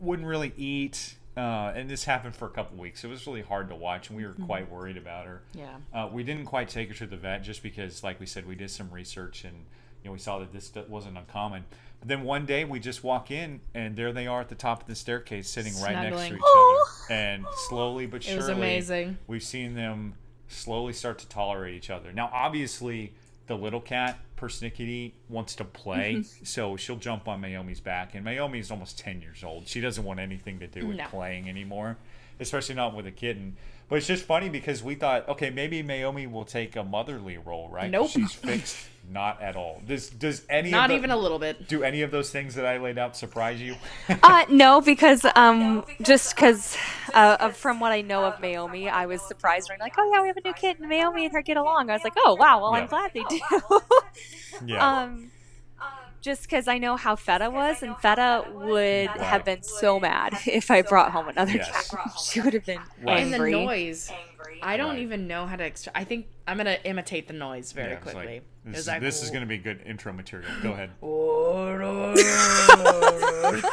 wouldn't 0.00 0.26
really 0.26 0.52
eat. 0.56 1.14
Uh, 1.36 1.72
and 1.74 1.88
this 1.90 2.04
happened 2.04 2.34
for 2.34 2.46
a 2.46 2.50
couple 2.50 2.76
weeks. 2.76 3.02
It 3.02 3.08
was 3.08 3.26
really 3.26 3.42
hard 3.42 3.68
to 3.70 3.74
watch, 3.74 4.08
and 4.08 4.16
we 4.16 4.24
were 4.24 4.36
quite 4.46 4.70
worried 4.70 4.96
about 4.96 5.26
her. 5.26 5.42
Yeah. 5.52 5.76
Uh, 5.92 6.08
we 6.12 6.22
didn't 6.22 6.44
quite 6.44 6.68
take 6.68 6.88
her 6.88 6.94
to 6.94 7.06
the 7.06 7.16
vet 7.16 7.42
just 7.42 7.60
because, 7.60 8.04
like 8.04 8.20
we 8.20 8.26
said, 8.26 8.46
we 8.46 8.54
did 8.54 8.70
some 8.70 8.88
research 8.90 9.44
and 9.44 9.64
you 10.04 10.10
know 10.10 10.12
we 10.12 10.18
saw 10.18 10.38
that 10.38 10.52
this 10.52 10.70
wasn't 10.88 11.16
uncommon. 11.18 11.64
But 11.98 12.08
then 12.08 12.22
one 12.22 12.44
day 12.44 12.64
we 12.64 12.78
just 12.78 13.02
walk 13.02 13.30
in 13.30 13.60
and 13.74 13.96
there 13.96 14.12
they 14.12 14.26
are 14.26 14.42
at 14.42 14.50
the 14.50 14.54
top 14.54 14.82
of 14.82 14.86
the 14.86 14.94
staircase, 14.94 15.48
sitting 15.48 15.72
right 15.82 15.94
next 15.94 16.28
to 16.28 16.34
each 16.34 16.40
Aw. 16.40 16.44
other. 16.44 16.44
Oh. 16.44 17.06
And 17.10 17.46
slowly 17.68 18.06
but 18.06 18.16
It 18.16 18.24
surely, 18.24 18.38
was 18.38 18.48
amazing. 18.50 19.18
We've 19.26 19.42
seen 19.42 19.74
them 19.74 20.14
slowly 20.48 20.92
start 20.92 21.18
to 21.20 21.28
tolerate 21.28 21.74
each 21.74 21.88
other. 21.90 22.12
Now, 22.12 22.30
obviously, 22.32 23.14
the 23.46 23.54
little 23.56 23.80
cat 23.80 24.18
persnickety 24.36 25.12
wants 25.28 25.54
to 25.56 25.64
play, 25.64 26.22
so 26.42 26.76
she'll 26.76 26.96
jump 26.96 27.26
on 27.26 27.40
Naomi's 27.40 27.80
back. 27.80 28.14
And 28.14 28.24
Naomi 28.24 28.58
is 28.58 28.70
almost 28.70 28.98
ten 28.98 29.22
years 29.22 29.42
old. 29.42 29.66
She 29.66 29.80
doesn't 29.80 30.04
want 30.04 30.20
anything 30.20 30.58
to 30.60 30.66
do 30.66 30.86
with 30.86 30.96
No. 30.98 31.06
playing 31.06 31.48
anymore, 31.48 31.96
especially 32.38 32.74
not 32.74 32.94
with 32.94 33.06
a 33.06 33.10
kitten. 33.10 33.56
But 33.88 33.96
it's 33.96 34.06
just 34.06 34.24
funny 34.24 34.48
because 34.48 34.82
we 34.82 34.94
thought, 34.94 35.28
okay, 35.28 35.50
maybe 35.50 35.82
Naomi 35.82 36.26
will 36.26 36.44
take 36.46 36.74
a 36.76 36.84
motherly 36.84 37.36
role, 37.38 37.68
right? 37.68 37.90
Nope. 37.90 38.10
She's 38.10 38.32
fixed. 38.32 38.76
Not 39.10 39.40
at 39.42 39.54
all. 39.54 39.82
Does 39.86 40.08
does 40.10 40.42
any 40.48 40.70
Not 40.70 40.84
of 40.84 40.88
the, 40.90 40.96
even 40.96 41.10
a 41.10 41.16
little 41.16 41.38
bit. 41.38 41.68
do 41.68 41.82
any 41.84 42.02
of 42.02 42.10
those 42.10 42.30
things 42.30 42.54
that 42.54 42.64
I 42.66 42.78
laid 42.78 42.98
out 42.98 43.16
surprise 43.16 43.60
you? 43.60 43.76
Uh, 44.22 44.44
no, 44.48 44.80
because 44.80 45.24
um, 45.36 45.84
just 46.02 46.34
because 46.34 46.76
uh, 47.12 47.36
of 47.40 47.56
from 47.56 47.80
what 47.80 47.92
I 47.92 48.00
know 48.00 48.24
of 48.24 48.40
Naomi, 48.40 48.88
I 48.88 49.06
was 49.06 49.20
surprised 49.22 49.68
when 49.68 49.76
I'm 49.80 49.84
like, 49.84 49.94
oh 49.98 50.10
yeah, 50.12 50.22
we 50.22 50.28
have 50.28 50.36
a 50.36 50.40
new 50.42 50.54
kid, 50.54 50.80
and 50.80 50.88
Naomi 50.88 51.24
and 51.26 51.34
her 51.34 51.42
get 51.42 51.56
along. 51.56 51.90
I 51.90 51.92
was 51.94 52.02
like, 52.04 52.14
oh 52.16 52.34
wow, 52.40 52.60
well 52.62 52.72
Yeah. 52.72 52.80
I'm 52.80 52.86
glad 52.88 53.10
they 53.14 53.24
do. 53.28 53.40
yeah. 54.66 55.02
um, 55.02 55.30
just 56.20 56.42
because 56.44 56.66
I 56.68 56.78
know 56.78 56.96
how 56.96 57.16
Feta 57.16 57.50
was, 57.50 57.82
and 57.82 57.96
Feta 57.98 58.46
would 58.52 59.08
have 59.10 59.44
been 59.44 59.62
so 59.62 60.00
mad 60.00 60.32
if 60.46 60.70
I 60.70 60.80
brought 60.82 61.12
home 61.12 61.28
another 61.28 61.52
Yes. 61.52 61.90
cat. 61.90 62.12
She 62.24 62.40
would 62.40 62.54
have 62.54 62.64
been 62.64 62.80
Right. 63.02 63.20
And 63.20 63.32
the 63.34 63.38
noise. 63.38 64.10
I 64.62 64.76
don't 64.78 64.90
Right. 64.90 64.98
even 65.00 65.26
know 65.26 65.46
how 65.46 65.56
to. 65.56 65.70
Ext- 65.70 65.88
I 65.94 66.04
think 66.04 66.26
I'm 66.48 66.56
gonna 66.56 66.78
imitate 66.84 67.26
the 67.28 67.34
noise 67.34 67.72
very 67.72 67.90
Yeah, 67.90 67.96
it's 67.98 68.06
like, 68.06 68.14
quickly. 68.14 68.40
This 68.64 68.80
Is 68.80 68.88
is, 68.88 69.00
this 69.00 69.22
is 69.22 69.30
going 69.30 69.42
to 69.42 69.46
be 69.46 69.58
good 69.58 69.82
intro 69.84 70.12
material. 70.12 70.48
Go 70.62 70.72
ahead. 70.72 70.90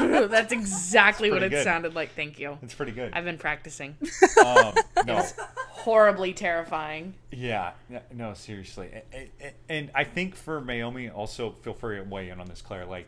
That's 0.30 0.52
exactly 0.52 1.32
what 1.32 1.44
it 1.44 1.50
good. 1.50 1.64
sounded 1.64 1.96
like. 1.96 2.14
Thank 2.14 2.40
you. 2.40 2.58
It's 2.62 2.74
pretty 2.74 2.92
good. 2.92 3.14
I've 3.14 3.24
been 3.26 3.38
practicing. 3.38 3.96
Um, 4.44 4.74
no, 5.06 5.24
Horribly 5.70 6.34
terrifying. 6.34 7.14
yeah, 7.32 7.72
yeah, 7.90 8.00
no, 8.14 8.34
seriously, 8.34 8.90
and, 9.14 9.30
and, 9.40 9.54
and 9.70 9.92
I 9.94 10.04
think 10.04 10.36
for 10.36 10.60
Naomi, 10.62 11.10
also 11.10 11.56
feel 11.62 11.74
free 11.74 11.98
to 11.98 12.04
weigh 12.04 12.30
in 12.30 12.40
on 12.40 12.48
this, 12.48 12.62
Claire. 12.62 12.86
Like, 12.86 13.08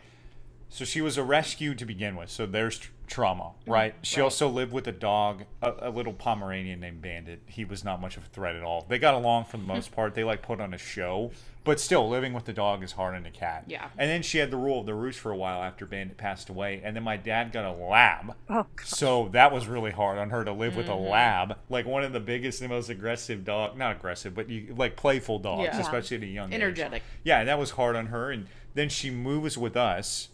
so 0.70 0.86
she 0.86 1.02
was 1.02 1.18
a 1.18 1.24
rescue 1.24 1.74
to 1.76 1.86
begin 1.86 2.16
with, 2.16 2.30
so 2.30 2.46
there's 2.46 2.78
tr- 2.80 2.92
trauma, 3.14 3.52
right? 3.68 3.94
She 4.02 4.22
also 4.22 4.50
lived 4.50 4.74
with 4.74 4.88
a 4.88 4.92
dog, 4.92 5.44
a, 5.62 5.74
a 5.82 5.90
little 5.92 6.14
Pomeranian 6.14 6.80
named 6.80 7.02
Bandit. 7.02 7.42
He 7.46 7.64
was 7.64 7.84
not 7.84 8.02
much 8.02 8.18
of 8.18 8.24
a 8.24 8.28
threat 8.28 8.56
at 8.56 8.64
all. 8.64 8.86
They 8.90 8.98
got 8.98 9.14
along 9.14 9.46
for 9.46 9.58
the 9.58 9.64
most 9.64 9.92
part. 9.96 10.16
They 10.16 10.24
like 10.24 10.42
put 10.42 10.60
on 10.60 10.74
a 10.74 10.78
show, 10.80 11.32
but 11.64 11.80
still, 11.80 12.10
living 12.10 12.34
with 12.34 12.46
the 12.46 12.54
dog 12.54 12.84
is 12.84 12.94
hard 12.94 13.14
on 13.16 13.26
a 13.26 13.32
cat. 13.32 13.66
Yeah. 13.68 13.88
And 13.98 14.10
then 14.10 14.24
she 14.24 14.40
had 14.40 14.50
the 14.50 14.58
rule 14.58 14.80
of 14.80 14.86
the 14.88 14.96
roost 14.96 15.20
for 15.20 15.32
a 15.32 15.36
while 15.38 15.62
after 15.62 15.86
Bandit 15.86 16.18
passed 16.18 16.50
away, 16.50 16.82
and 16.84 16.96
then 16.96 17.04
my 17.04 17.16
dad 17.16 17.52
got 17.52 17.66
a 17.66 17.72
lab. 17.72 18.34
Oh, 18.50 18.66
So 18.84 19.30
that 19.34 19.52
was 19.54 19.68
really 19.68 19.92
hard 19.92 20.18
on 20.18 20.32
her 20.32 20.44
to 20.44 20.52
live 20.52 20.76
with 20.76 20.88
a 20.88 20.92
Mm-hmm. 20.92 21.10
lab, 21.12 21.58
like 21.70 21.86
one 21.86 22.04
of 22.04 22.14
the 22.14 22.20
biggest 22.20 22.62
and 22.62 22.70
most 22.72 22.90
aggressive 22.90 23.46
dog, 23.46 23.78
not 23.78 23.96
aggressive, 23.96 24.34
but 24.34 24.50
you 24.50 24.74
like 24.76 24.96
playful 24.96 25.38
dogs, 25.40 25.64
Yeah. 25.72 25.80
especially 25.80 26.18
at 26.18 26.24
a 26.24 26.26
young 26.26 26.50
age. 26.52 26.56
Energetic. 26.56 27.04
Yeah, 27.24 27.40
and 27.40 27.48
that 27.48 27.60
was 27.60 27.72
hard 27.72 27.96
on 27.96 28.08
her. 28.08 28.32
And 28.32 28.48
then 28.74 28.90
she 28.90 29.10
moves 29.12 29.56
with 29.58 29.78
us, 29.78 30.30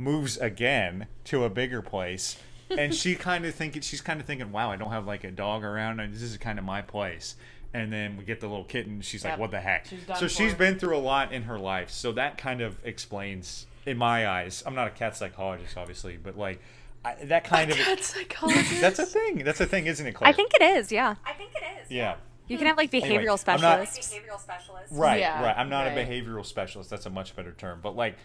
moves 0.00 0.36
again 0.38 1.06
to 1.24 1.44
a 1.44 1.50
bigger 1.50 1.82
place, 1.82 2.36
and 2.70 2.94
she 2.94 3.14
kind 3.14 3.44
of 3.44 3.54
thinking 3.54 3.82
she's 3.82 4.00
kind 4.00 4.20
of 4.20 4.26
thinking, 4.26 4.50
"Wow, 4.52 4.70
I 4.70 4.76
don't 4.76 4.90
have 4.90 5.06
like 5.06 5.24
a 5.24 5.30
dog 5.30 5.62
around, 5.64 6.00
and 6.00 6.12
this 6.14 6.22
is 6.22 6.36
kind 6.38 6.58
of 6.58 6.64
my 6.64 6.82
place." 6.82 7.36
And 7.72 7.92
then 7.92 8.16
we 8.16 8.24
get 8.24 8.40
the 8.40 8.48
little 8.48 8.64
kitten. 8.64 9.00
She's 9.00 9.24
like, 9.24 9.38
"What 9.38 9.50
the 9.52 9.60
heck?" 9.60 9.86
She's 9.86 10.00
so 10.18 10.26
she's 10.26 10.52
for. 10.52 10.58
been 10.58 10.78
through 10.78 10.96
a 10.96 10.98
lot 10.98 11.32
in 11.32 11.42
her 11.44 11.58
life. 11.58 11.90
So 11.90 12.10
that 12.12 12.36
kind 12.38 12.60
of 12.60 12.78
explains, 12.84 13.66
in 13.86 13.96
my 13.96 14.26
eyes. 14.28 14.62
I'm 14.66 14.74
not 14.74 14.88
a 14.88 14.90
cat 14.90 15.16
psychologist, 15.16 15.76
obviously, 15.76 16.16
but 16.16 16.36
like 16.36 16.60
I, 17.04 17.14
that 17.24 17.44
kind 17.44 17.70
of 17.70 17.76
Cat 17.76 18.02
psychologist. 18.02 18.80
that's 18.80 18.98
a 18.98 19.06
thing. 19.06 19.44
That's 19.44 19.60
a 19.60 19.66
thing, 19.66 19.86
isn't 19.86 20.04
it, 20.06 20.12
Claire? 20.12 20.28
I 20.30 20.32
think 20.32 20.52
it 20.54 20.62
is. 20.62 20.90
Yeah, 20.92 21.14
i 21.24 21.32
think 21.32 21.52
it 21.54 21.62
is 21.82 21.90
Yeah. 21.90 22.16
you 22.46 22.58
can 22.58 22.66
have 22.66 22.76
like 22.76 22.90
behavioral 22.90 23.04
Anyway, 23.04 23.38
I'm 23.46 23.60
not- 23.60 23.88
specialists. 23.88 24.92
Right, 24.92 25.20
Yeah, 25.20 25.42
right. 25.42 25.56
I'm 25.56 25.68
not 25.70 25.86
right. 25.86 25.96
a 25.96 26.04
behavioral 26.04 26.44
specialist. 26.44 26.90
That's 26.90 27.06
a 27.06 27.10
much 27.10 27.34
better 27.36 27.52
term. 27.52 27.80
But 27.82 27.96
like, 27.96 28.16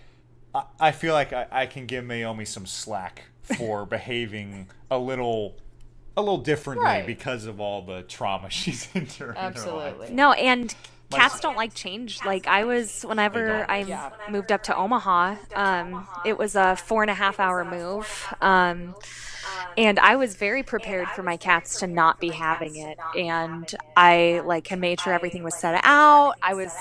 I, 0.55 0.63
I 0.79 0.91
feel 0.91 1.13
like 1.13 1.33
I, 1.33 1.47
I 1.51 1.65
can 1.65 1.85
give 1.85 2.05
Naomi 2.05 2.45
some 2.45 2.65
slack 2.65 3.23
for 3.57 3.85
behaving 3.97 4.67
a 4.89 4.97
little, 4.97 5.55
a 6.17 6.21
little 6.21 6.37
differently 6.37 6.85
Right. 6.85 7.05
because 7.05 7.45
of 7.45 7.59
all 7.59 7.81
the 7.81 8.01
trauma 8.03 8.49
she's 8.49 8.87
endured. 8.95 9.29
in 9.31 9.35
her 9.35 9.41
life. 9.47 9.55
Absolutely. 9.57 10.09
No, 10.11 10.31
and 10.31 10.73
My 11.11 11.19
cats 11.19 11.35
s- 11.35 11.39
don't 11.41 11.55
like 11.57 11.73
change. 11.73 12.23
Like 12.25 12.47
I 12.47 12.63
was 12.63 13.03
whenever. 13.03 13.69
I 13.69 13.79
Yeah. 13.79 14.09
moved 14.31 14.51
up 14.51 14.63
to 14.63 14.75
Omaha, 14.75 15.35
um, 15.55 16.07
it 16.25 16.37
was 16.37 16.55
a 16.55 16.75
four 16.75 17.03
and 17.03 17.11
a 17.11 17.15
half 17.15 17.39
hour 17.39 17.63
move. 17.65 18.33
Um, 18.41 18.95
and 19.77 19.99
I 19.99 20.15
was 20.15 20.35
very 20.35 20.63
prepared 20.63 21.07
for 21.09 21.21
my 21.21 21.37
cats 21.37 21.79
to 21.81 21.87
not 21.87 22.19
be 22.19 22.29
having 22.29 22.77
it. 22.77 22.97
And 23.17 23.69
I 23.95 24.41
like 24.45 24.67
had 24.67 24.79
made 24.79 24.99
sure 25.01 25.13
everything 25.13 25.43
was 25.43 25.55
set 25.55 25.79
out. 25.83 26.35
I 26.41 26.53
was 26.53 26.73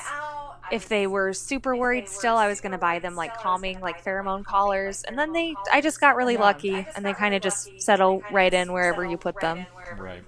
if 0.70 0.88
they 0.88 1.06
were 1.06 1.32
super 1.32 1.76
worried 1.76 2.08
still, 2.08 2.36
I 2.36 2.48
was 2.48 2.60
going 2.60 2.72
to 2.72 2.78
buy 2.78 2.98
them 2.98 3.16
like 3.16 3.36
calming, 3.36 3.80
like 3.80 4.04
pheromone 4.04 4.44
collars. 4.44 5.04
And 5.04 5.18
then 5.18 5.32
they, 5.32 5.54
I 5.72 5.80
just 5.80 6.00
got 6.00 6.16
really 6.16 6.36
lucky 6.36 6.86
and 6.96 7.04
they 7.04 7.12
kind 7.14 7.34
of 7.34 7.42
just 7.42 7.80
settle 7.80 8.22
right 8.30 8.52
in 8.52 8.72
wherever 8.72 9.04
you 9.04 9.16
put 9.16 9.40
them. 9.40 9.66
Right. 9.96 10.22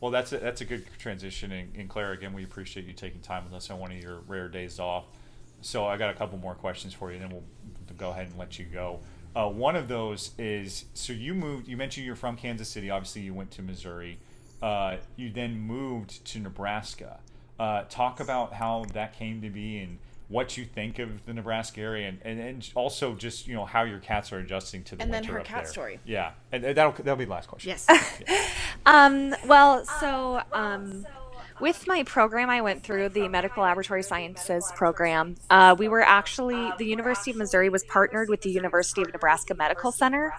Well, 0.00 0.10
that's 0.10 0.32
a, 0.32 0.38
that's 0.38 0.60
a 0.60 0.64
good 0.64 0.86
transition. 0.98 1.52
And, 1.52 1.74
and 1.76 1.88
Claire, 1.88 2.12
again, 2.12 2.32
we 2.32 2.44
appreciate 2.44 2.86
you 2.86 2.92
taking 2.92 3.20
time 3.20 3.44
with 3.44 3.54
us 3.54 3.70
on 3.70 3.78
one 3.78 3.90
of 3.90 3.98
your 3.98 4.20
rare 4.26 4.48
days 4.48 4.78
off. 4.78 5.04
So 5.60 5.86
I 5.86 5.96
got 5.96 6.10
a 6.10 6.14
couple 6.14 6.38
more 6.38 6.54
questions 6.54 6.94
for 6.94 7.10
you, 7.10 7.16
and 7.16 7.24
then 7.24 7.30
we'll 7.32 7.96
go 7.96 8.10
ahead 8.10 8.28
and 8.28 8.38
let 8.38 8.58
you 8.58 8.64
go. 8.64 9.00
Uh, 9.34 9.48
one 9.48 9.76
of 9.76 9.88
those 9.88 10.30
is 10.38 10.84
so 10.94 11.12
you 11.12 11.34
moved. 11.34 11.68
You 11.68 11.76
mentioned 11.76 12.06
you're 12.06 12.16
from 12.16 12.36
Kansas 12.36 12.68
City. 12.68 12.90
Obviously, 12.90 13.22
you 13.22 13.34
went 13.34 13.50
to 13.52 13.62
Missouri. 13.62 14.18
Uh, 14.62 14.96
you 15.16 15.30
then 15.30 15.58
moved 15.58 16.24
to 16.26 16.38
Nebraska. 16.38 17.18
Uh, 17.58 17.82
talk 17.88 18.20
about 18.20 18.52
how 18.54 18.84
that 18.92 19.18
came 19.18 19.42
to 19.42 19.50
be 19.50 19.78
and 19.78 19.98
what 20.28 20.56
you 20.58 20.64
think 20.64 20.98
of 20.98 21.24
the 21.24 21.32
Nebraska 21.32 21.80
area, 21.80 22.06
and, 22.06 22.18
and, 22.22 22.38
and 22.38 22.70
also 22.74 23.14
just 23.14 23.46
you 23.48 23.54
know 23.54 23.64
how 23.64 23.82
your 23.82 23.98
cats 23.98 24.30
are 24.32 24.38
adjusting 24.38 24.84
to 24.84 24.94
the 24.96 25.02
And 25.02 25.12
then 25.12 25.22
winter 25.22 25.32
her 25.34 25.40
up 25.40 25.46
cat 25.46 25.64
there. 25.64 25.72
story. 25.72 26.00
Yeah, 26.04 26.32
and, 26.52 26.64
and 26.64 26.76
that'll 26.76 26.92
that'll 26.92 27.16
be 27.16 27.24
the 27.24 27.30
last 27.30 27.48
question. 27.48 27.70
Yes. 27.70 27.86
Um, 28.86 29.34
well, 29.46 29.84
so 29.84 30.40
um, 30.52 31.04
with 31.60 31.86
my 31.86 32.02
program, 32.04 32.50
I 32.50 32.60
went 32.60 32.82
through 32.82 33.10
the 33.10 33.28
Medical 33.28 33.62
Laboratory 33.62 34.02
Sciences 34.02 34.70
program. 34.76 35.36
Uh, 35.50 35.74
we 35.78 35.88
were 35.88 36.02
actually, 36.02 36.70
the 36.78 36.84
University 36.84 37.30
of 37.30 37.36
Missouri 37.36 37.68
was 37.68 37.84
partnered 37.84 38.28
with 38.28 38.42
the 38.42 38.50
University 38.50 39.02
of 39.02 39.12
Nebraska 39.12 39.54
Medical 39.54 39.92
Center. 39.92 40.32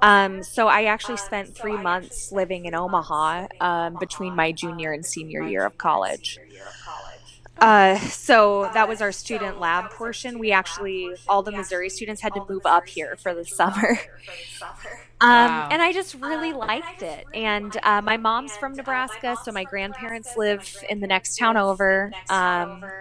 Um, 0.00 0.42
so 0.42 0.68
I 0.68 0.84
actually 0.84 1.18
spent 1.18 1.54
three 1.54 1.76
months 1.76 2.32
living 2.32 2.64
in 2.66 2.74
Omaha 2.74 3.48
um, 3.60 3.96
between 3.98 4.34
my 4.34 4.52
junior 4.52 4.92
and 4.92 5.04
senior 5.04 5.42
year 5.42 5.64
of 5.64 5.78
college. 5.78 6.38
Uh, 7.58 7.96
so 7.98 8.68
that 8.74 8.88
was 8.88 9.00
our 9.00 9.12
student 9.12 9.60
lab 9.60 9.90
portion. 9.90 10.38
We 10.38 10.50
actually, 10.52 11.10
all 11.28 11.42
the 11.42 11.52
Missouri 11.52 11.90
students 11.90 12.20
had 12.20 12.34
to 12.34 12.44
move 12.48 12.66
up 12.66 12.88
here 12.88 13.16
for 13.16 13.34
the 13.34 13.44
summer. 13.44 14.00
Um, 15.22 15.52
Wow. 15.52 15.68
And 15.70 15.82
I 15.82 15.92
just 15.92 16.14
really 16.14 16.52
liked 16.52 17.02
it. 17.02 17.28
And 17.32 17.76
uh, 17.82 18.02
my 18.02 18.16
mom's 18.18 18.56
from 18.56 18.76
Nebraska, 18.76 19.36
so 19.36 19.52
my 19.52 19.64
grandparents 19.64 20.36
live 20.36 20.66
in 20.88 21.00
the 21.00 21.06
next 21.06 21.36
town 21.36 21.56
over. 21.56 22.16
Um, 22.28 22.92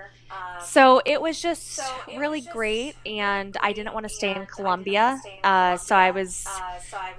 so 0.58 1.02
it 1.06 1.22
was 1.22 1.42
just 1.42 1.96
really 2.08 2.42
great, 2.42 2.98
and 3.06 3.58
I 3.62 3.74
didn't 3.74 3.94
want 3.94 4.06
to 4.06 4.10
stay 4.10 4.36
in 4.36 4.46
Columbia. 4.48 5.24
Uh, 5.44 5.78
so 5.78 5.96
I 5.96 6.12
was 6.12 6.64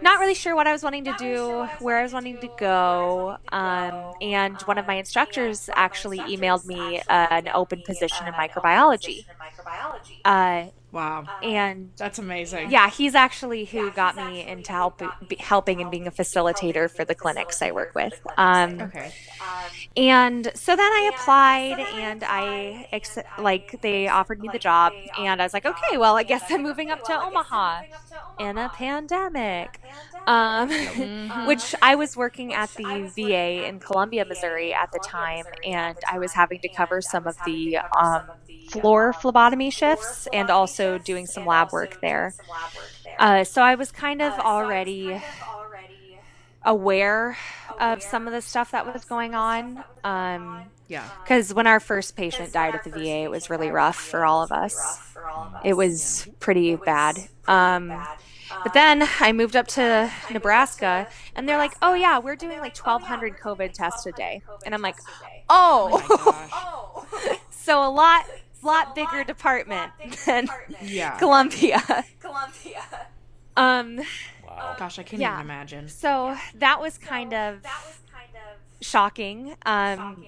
not 0.00 0.20
really 0.20 0.34
sure 0.34 0.56
what 0.56 0.66
I 0.68 0.72
was 0.72 0.82
wanting 0.82 1.04
to 1.06 1.14
do, 1.14 1.68
where 1.78 1.98
I 1.98 2.02
was 2.02 2.12
wanting 2.14 2.38
to 2.40 2.48
go. 2.48 3.36
Um, 3.52 4.14
and 4.20 4.60
one 4.62 4.78
of 4.78 4.86
my 4.86 4.94
instructors 4.96 5.68
actually 5.76 6.36
emailed 6.36 6.64
me 6.64 7.00
uh, 7.08 7.28
an 7.30 7.48
open 7.54 7.82
position 7.82 8.28
in 8.28 8.34
microbiology. 8.36 9.26
Uh, 10.24 10.66
Wow. 10.92 11.24
and 11.42 11.90
That's 11.96 12.18
amazing. 12.18 12.70
yeah, 12.70 12.90
he's 12.90 13.14
actually 13.14 13.64
who 13.64 13.90
got 13.92 14.14
me 14.14 14.46
into 14.46 14.72
help, 14.72 15.02
be, 15.26 15.36
helping 15.40 15.80
and 15.80 15.90
being 15.90 16.06
a 16.06 16.10
facilitator 16.10 16.90
for 16.90 17.04
the 17.06 17.14
clinics 17.14 17.62
I 17.62 17.70
work 17.72 17.94
with. 17.94 18.20
Um, 18.36 18.78
Okay. 18.80 19.10
and 19.96 20.50
so 20.54 20.76
then 20.76 20.92
I 20.92 21.10
applied, 21.14 21.78
and 21.80 22.22
I 22.24 22.88
ex- 22.92 23.18
like 23.38 23.80
they 23.80 24.06
offered 24.08 24.40
me 24.40 24.50
the 24.52 24.58
job, 24.58 24.92
and 25.18 25.40
I 25.40 25.44
was 25.46 25.54
like, 25.54 25.64
okay, 25.64 25.96
well, 25.96 26.16
I 26.16 26.24
guess 26.24 26.42
I'm 26.50 26.62
moving 26.62 26.90
up 26.90 27.02
to 27.04 27.20
Omaha 27.20 27.82
in 28.38 28.58
a 28.58 28.68
pandemic. 28.68 29.80
Um, 30.24 30.68
which 31.48 31.74
I 31.82 31.96
was 31.96 32.16
working 32.16 32.54
at 32.54 32.70
the 32.74 33.10
VA 33.16 33.66
in 33.66 33.80
Columbia, 33.80 34.24
Missouri 34.24 34.72
at 34.72 34.92
the 34.92 35.00
time, 35.04 35.44
and 35.66 35.96
I 36.08 36.20
was 36.20 36.32
having 36.32 36.60
to 36.60 36.68
cover 36.68 37.00
some 37.00 37.26
of 37.26 37.36
the 37.44 37.78
um, 37.78 38.22
floor 38.70 39.12
phlebotomy 39.14 39.70
shifts 39.70 40.28
and 40.32 40.48
also 40.48 40.81
doing 40.98 41.26
some 41.26 41.44
lab 41.46 41.72
work 41.72 41.98
there. 42.00 42.34
Uh, 43.18 43.44
so 43.44 43.62
I 43.62 43.74
was 43.76 43.92
kind 43.92 44.22
of 44.22 44.38
already 44.38 45.22
aware 46.64 47.36
of 47.78 48.02
some 48.02 48.26
of 48.26 48.32
the 48.32 48.40
stuff 48.42 48.70
that 48.70 48.86
was 48.86 49.04
going 49.04 49.34
on. 49.34 49.84
Um, 50.04 50.70
Yeah. 50.88 51.08
because 51.22 51.52
when 51.54 51.66
our 51.66 51.80
first 51.80 52.16
patient 52.16 52.52
died 52.52 52.74
at 52.74 52.82
the 52.84 52.90
VA, 52.90 53.24
it 53.24 53.30
was 53.30 53.50
really 53.50 53.70
rough 53.70 53.96
for 53.96 54.24
all 54.24 54.42
of 54.42 54.52
us. 54.52 55.00
It 55.60 55.74
was 55.74 56.28
pretty 56.40 56.76
bad. 56.76 57.28
Um, 57.48 58.08
but 58.62 58.72
then 58.72 59.08
I 59.20 59.32
moved 59.32 59.56
up 59.56 59.66
to 59.68 60.10
Nebraska, 60.30 61.06
and 61.34 61.48
they're 61.48 61.58
like, 61.58 61.76
"Oh 61.82 61.94
yeah, 61.94 62.18
we're 62.18 62.36
doing 62.36 62.60
like 62.60 62.74
1,200 62.74 63.36
COVID 63.38 63.72
tests 63.72 64.06
a 64.06 64.12
day," 64.12 64.42
and 64.64 64.74
I'm 64.74 64.82
like, 64.82 64.98
Oh 65.48 65.88
"Oh, 65.92 67.06
my 67.08 67.26
gosh. 67.28 67.38
so 67.50 67.82
a 67.86 67.90
lot, 67.90 68.24
lot 68.62 68.94
bigger 68.94 69.24
department 69.24 69.92
than 70.26 70.48
Yeah. 70.82 71.18
Columbia." 71.18 71.82
Columbia. 72.20 72.82
Um, 73.56 74.00
Wow. 74.46 74.74
Gosh, 74.78 74.98
I 74.98 75.02
can't 75.02 75.20
Yeah. 75.20 75.34
even 75.34 75.46
imagine. 75.46 75.88
so 75.88 76.36
that 76.54 76.80
was 76.80 76.98
kind 76.98 77.32
of 77.32 77.60
shocking. 78.80 79.56
Um, 79.64 80.26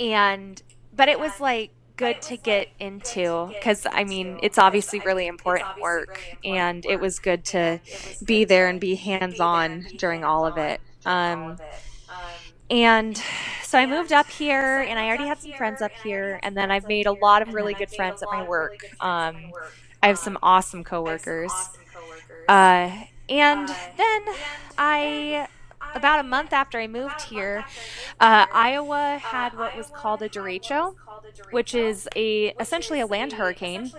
and 0.00 0.62
but 0.92 1.08
it 1.08 1.18
was 1.18 1.40
like 1.40 1.70
good 1.96 2.20
to 2.22 2.36
get 2.36 2.68
into 2.80 3.48
because 3.54 3.86
I 3.90 4.02
mean 4.04 4.40
it's 4.42 4.58
obviously 4.58 5.00
really 5.00 5.26
important 5.26 5.80
work, 5.80 6.20
and 6.44 6.84
it 6.86 6.98
was 7.00 7.18
good 7.20 7.44
to 7.46 7.80
be 8.24 8.44
there 8.44 8.68
and 8.68 8.80
be 8.80 8.96
hands 8.96 9.38
on 9.40 9.86
during 9.96 10.24
all 10.24 10.44
of 10.46 10.56
it. 10.58 10.80
Um, 11.06 11.56
and 12.70 13.20
so 13.62 13.78
I 13.78 13.86
moved 13.86 14.12
up 14.12 14.28
here, 14.28 14.80
and 14.80 14.98
I 14.98 15.06
already 15.08 15.26
had 15.26 15.40
some 15.40 15.52
friends 15.52 15.82
up 15.82 15.92
here, 16.02 16.40
and 16.42 16.56
then 16.56 16.70
I've 16.70 16.86
made 16.88 17.06
a 17.06 17.12
lot 17.12 17.42
of 17.42 17.54
really 17.54 17.74
good 17.74 17.90
friends 17.90 18.22
at 18.22 18.28
my 18.32 18.42
work. 18.42 18.84
Um, 19.00 19.52
I 20.02 20.08
have 20.08 20.18
some 20.18 20.38
awesome 20.42 20.84
coworkers. 20.84 21.52
Uh, 22.48 22.90
and 23.28 23.68
then 23.96 24.22
I, 24.76 25.48
about 25.94 26.20
a 26.20 26.22
month 26.22 26.52
after 26.52 26.78
I 26.78 26.86
moved 26.86 27.22
here, 27.22 27.64
uh, 28.20 28.46
Iowa 28.52 29.18
had 29.18 29.56
what 29.56 29.76
was 29.76 29.88
called 29.88 30.22
a 30.22 30.28
derecho, 30.28 30.94
which 31.50 31.74
is 31.74 32.08
a 32.14 32.54
essentially 32.60 33.00
a 33.00 33.06
land 33.06 33.32
hurricane. 33.32 33.92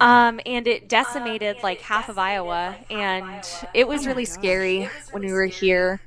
Um, 0.00 0.40
and 0.44 0.66
it 0.66 0.88
decimated 0.88 1.62
like 1.62 1.80
half 1.80 2.08
of 2.08 2.18
Iowa, 2.18 2.76
and 2.90 3.44
it 3.72 3.86
was 3.86 4.06
really 4.06 4.24
scary 4.24 4.88
when 5.12 5.22
we 5.24 5.32
were 5.32 5.46
here, 5.46 6.00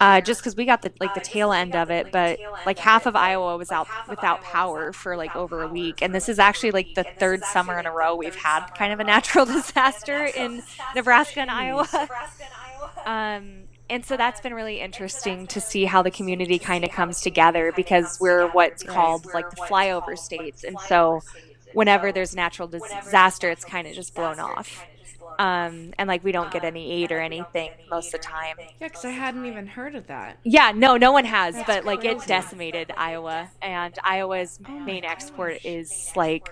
uh, 0.00 0.20
just 0.20 0.40
because 0.40 0.54
we 0.54 0.64
got 0.64 0.82
the 0.82 0.92
like 1.00 1.14
the 1.14 1.20
tail 1.20 1.52
end 1.52 1.74
of 1.74 1.90
it. 1.90 2.12
But 2.12 2.38
like 2.64 2.78
half 2.78 3.06
of 3.06 3.16
Iowa 3.16 3.56
was 3.56 3.72
out 3.72 3.88
without 4.08 4.42
power 4.42 4.92
for 4.92 5.16
like 5.16 5.34
over 5.34 5.62
a 5.62 5.68
week, 5.68 6.00
and 6.00 6.14
this 6.14 6.28
is 6.28 6.38
actually 6.38 6.70
like 6.70 6.94
the 6.94 7.04
third 7.18 7.42
summer 7.44 7.78
in 7.78 7.86
a 7.86 7.92
row 7.92 8.14
we've 8.14 8.36
had 8.36 8.66
kind 8.78 8.92
of 8.92 9.00
a 9.00 9.04
natural 9.04 9.44
disaster 9.46 10.26
in 10.26 10.62
Nebraska 10.94 11.40
and 11.40 11.50
Iowa. 11.50 11.88
Um, 13.06 13.64
and 13.90 14.04
so 14.04 14.16
that's 14.16 14.40
been 14.40 14.54
really 14.54 14.80
interesting 14.80 15.46
to 15.48 15.60
see 15.60 15.84
how 15.84 16.02
the 16.02 16.10
community 16.10 16.58
kind 16.58 16.84
of 16.84 16.90
comes 16.90 17.20
together 17.20 17.70
because 17.76 18.18
we're 18.18 18.48
what's 18.48 18.82
called 18.82 19.26
like 19.34 19.50
the 19.50 19.56
flyover 19.56 20.16
states. 20.16 20.64
And 20.64 20.78
so 20.80 21.20
whenever 21.74 22.12
there's 22.12 22.34
natural 22.34 22.68
disaster, 22.68 23.50
it's 23.50 23.64
kind 23.64 23.86
of 23.86 23.94
just 23.94 24.14
blown 24.14 24.40
off. 24.40 24.84
Um, 25.38 25.92
and 25.98 26.06
like 26.06 26.22
we 26.22 26.30
don't 26.30 26.52
get 26.52 26.62
any 26.64 26.92
aid 26.92 27.10
or 27.10 27.20
anything 27.20 27.72
most 27.90 28.14
of 28.14 28.20
the 28.20 28.26
time. 28.26 28.56
Yeah, 28.80 28.86
because 28.88 29.04
I 29.04 29.10
hadn't 29.10 29.46
even 29.46 29.66
heard 29.66 29.96
of 29.96 30.06
that. 30.06 30.38
Yeah, 30.44 30.72
no, 30.74 30.96
no 30.96 31.10
one 31.10 31.24
has, 31.24 31.56
but 31.66 31.84
like 31.84 32.04
it 32.04 32.24
decimated 32.26 32.92
Iowa, 32.96 33.50
and 33.60 33.98
Iowa's 34.04 34.60
main 34.68 35.04
export 35.04 35.64
is 35.64 36.12
like 36.14 36.48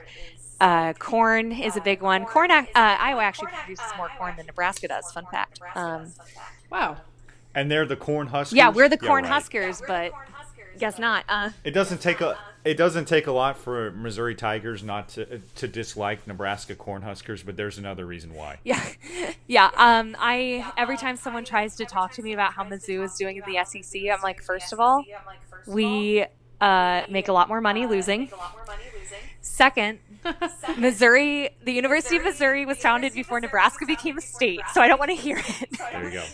uh, 0.60 0.94
corn 0.94 1.52
is 1.52 1.76
a 1.76 1.80
big 1.80 2.02
one. 2.02 2.24
Corn, 2.24 2.50
uh, 2.50 2.64
Iowa 2.74 3.22
actually 3.22 3.52
produces 3.52 3.86
more 3.96 4.10
corn 4.18 4.34
than 4.36 4.46
Nebraska 4.46 4.88
does. 4.88 5.10
Fun 5.12 5.26
fact. 5.30 5.60
Um, 5.74 6.12
Wow. 6.70 6.96
And 7.54 7.70
they're 7.70 7.84
the 7.84 7.96
corn 7.96 8.28
huskers. 8.28 8.56
yeah, 8.56 8.70
we're 8.70 8.88
the 8.88 8.96
corn 8.96 9.24
right. 9.24 9.32
huskers, 9.32 9.82
but 9.86 10.12
guess 10.78 10.98
not. 10.98 11.24
Uh, 11.28 11.50
It 11.64 11.72
doesn't 11.72 11.98
take 12.00 12.20
a 12.22 12.38
it 12.64 12.76
doesn't 12.76 13.06
take 13.06 13.26
a 13.26 13.32
lot 13.32 13.56
for 13.56 13.90
Missouri 13.90 14.34
Tigers 14.34 14.82
not 14.82 15.08
to 15.10 15.40
to 15.56 15.68
dislike 15.68 16.26
Nebraska 16.26 16.74
Cornhuskers, 16.74 17.44
but 17.44 17.56
there's 17.56 17.78
another 17.78 18.06
reason 18.06 18.34
why. 18.34 18.58
yeah, 18.64 18.84
yeah. 19.46 19.70
Um, 19.76 20.16
I 20.18 20.70
every 20.76 20.96
time 20.96 21.16
someone 21.16 21.44
tries 21.44 21.76
to 21.76 21.84
talk 21.84 22.12
to 22.12 22.22
me 22.22 22.32
about 22.32 22.52
how 22.52 22.64
Mizzou 22.64 23.04
is 23.04 23.14
doing 23.14 23.36
in 23.36 23.42
the 23.46 23.64
SEC, 23.64 24.02
I'm 24.12 24.22
like, 24.22 24.42
first 24.42 24.72
of 24.72 24.80
all, 24.80 25.04
we 25.66 26.24
uh, 26.60 27.02
make 27.08 27.28
a 27.28 27.32
lot 27.32 27.48
more 27.48 27.60
money 27.60 27.86
losing. 27.86 28.30
Second, 29.40 29.98
Missouri, 30.78 31.50
the 31.64 31.72
University 31.72 32.16
of 32.16 32.24
Missouri 32.24 32.64
was 32.66 32.78
founded 32.78 33.12
before 33.14 33.40
Nebraska 33.40 33.84
became 33.86 34.18
a 34.18 34.20
state, 34.20 34.60
so 34.72 34.80
I 34.80 34.88
don't 34.88 34.98
want 34.98 35.10
to 35.10 35.16
hear 35.16 35.38
it. 35.38 35.70
There 35.78 36.04
you 36.04 36.10
go. 36.10 36.24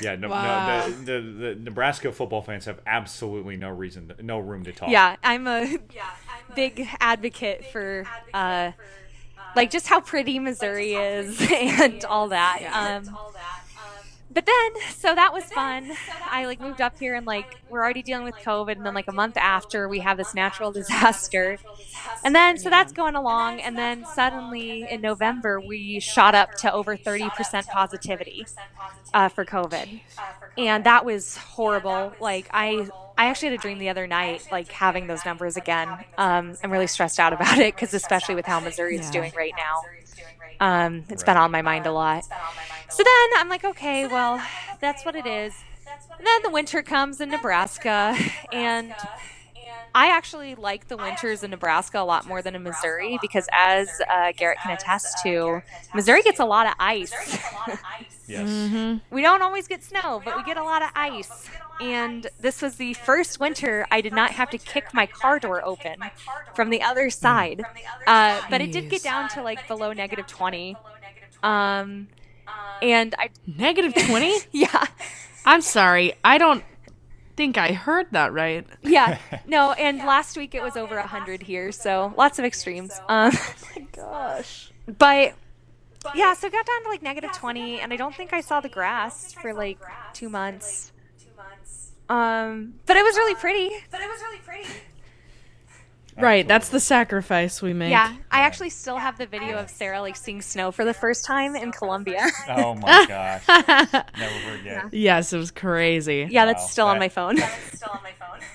Yeah, 0.00 0.16
no, 0.16 0.28
Wow. 0.28 0.86
no 0.86 0.90
the, 0.90 1.04
the, 1.04 1.20
the 1.20 1.54
Nebraska 1.56 2.12
football 2.12 2.42
fans 2.42 2.64
have 2.66 2.80
absolutely 2.86 3.56
no 3.56 3.70
reason, 3.70 4.12
no 4.22 4.38
room 4.38 4.64
to 4.64 4.72
talk. 4.72 4.88
yeah, 4.90 5.16
I'm 5.22 5.46
a 5.46 5.76
big 6.54 6.86
advocate 7.00 7.66
for 7.72 8.06
uh, 8.34 8.72
like 9.56 9.70
just 9.70 9.86
how 9.86 10.00
pretty 10.00 10.38
Missouri 10.38 10.94
is 10.94 11.40
and 11.52 12.04
all 12.04 12.28
that. 12.28 12.62
Um, 13.06 13.16
but 14.32 14.46
then 14.46 14.70
so 14.96 15.14
that 15.14 15.32
was 15.32 15.44
fun. 15.50 15.92
i 16.30 16.46
like 16.46 16.60
moved 16.60 16.80
up 16.80 16.94
here 16.98 17.14
and 17.14 17.26
like 17.26 17.56
we're 17.68 17.82
already 17.82 18.02
dealing 18.02 18.24
with 18.24 18.38
covid 18.38 18.76
and 18.76 18.86
then 18.86 18.94
like 18.94 19.08
a 19.08 19.12
month 19.12 19.36
after 19.36 19.88
we 19.88 20.00
have 20.00 20.16
this 20.16 20.34
natural 20.34 20.72
disaster. 20.72 21.58
and 22.24 22.34
then 22.34 22.58
so 22.58 22.70
that's 22.70 22.92
going 22.92 23.14
along 23.16 23.60
and 23.60 23.78
then 23.78 24.04
suddenly 24.04 24.88
in 24.90 25.00
november 25.00 25.60
we 25.60 26.00
shot 26.00 26.34
up 26.34 26.54
to 26.54 26.72
over 26.72 26.96
30% 26.96 27.68
positivity 27.68 28.48
uh, 29.14 29.28
for 29.28 29.44
covid. 29.44 30.00
and 30.56 30.84
that 30.84 31.04
was 31.04 31.36
horrible. 31.36 32.16
like 32.20 32.48
i 32.52 32.88
I 33.18 33.26
actually 33.26 33.48
had 33.50 33.54
a 33.56 33.62
dream 33.62 33.78
the 33.78 33.90
other 33.90 34.06
night, 34.06 34.42
like 34.50 34.72
having 34.72 35.06
those 35.06 35.24
numbers 35.24 35.56
again. 35.56 36.04
Um, 36.16 36.56
I'm 36.64 36.72
really 36.72 36.86
stressed 36.86 37.20
out 37.20 37.32
about 37.34 37.58
it 37.58 37.74
because, 37.76 37.92
especially 37.94 38.34
with 38.34 38.46
how 38.46 38.58
Missouri 38.58 38.96
is 38.96 39.06
Yeah. 39.06 39.12
doing 39.12 39.32
right 39.36 39.54
now, 39.56 39.82
um, 40.60 41.04
it's 41.08 41.22
been 41.24 41.36
on 41.36 41.50
my 41.50 41.62
mind 41.62 41.86
a 41.86 41.92
lot. 41.92 42.24
So 42.90 43.02
then 43.02 43.28
I'm 43.38 43.48
like, 43.48 43.64
okay, 43.64 44.06
well, 44.06 44.42
that's 44.80 45.04
what 45.04 45.16
it 45.16 45.26
is. 45.26 45.54
And 46.18 46.26
then 46.26 46.42
the 46.42 46.50
winter 46.50 46.82
comes 46.82 47.20
in 47.20 47.30
Nebraska, 47.36 48.16
and 48.52 48.94
I 49.94 50.08
actually 50.08 50.54
like 50.54 50.88
the 50.88 50.96
winters 50.96 51.42
in 51.42 51.50
Nebraska 51.50 51.98
a 52.00 52.04
lot 52.04 52.26
more 52.26 52.40
than 52.42 52.54
in 52.54 52.62
Missouri 52.62 53.18
because, 53.20 53.48
as 53.52 53.88
uh, 54.10 54.32
Garrett 54.36 54.58
can 54.62 54.72
attest 54.72 55.22
to, 55.24 55.62
Missouri 55.94 56.22
gets 56.22 56.40
a 56.40 56.44
lot 56.44 56.66
of 56.66 56.74
ice. 56.78 57.12
Yes. 58.26 59.00
we 59.10 59.20
don't 59.20 59.42
always 59.42 59.68
get 59.68 59.82
snow, 59.82 60.22
but 60.24 60.36
we 60.36 60.44
get 60.44 60.56
a 60.56 60.62
lot 60.62 60.82
of 60.82 60.90
ice. 60.94 61.50
And 61.82 62.28
this 62.40 62.62
was 62.62 62.76
the 62.76 62.94
first 62.94 63.40
winter 63.40 63.86
I 63.90 64.00
did 64.00 64.12
not 64.12 64.30
have 64.32 64.50
to 64.50 64.58
kick 64.58 64.94
my 64.94 65.06
car 65.06 65.38
door 65.38 65.64
open 65.64 65.96
from 66.54 66.70
the 66.70 66.82
other 66.82 67.10
side. 67.10 67.62
Uh, 68.06 68.40
but 68.48 68.60
it 68.60 68.70
did 68.72 68.88
get 68.88 69.02
down 69.02 69.28
to 69.30 69.42
like 69.42 69.66
below 69.66 69.92
negative 69.92 70.26
20. 70.26 70.76
Um, 71.42 72.08
and 72.82 73.14
I, 73.18 73.30
Negative 73.46 73.94
20? 73.94 74.36
yeah, 74.52 74.84
I'm 75.44 75.60
sorry. 75.60 76.14
I 76.24 76.38
don't 76.38 76.64
think 77.36 77.58
I 77.58 77.72
heard 77.72 78.06
that 78.12 78.32
right. 78.32 78.66
yeah, 78.82 79.18
no. 79.46 79.72
And 79.72 79.98
last 79.98 80.36
week 80.36 80.54
it 80.54 80.62
was 80.62 80.76
over 80.76 80.96
100 80.96 81.42
here, 81.42 81.72
so 81.72 82.12
lots 82.16 82.38
of 82.38 82.44
extremes. 82.44 83.00
Um, 83.08 83.32
Gosh. 83.92 84.70
but 84.86 85.34
yeah, 86.14 86.34
so 86.34 86.46
it 86.46 86.52
got 86.52 86.66
down 86.66 86.82
to 86.84 86.88
like 86.88 87.02
negative 87.02 87.32
20, 87.32 87.80
and 87.80 87.92
I 87.92 87.96
don't 87.96 88.14
think 88.14 88.32
I 88.32 88.40
saw 88.40 88.60
the 88.60 88.68
grass 88.68 89.32
for 89.32 89.52
like 89.54 89.78
two 90.12 90.28
months. 90.28 90.91
Um, 92.12 92.74
but 92.86 92.96
it 92.96 93.02
was 93.04 93.16
really 93.16 93.34
pretty. 93.34 93.70
But 93.90 94.00
it 94.00 94.08
was 94.08 94.20
really 94.20 94.38
pretty. 94.38 94.68
Right, 96.14 96.46
that's 96.46 96.68
the 96.68 96.78
sacrifice 96.78 97.62
we 97.62 97.72
make. 97.72 97.90
Yeah, 97.90 98.14
I 98.30 98.40
actually 98.40 98.68
still 98.68 98.98
have 98.98 99.16
the 99.16 99.24
video 99.24 99.56
of 99.56 99.70
Sarah 99.70 100.02
like 100.02 100.14
seeing 100.14 100.42
snow 100.42 100.70
for 100.70 100.84
the 100.84 100.92
first 100.92 101.24
time 101.24 101.56
in 101.56 101.72
Columbia. 101.72 102.26
Oh 102.50 102.74
my 102.74 103.06
gosh. 103.08 103.48
Never 103.48 104.56
forget. 104.58 104.92
Yes, 104.92 105.32
it 105.32 105.38
was 105.38 105.50
crazy. 105.50 106.28
yeah, 106.30 106.44
that's 106.44 106.64
Wow, 106.64 106.66
still 106.68 106.86
on 106.88 106.96
that- 106.96 107.00
my 107.00 107.08
phone. 107.08 107.38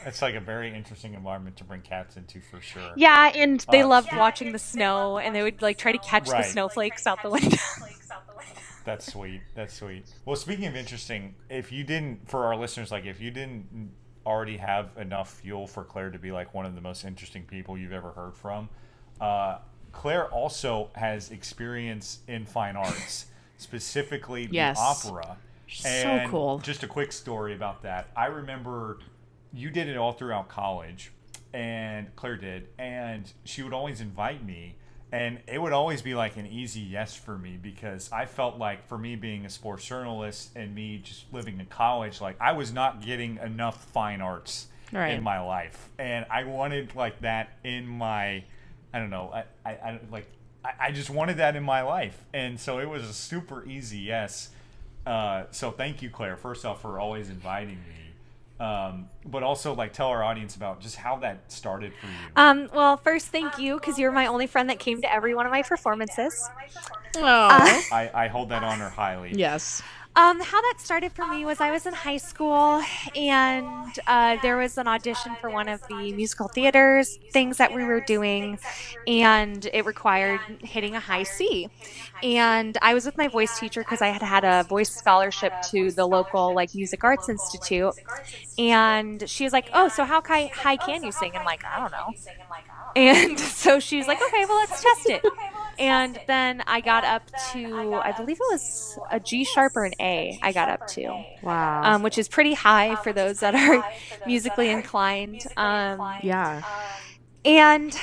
It's 0.06 0.22
like 0.22 0.36
a 0.36 0.40
very 0.40 0.74
interesting 0.74 1.16
environment 1.16 1.58
to 1.58 1.64
bring 1.64 1.82
cats 1.82 2.16
into 2.16 2.40
for 2.42 2.62
sure. 2.62 2.92
yeah, 2.96 3.32
and 3.34 3.66
they 3.72 3.82
Uh, 3.82 3.88
loved 3.88 4.16
watching 4.16 4.52
the 4.52 4.60
snow, 4.60 5.18
and 5.18 5.36
they 5.36 5.42
would 5.42 5.60
like 5.64 5.80
try 5.80 5.92
to 5.92 5.98
catch 5.98 6.30
Right. 6.30 6.44
the 6.44 6.50
snowflakes 6.50 7.08
out 7.08 7.24
the 7.24 7.32
window. 7.32 7.58
That's 8.88 9.12
sweet. 9.12 9.42
That's 9.54 9.74
sweet. 9.74 10.06
Well, 10.24 10.38
speaking 10.38 10.66
of 10.66 10.76
interesting, 10.78 11.36
if 11.50 11.74
you 11.74 11.84
didn't, 11.84 12.30
for 12.30 12.46
our 12.46 12.56
listeners, 12.56 12.90
like 12.90 13.06
if 13.06 13.20
you 13.20 13.32
didn't 13.32 13.92
already 14.26 14.56
have 14.58 14.92
enough 14.98 15.34
fuel 15.42 15.68
for 15.68 15.84
Claire 15.84 16.10
to 16.10 16.18
be 16.18 16.32
like 16.32 16.54
one 16.54 16.66
of 16.66 16.74
the 16.74 16.80
most 16.80 17.04
interesting 17.04 17.44
people 17.44 17.78
you've 17.78 17.92
ever 17.92 18.12
heard 18.12 18.34
from, 18.34 18.70
uh, 19.20 19.58
Claire 19.92 20.28
also 20.28 20.90
has 20.96 21.32
experience 21.32 22.20
in 22.30 22.46
fine 22.46 22.78
arts, 22.78 23.26
specifically 23.58 24.46
the 24.48 24.56
Yes. 24.56 24.78
opera. 24.80 25.36
So 25.70 25.90
And 25.90 26.32
cool. 26.32 26.60
Just 26.60 26.84
a 26.84 26.88
quick 26.88 27.12
story 27.12 27.54
about 27.54 27.82
that. 27.82 28.08
I 28.16 28.28
remember 28.28 29.00
you 29.52 29.70
did 29.70 29.90
it 29.90 29.98
all 29.98 30.14
throughout 30.14 30.48
college, 30.48 31.12
and 31.54 32.16
Claire 32.16 32.38
did, 32.38 32.68
and 32.78 33.30
she 33.44 33.64
would 33.64 33.74
always 33.74 34.00
invite 34.00 34.46
me, 34.46 34.76
and 35.12 35.40
it 35.48 35.60
would 35.62 35.74
always 35.74 36.02
be 36.02 36.16
like 36.16 36.36
an 36.38 36.46
easy 36.48 36.82
yes 36.82 37.16
for 37.16 37.38
me 37.38 37.58
because 37.62 38.12
I 38.12 38.26
felt 38.26 38.58
like 38.58 38.88
for 38.88 38.98
me 38.98 39.16
being 39.16 39.46
a 39.46 39.50
sports 39.50 39.86
journalist 39.86 40.50
and 40.56 40.74
me 40.76 40.98
just 41.04 41.32
living 41.34 41.60
in 41.60 41.66
college, 41.68 42.20
like 42.22 42.36
I 42.42 42.52
was 42.54 42.74
not 42.74 43.02
getting 43.02 43.38
enough 43.38 43.86
fine 43.92 44.22
arts 44.22 44.68
Right. 44.92 45.14
in 45.16 45.22
my 45.24 45.40
life, 45.42 45.90
and 46.00 46.26
I 46.30 46.46
wanted 46.46 46.96
like 46.96 47.20
that 47.22 47.58
in 47.66 47.86
my, 47.88 48.44
I 48.94 49.00
don't 49.00 49.10
know, 49.10 49.32
I, 49.34 49.44
I, 49.70 49.72
I 49.72 50.00
like. 50.12 50.28
I 50.64 50.72
I 50.88 50.92
just 50.92 51.10
wanted 51.10 51.38
that 51.38 51.56
in 51.58 51.64
my 51.64 51.82
life, 51.82 52.18
and 52.34 52.58
so 52.60 52.80
it 52.80 52.88
was 52.90 53.04
a 53.04 53.14
super 53.14 53.66
easy 53.66 54.00
yes. 54.00 54.50
Uh, 55.06 55.44
so 55.52 55.72
thank 55.72 56.02
you, 56.02 56.10
Claire. 56.10 56.36
First 56.38 56.66
off, 56.66 56.82
for 56.82 57.00
always 57.00 57.30
inviting 57.30 57.76
me, 57.76 58.07
um, 58.60 59.10
but 59.26 59.44
also 59.44 59.74
like 59.74 59.94
tell 59.94 60.08
our 60.08 60.24
audience 60.24 60.56
about 60.56 60.82
just 60.82 60.96
how 60.96 61.18
that 61.18 61.52
started 61.52 61.94
for 62.00 62.08
you. 62.08 62.14
Um, 62.36 62.70
well, 62.74 62.98
first, 62.98 63.28
thank 63.28 63.60
you 63.60 63.76
because 63.76 64.00
you're 64.00 64.12
my 64.12 64.28
only 64.28 64.48
friend 64.48 64.70
that 64.70 64.80
came 64.80 65.02
to 65.02 65.14
every 65.14 65.36
one 65.36 65.46
of 65.46 65.52
my 65.52 65.62
performances. 65.64 66.50
Oh. 67.18 67.84
I, 67.92 68.10
I 68.14 68.28
hold 68.28 68.50
that 68.50 68.64
honor 68.64 68.90
highly. 68.90 69.34
yes. 69.34 69.82
Um, 70.18 70.40
how 70.42 70.60
that 70.62 70.76
started 70.80 71.14
for 71.14 71.28
me 71.28 71.46
was 71.46 71.62
I 71.62 71.70
was 71.70 71.86
in 71.86 71.94
high 71.94 72.18
school 72.18 72.82
and 73.16 73.94
uh, 74.08 74.38
there 74.42 74.58
was 74.58 74.76
an 74.78 74.88
audition 74.88 75.36
for 75.40 75.52
one 75.52 75.70
of 75.70 75.86
the 75.88 76.12
musical 76.14 76.50
theaters 76.50 77.20
things 77.32 77.58
that 77.58 77.72
we 77.72 77.86
were 77.86 78.02
doing, 78.02 78.58
and 79.06 79.70
it 79.74 79.86
required 79.86 80.44
hitting 80.64 80.96
a 80.96 81.00
high 81.00 81.22
C. 81.24 81.68
And 82.24 82.78
I 82.82 82.96
was 82.96 83.06
with 83.06 83.16
my 83.18 83.28
voice 83.28 83.56
teacher 83.56 83.82
because 83.82 84.02
I 84.02 84.08
had 84.08 84.24
had 84.24 84.44
a 84.44 84.66
voice 84.68 84.92
scholarship 84.92 85.54
to 85.72 85.92
the 85.92 86.08
local 86.08 86.56
like 86.56 86.74
music 86.74 87.04
arts 87.04 87.30
institute, 87.30 87.94
and 88.58 89.30
she 89.30 89.44
was 89.46 89.54
like, 89.54 89.70
"Oh, 89.74 89.90
so 89.90 90.06
how 90.06 90.22
ki- 90.22 90.52
high 90.56 90.78
can 90.78 91.04
you 91.04 91.12
sing?" 91.12 91.36
I'm 91.36 91.44
like, 91.46 91.64
"I 91.66 91.80
don't 91.80 91.92
know." 91.92 92.14
And 92.96 93.40
so 93.40 93.80
she 93.80 93.98
was 93.98 94.08
like, 94.08 94.22
okay, 94.22 94.46
well, 94.48 94.58
let's 94.58 94.82
test 94.82 95.10
it. 95.10 95.24
And 95.80 96.20
then 96.28 96.64
I 96.66 96.82
got 96.82 97.04
up 97.04 97.24
to, 97.54 97.96
I 98.04 98.12
believe 98.12 98.38
it 98.38 98.52
was 98.52 99.00
a 99.12 99.20
G 99.20 99.44
sharp 99.44 99.76
or 99.76 99.86
an 99.86 99.94
A, 100.00 100.40
I 100.42 100.52
got 100.52 100.70
up 100.70 100.88
to, 100.90 101.24
Wow. 101.44 101.84
um, 101.84 102.04
which 102.04 102.18
is 102.18 102.28
pretty 102.28 102.54
high 102.54 102.96
for 102.96 103.14
those 103.14 103.40
that 103.42 103.54
are 103.56 103.84
musically 104.26 104.70
inclined. 104.70 105.42
Um, 105.56 106.02
yeah. 106.24 106.64
and 107.46 107.94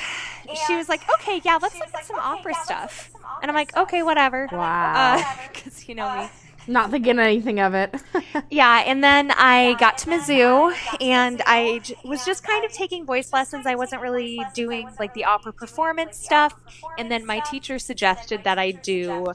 she 0.67 0.75
was 0.75 0.87
like, 0.89 1.01
okay, 1.15 1.41
yeah, 1.43 1.57
let's 1.61 1.77
look 1.77 1.93
at 1.93 2.05
some 2.05 2.19
opera 2.19 2.53
stuff. 2.63 3.11
And 3.41 3.51
I'm 3.51 3.55
like, 3.55 3.75
okay, 3.75 4.03
whatever. 4.03 4.47
Wow. 4.51 5.23
Because 5.53 5.85
you 5.89 5.95
know 5.95 6.21
me. 6.21 6.29
Not 6.67 6.89
thinking 6.91 7.19
anything 7.19 7.59
of 7.59 7.73
it. 7.73 7.95
Yeah, 8.49 8.83
and 8.85 9.03
then 9.03 9.31
I 9.31 9.75
got 9.79 9.97
to 9.99 10.07
Mizzou, 10.07 10.73
and 11.01 11.41
I 11.45 11.79
j- 11.79 11.95
was 12.03 12.25
just 12.25 12.43
kind 12.43 12.63
of 12.63 12.71
taking 12.71 13.05
voice 13.05 13.33
lessons. 13.33 13.65
I 13.65 13.75
wasn't 13.75 14.01
really 14.01 14.39
doing 14.53 14.89
like 14.99 15.13
the 15.13 15.25
opera 15.25 15.51
performance 15.53 16.17
stuff. 16.17 16.53
And 16.97 17.11
then 17.11 17.25
my 17.25 17.39
teacher 17.39 17.79
suggested 17.79 18.43
that 18.43 18.59
I 18.59 18.71
do 18.71 19.27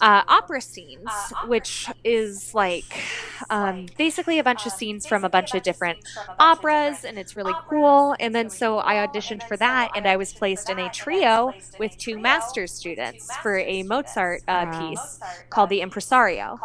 uh, 0.00 0.22
opera 0.28 0.60
scenes, 0.60 1.08
which 1.46 1.88
is 2.04 2.54
like 2.54 3.02
um, 3.50 3.86
basically 3.98 4.38
a 4.38 4.44
bunch 4.44 4.66
of 4.66 4.72
scenes 4.72 5.06
from 5.06 5.24
a 5.24 5.28
bunch 5.30 5.54
of 5.54 5.62
different 5.62 5.98
operas, 6.38 7.04
and 7.04 7.18
it's 7.18 7.36
really 7.36 7.54
cool. 7.68 8.14
And 8.20 8.34
then 8.34 8.50
so 8.50 8.78
I 8.78 8.94
auditioned 9.06 9.42
for 9.48 9.56
that, 9.56 9.90
and 9.96 10.06
I 10.06 10.16
was 10.16 10.32
placed 10.32 10.70
in 10.70 10.78
a 10.78 10.90
trio 10.90 11.52
with 11.78 11.96
two 11.98 12.18
master's 12.18 12.72
students 12.72 13.34
for 13.36 13.58
a 13.58 13.82
Mozart 13.82 14.42
uh, 14.48 14.66
piece 14.88 15.18
called 15.50 15.70
The 15.70 15.80
Impresario. 15.80 16.58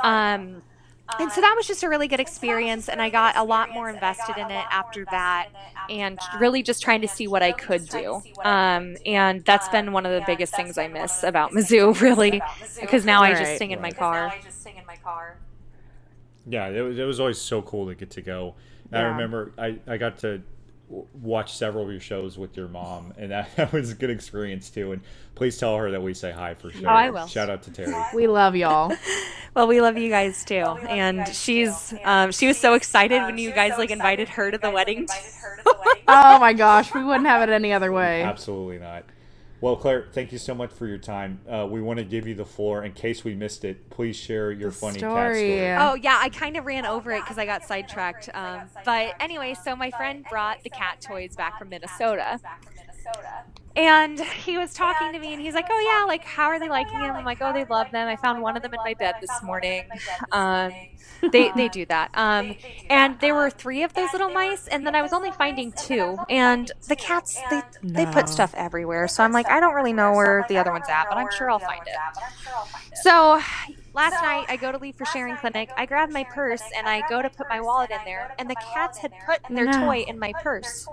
Um, 0.00 0.62
and 1.20 1.30
so 1.30 1.40
that 1.40 1.54
was 1.56 1.66
just 1.66 1.82
a 1.82 1.88
really 1.88 2.08
good 2.08 2.20
experience, 2.20 2.88
and 2.88 3.00
I 3.00 3.10
got 3.10 3.36
a 3.36 3.44
lot 3.44 3.72
more 3.72 3.88
invested 3.88 4.36
in 4.36 4.50
it 4.50 4.64
after 4.70 5.04
that, 5.10 5.48
and 5.88 6.18
really 6.40 6.62
just 6.62 6.82
trying 6.82 7.00
to 7.02 7.08
see 7.08 7.28
what 7.28 7.42
I 7.42 7.52
could 7.52 7.88
do. 7.88 8.22
Um, 8.44 8.96
and 9.06 9.44
that's 9.44 9.68
been 9.68 9.92
one 9.92 10.04
of 10.04 10.12
the 10.12 10.24
biggest 10.26 10.54
things 10.54 10.76
I 10.76 10.88
miss 10.88 11.22
about 11.22 11.52
Mizzou, 11.52 12.00
really, 12.00 12.42
because 12.80 13.04
now 13.04 13.22
I 13.22 13.34
just 13.34 13.56
sing 13.58 13.70
in 13.70 13.80
my 13.80 13.92
car. 13.92 14.34
Yeah, 16.48 16.68
it 16.68 16.80
was, 16.80 16.98
it 16.98 17.04
was 17.04 17.20
always 17.20 17.38
so 17.38 17.62
cool 17.62 17.86
to 17.86 17.94
get 17.94 18.10
to 18.10 18.22
go. 18.22 18.54
And 18.90 18.98
I 18.98 19.02
remember 19.10 19.52
I, 19.58 19.78
I 19.86 19.96
got 19.96 20.18
to 20.18 20.28
w- 20.28 20.42
watch 20.88 21.56
several 21.56 21.84
of 21.84 21.90
your 21.90 22.00
shows 22.00 22.38
with 22.38 22.56
your 22.56 22.68
mom, 22.68 23.12
and 23.16 23.30
that, 23.30 23.48
that 23.56 23.72
was 23.72 23.90
a 23.90 23.94
good 23.94 24.10
experience 24.10 24.70
too. 24.70 24.92
And 24.92 25.02
please 25.34 25.58
tell 25.58 25.76
her 25.76 25.90
that 25.90 26.02
we 26.02 26.14
say 26.14 26.32
hi 26.32 26.54
for 26.54 26.70
sure. 26.70 26.88
Oh, 26.88 26.92
I 26.92 27.10
will. 27.10 27.26
Shout 27.26 27.50
out 27.50 27.62
to 27.64 27.70
Terry. 27.70 27.94
We 28.14 28.26
love 28.26 28.56
y'all. 28.56 28.94
Well, 29.56 29.68
we 29.68 29.80
love 29.80 29.96
you 29.96 30.10
guys 30.10 30.44
too, 30.44 30.56
and 30.56 31.26
she's 31.28 31.94
um, 32.04 32.30
she 32.30 32.46
was 32.46 32.58
so 32.58 32.74
excited 32.74 33.22
when 33.22 33.38
you 33.38 33.52
guys 33.52 33.78
like 33.78 33.90
invited 33.90 34.28
her 34.28 34.50
to 34.50 34.58
the 34.58 34.70
wedding. 34.70 35.08
oh 36.08 36.38
my 36.38 36.52
gosh, 36.52 36.92
we 36.92 37.02
wouldn't 37.02 37.26
have 37.26 37.48
it 37.48 37.50
any 37.50 37.72
other 37.72 37.90
way. 37.90 38.22
Absolutely 38.22 38.78
not. 38.78 39.04
Well, 39.60 39.76
Claire, 39.76 40.06
thank 40.12 40.32
you 40.32 40.38
so 40.38 40.54
much 40.54 40.70
for 40.70 40.86
your 40.86 40.98
time. 40.98 41.40
Uh, 41.48 41.66
we 41.68 41.80
want 41.80 41.98
to 41.98 42.04
give 42.04 42.26
you 42.26 42.34
the 42.34 42.44
floor 42.44 42.84
in 42.84 42.92
case 42.92 43.24
we 43.24 43.34
missed 43.34 43.64
it. 43.64 43.88
Please 43.88 44.14
share 44.14 44.52
your 44.52 44.70
funny 44.70 45.00
cat 45.00 45.10
story. 45.10 45.38
story. 45.38 45.72
Oh 45.74 45.94
yeah, 45.94 46.18
I 46.20 46.28
kind 46.28 46.56
of 46.56 46.66
ran 46.66 46.84
over 46.84 47.10
it 47.12 47.22
because 47.22 47.38
I 47.38 47.46
got 47.46 47.64
sidetracked. 47.64 48.28
Um, 48.34 48.62
but 48.84 49.14
anyway, 49.18 49.54
so 49.54 49.74
my 49.74 49.90
friend 49.90 50.24
brought 50.28 50.62
the 50.62 50.70
cat 50.70 51.00
toys 51.00 51.34
back 51.36 51.58
from 51.58 51.70
Minnesota, 51.70 52.38
And 53.74 54.18
he 54.20 54.56
was 54.58 54.72
talking 54.72 55.12
to 55.12 55.18
me, 55.18 55.32
and 55.34 55.40
he's 55.42 55.54
like, 55.54 55.66
"Oh 55.70 55.98
yeah, 56.00 56.06
like 56.06 56.24
how 56.24 56.48
are 56.48 56.58
they 56.58 56.68
liking 56.68 57.00
him?" 57.00 57.14
I'm 57.16 57.24
like, 57.24 57.38
"Oh, 57.40 57.52
they 57.52 57.64
love 57.64 57.90
them. 57.90 58.08
I 58.08 58.16
found 58.16 58.42
one 58.42 58.56
of 58.56 58.62
them 58.62 58.72
in 58.74 58.80
my 58.84 58.94
bed 58.94 59.16
this 59.20 59.42
morning." 59.42 59.84
Um, 60.32 60.72
they 61.32 61.50
they 61.56 61.68
do 61.68 61.86
that. 61.86 62.10
Um, 62.14 62.56
and 62.88 63.18
there 63.20 63.34
were 63.34 63.50
three 63.50 63.82
of 63.82 63.94
those 63.94 64.12
little 64.12 64.30
mice, 64.30 64.66
and 64.68 64.86
then 64.86 64.94
I 64.94 65.02
was 65.02 65.12
only 65.12 65.30
finding 65.32 65.72
two. 65.72 66.16
And 66.28 66.70
the 66.88 66.96
cats 66.96 67.40
they 67.50 67.62
they 67.82 68.06
put 68.06 68.28
stuff 68.28 68.54
everywhere, 68.54 69.08
so 69.08 69.22
I'm 69.24 69.32
like, 69.32 69.48
I 69.48 69.60
don't 69.60 69.74
really 69.74 69.92
know 69.92 70.12
where 70.12 70.44
the 70.48 70.58
other 70.58 70.72
one's 70.72 70.88
at, 70.88 71.06
but 71.08 71.18
I'm 71.18 71.30
sure 71.36 71.50
I'll 71.50 71.58
find 71.58 71.82
it. 71.86 71.96
So 73.02 73.40
last 73.96 74.22
night 74.22 74.44
I 74.48 74.56
go 74.56 74.70
to 74.70 74.78
leave 74.78 74.94
for 74.94 75.06
sharing 75.06 75.36
clinic. 75.38 75.70
I 75.76 75.86
grab 75.86 76.10
my 76.10 76.22
purse 76.24 76.62
and 76.76 76.86
I 76.86 77.02
go 77.08 77.22
to 77.22 77.30
put 77.30 77.48
my 77.48 77.60
wallet 77.60 77.90
in 77.90 77.98
there, 78.04 78.32
and 78.38 78.48
the 78.48 78.54
cats 78.54 78.98
had 78.98 79.12
put 79.26 79.40
their 79.50 79.72
toy 79.72 80.04
in 80.06 80.18
my 80.18 80.32
purse. 80.42 80.86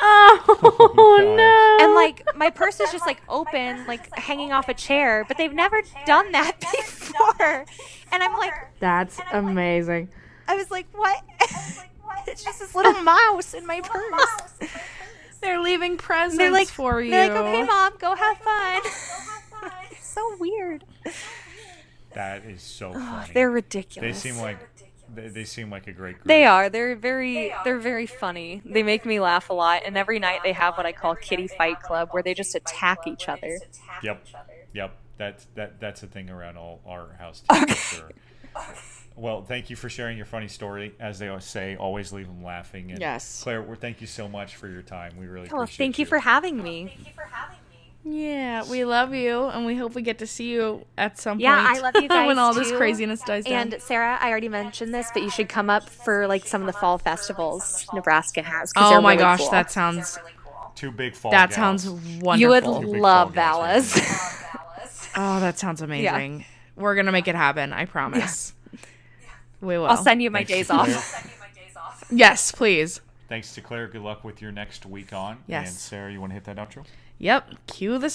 Oh. 0.00 0.42
oh 0.98 1.34
no! 1.36 1.84
And 1.84 1.94
like 1.94 2.36
my 2.36 2.50
purse 2.50 2.80
is 2.80 2.90
just 2.90 3.06
like 3.06 3.22
open, 3.28 3.86
like 3.86 4.14
hanging 4.18 4.52
off 4.52 4.68
a 4.68 4.74
chair, 4.74 5.24
but 5.26 5.38
they've 5.38 5.54
never 5.54 5.80
done 6.06 6.32
that 6.32 6.60
before. 6.60 7.64
And 8.12 8.22
I'm 8.22 8.34
like, 8.34 8.52
that's 8.80 9.18
amazing. 9.32 10.08
I 10.48 10.56
was 10.56 10.70
like, 10.70 10.86
what? 10.92 11.22
it's 12.26 12.44
just 12.44 12.58
this 12.58 12.74
little 12.74 13.02
mouse 13.02 13.54
in 13.54 13.66
my 13.66 13.80
purse. 13.80 14.70
They're 15.40 15.60
leaving 15.60 15.96
presents 15.96 16.38
They're 16.38 16.50
like, 16.50 16.68
for 16.68 17.00
you. 17.00 17.10
they're 17.10 17.28
like, 17.28 17.40
okay, 17.40 17.62
mom, 17.62 17.92
go 17.98 18.14
have 18.14 18.38
fun. 18.38 18.80
it's 19.92 20.08
so 20.08 20.36
weird. 20.38 20.82
That 22.16 22.44
is 22.44 22.62
so 22.62 22.92
funny. 22.94 23.30
They're 23.34 23.50
ridiculous. 23.50 24.22
they 24.22 24.30
seem 24.30 24.40
like 24.40 24.58
they, 25.14 25.28
they 25.28 25.44
seem 25.44 25.70
like 25.70 25.86
a 25.86 25.92
great 25.92 26.16
group. 26.16 26.26
They 26.26 26.46
are. 26.46 26.68
They're 26.70 26.96
very. 26.96 27.52
They're 27.62 27.78
very 27.78 28.06
funny. 28.06 28.62
They 28.64 28.82
make 28.82 29.04
me 29.04 29.20
laugh 29.20 29.50
a 29.50 29.52
lot. 29.52 29.82
And 29.86 29.96
every 29.96 30.18
night 30.18 30.40
they 30.42 30.52
have 30.52 30.76
what 30.76 30.86
I 30.86 30.92
call 30.92 31.14
Kitty 31.14 31.46
Fight 31.46 31.80
Club, 31.82 32.08
where 32.12 32.22
they 32.22 32.34
just 32.34 32.54
attack 32.54 33.06
each 33.06 33.28
other. 33.28 33.58
Yep. 34.02 34.26
Yep. 34.72 34.96
That's 35.18 35.46
that 35.54 35.78
that's 35.78 36.02
a 36.02 36.06
thing 36.06 36.30
around 36.30 36.56
all 36.56 36.80
our 36.86 37.12
house 37.18 37.42
too, 37.48 37.66
for 37.66 37.74
sure. 37.74 38.10
Well, 39.14 39.42
thank 39.42 39.70
you 39.70 39.76
for 39.76 39.88
sharing 39.88 40.16
your 40.16 40.26
funny 40.26 40.48
story. 40.48 40.94
As 41.00 41.18
they 41.18 41.28
always 41.28 41.44
say, 41.44 41.76
always 41.76 42.12
leave 42.12 42.26
them 42.26 42.42
laughing. 42.42 42.90
And 42.90 43.00
Yes. 43.00 43.42
Claire, 43.42 43.62
we 43.62 43.76
thank 43.76 44.00
you 44.00 44.06
so 44.06 44.28
much 44.28 44.56
for 44.56 44.68
your 44.68 44.82
time. 44.82 45.12
We 45.18 45.26
really 45.26 45.48
Well, 45.50 45.62
appreciate 45.62 45.84
thank 45.84 45.98
you 45.98 46.06
for 46.06 46.18
having 46.18 46.62
me. 46.62 46.94
Yeah, 48.08 48.62
we 48.70 48.84
love 48.84 49.12
you, 49.14 49.46
and 49.46 49.66
we 49.66 49.74
hope 49.74 49.96
we 49.96 50.02
get 50.02 50.18
to 50.18 50.28
see 50.28 50.52
you 50.52 50.84
at 50.96 51.18
some 51.18 51.40
Yeah, 51.40 51.56
point. 51.56 51.76
I 51.78 51.80
love 51.80 51.94
you 52.00 52.08
guys 52.08 52.26
when 52.28 52.38
all 52.38 52.54
this 52.54 52.70
craziness 52.70 53.20
dies 53.22 53.44
down. 53.44 53.72
And 53.72 53.82
Sarah, 53.82 54.16
I 54.20 54.30
already 54.30 54.48
mentioned 54.48 54.94
this, 54.94 55.10
but 55.12 55.24
you 55.24 55.30
should 55.30 55.48
come 55.48 55.68
up 55.68 55.88
for 55.88 56.28
like 56.28 56.46
some 56.46 56.60
of 56.60 56.68
the 56.68 56.72
fall 56.72 56.98
festivals 56.98 57.84
Nebraska 57.92 58.42
has. 58.42 58.72
'cause 58.72 58.92
oh 58.92 59.00
my 59.00 59.14
really 59.14 59.22
gosh, 59.24 59.40
cool. 59.40 59.50
that 59.50 59.72
sounds 59.72 60.20
two 60.76 60.92
big 60.92 61.16
fall. 61.16 61.32
that 61.32 61.50
gals. 61.50 61.54
sounds 61.56 61.88
wonderful. 61.88 62.36
You 62.36 62.48
would 62.48 62.64
love 62.64 63.34
fall 63.34 63.34
gals, 63.34 63.92
Vala's. 63.94 65.08
oh, 65.16 65.40
that 65.40 65.58
sounds 65.58 65.82
amazing. 65.82 66.44
We're 66.76 66.94
gonna 66.94 67.10
make 67.12 67.26
it 67.26 67.34
happen. 67.34 67.72
I 67.72 67.86
promise. 67.86 68.54
We 69.60 69.78
will. 69.78 69.86
I'll 69.86 69.96
send 69.96 70.22
you 70.22 70.30
my 70.30 70.44
Thanks 70.44 70.52
days 70.52 70.66
to 70.68 70.74
off. 70.74 72.06
Yes, 72.10 72.52
please. 72.52 73.00
Thanks 73.28 73.52
to 73.56 73.60
Claire. 73.60 73.88
Good 73.88 74.02
luck 74.02 74.22
with 74.22 74.40
your 74.40 74.52
next 74.52 74.86
week 74.86 75.12
on. 75.12 75.38
Yes. 75.48 75.66
And 75.68 75.76
Sarah, 75.76 76.12
you 76.12 76.20
want 76.20 76.30
to 76.30 76.34
hit 76.34 76.44
that 76.44 76.56
outro? 76.56 76.84
Yep. 77.18 77.66
Cue 77.66 77.98
the 77.98 78.10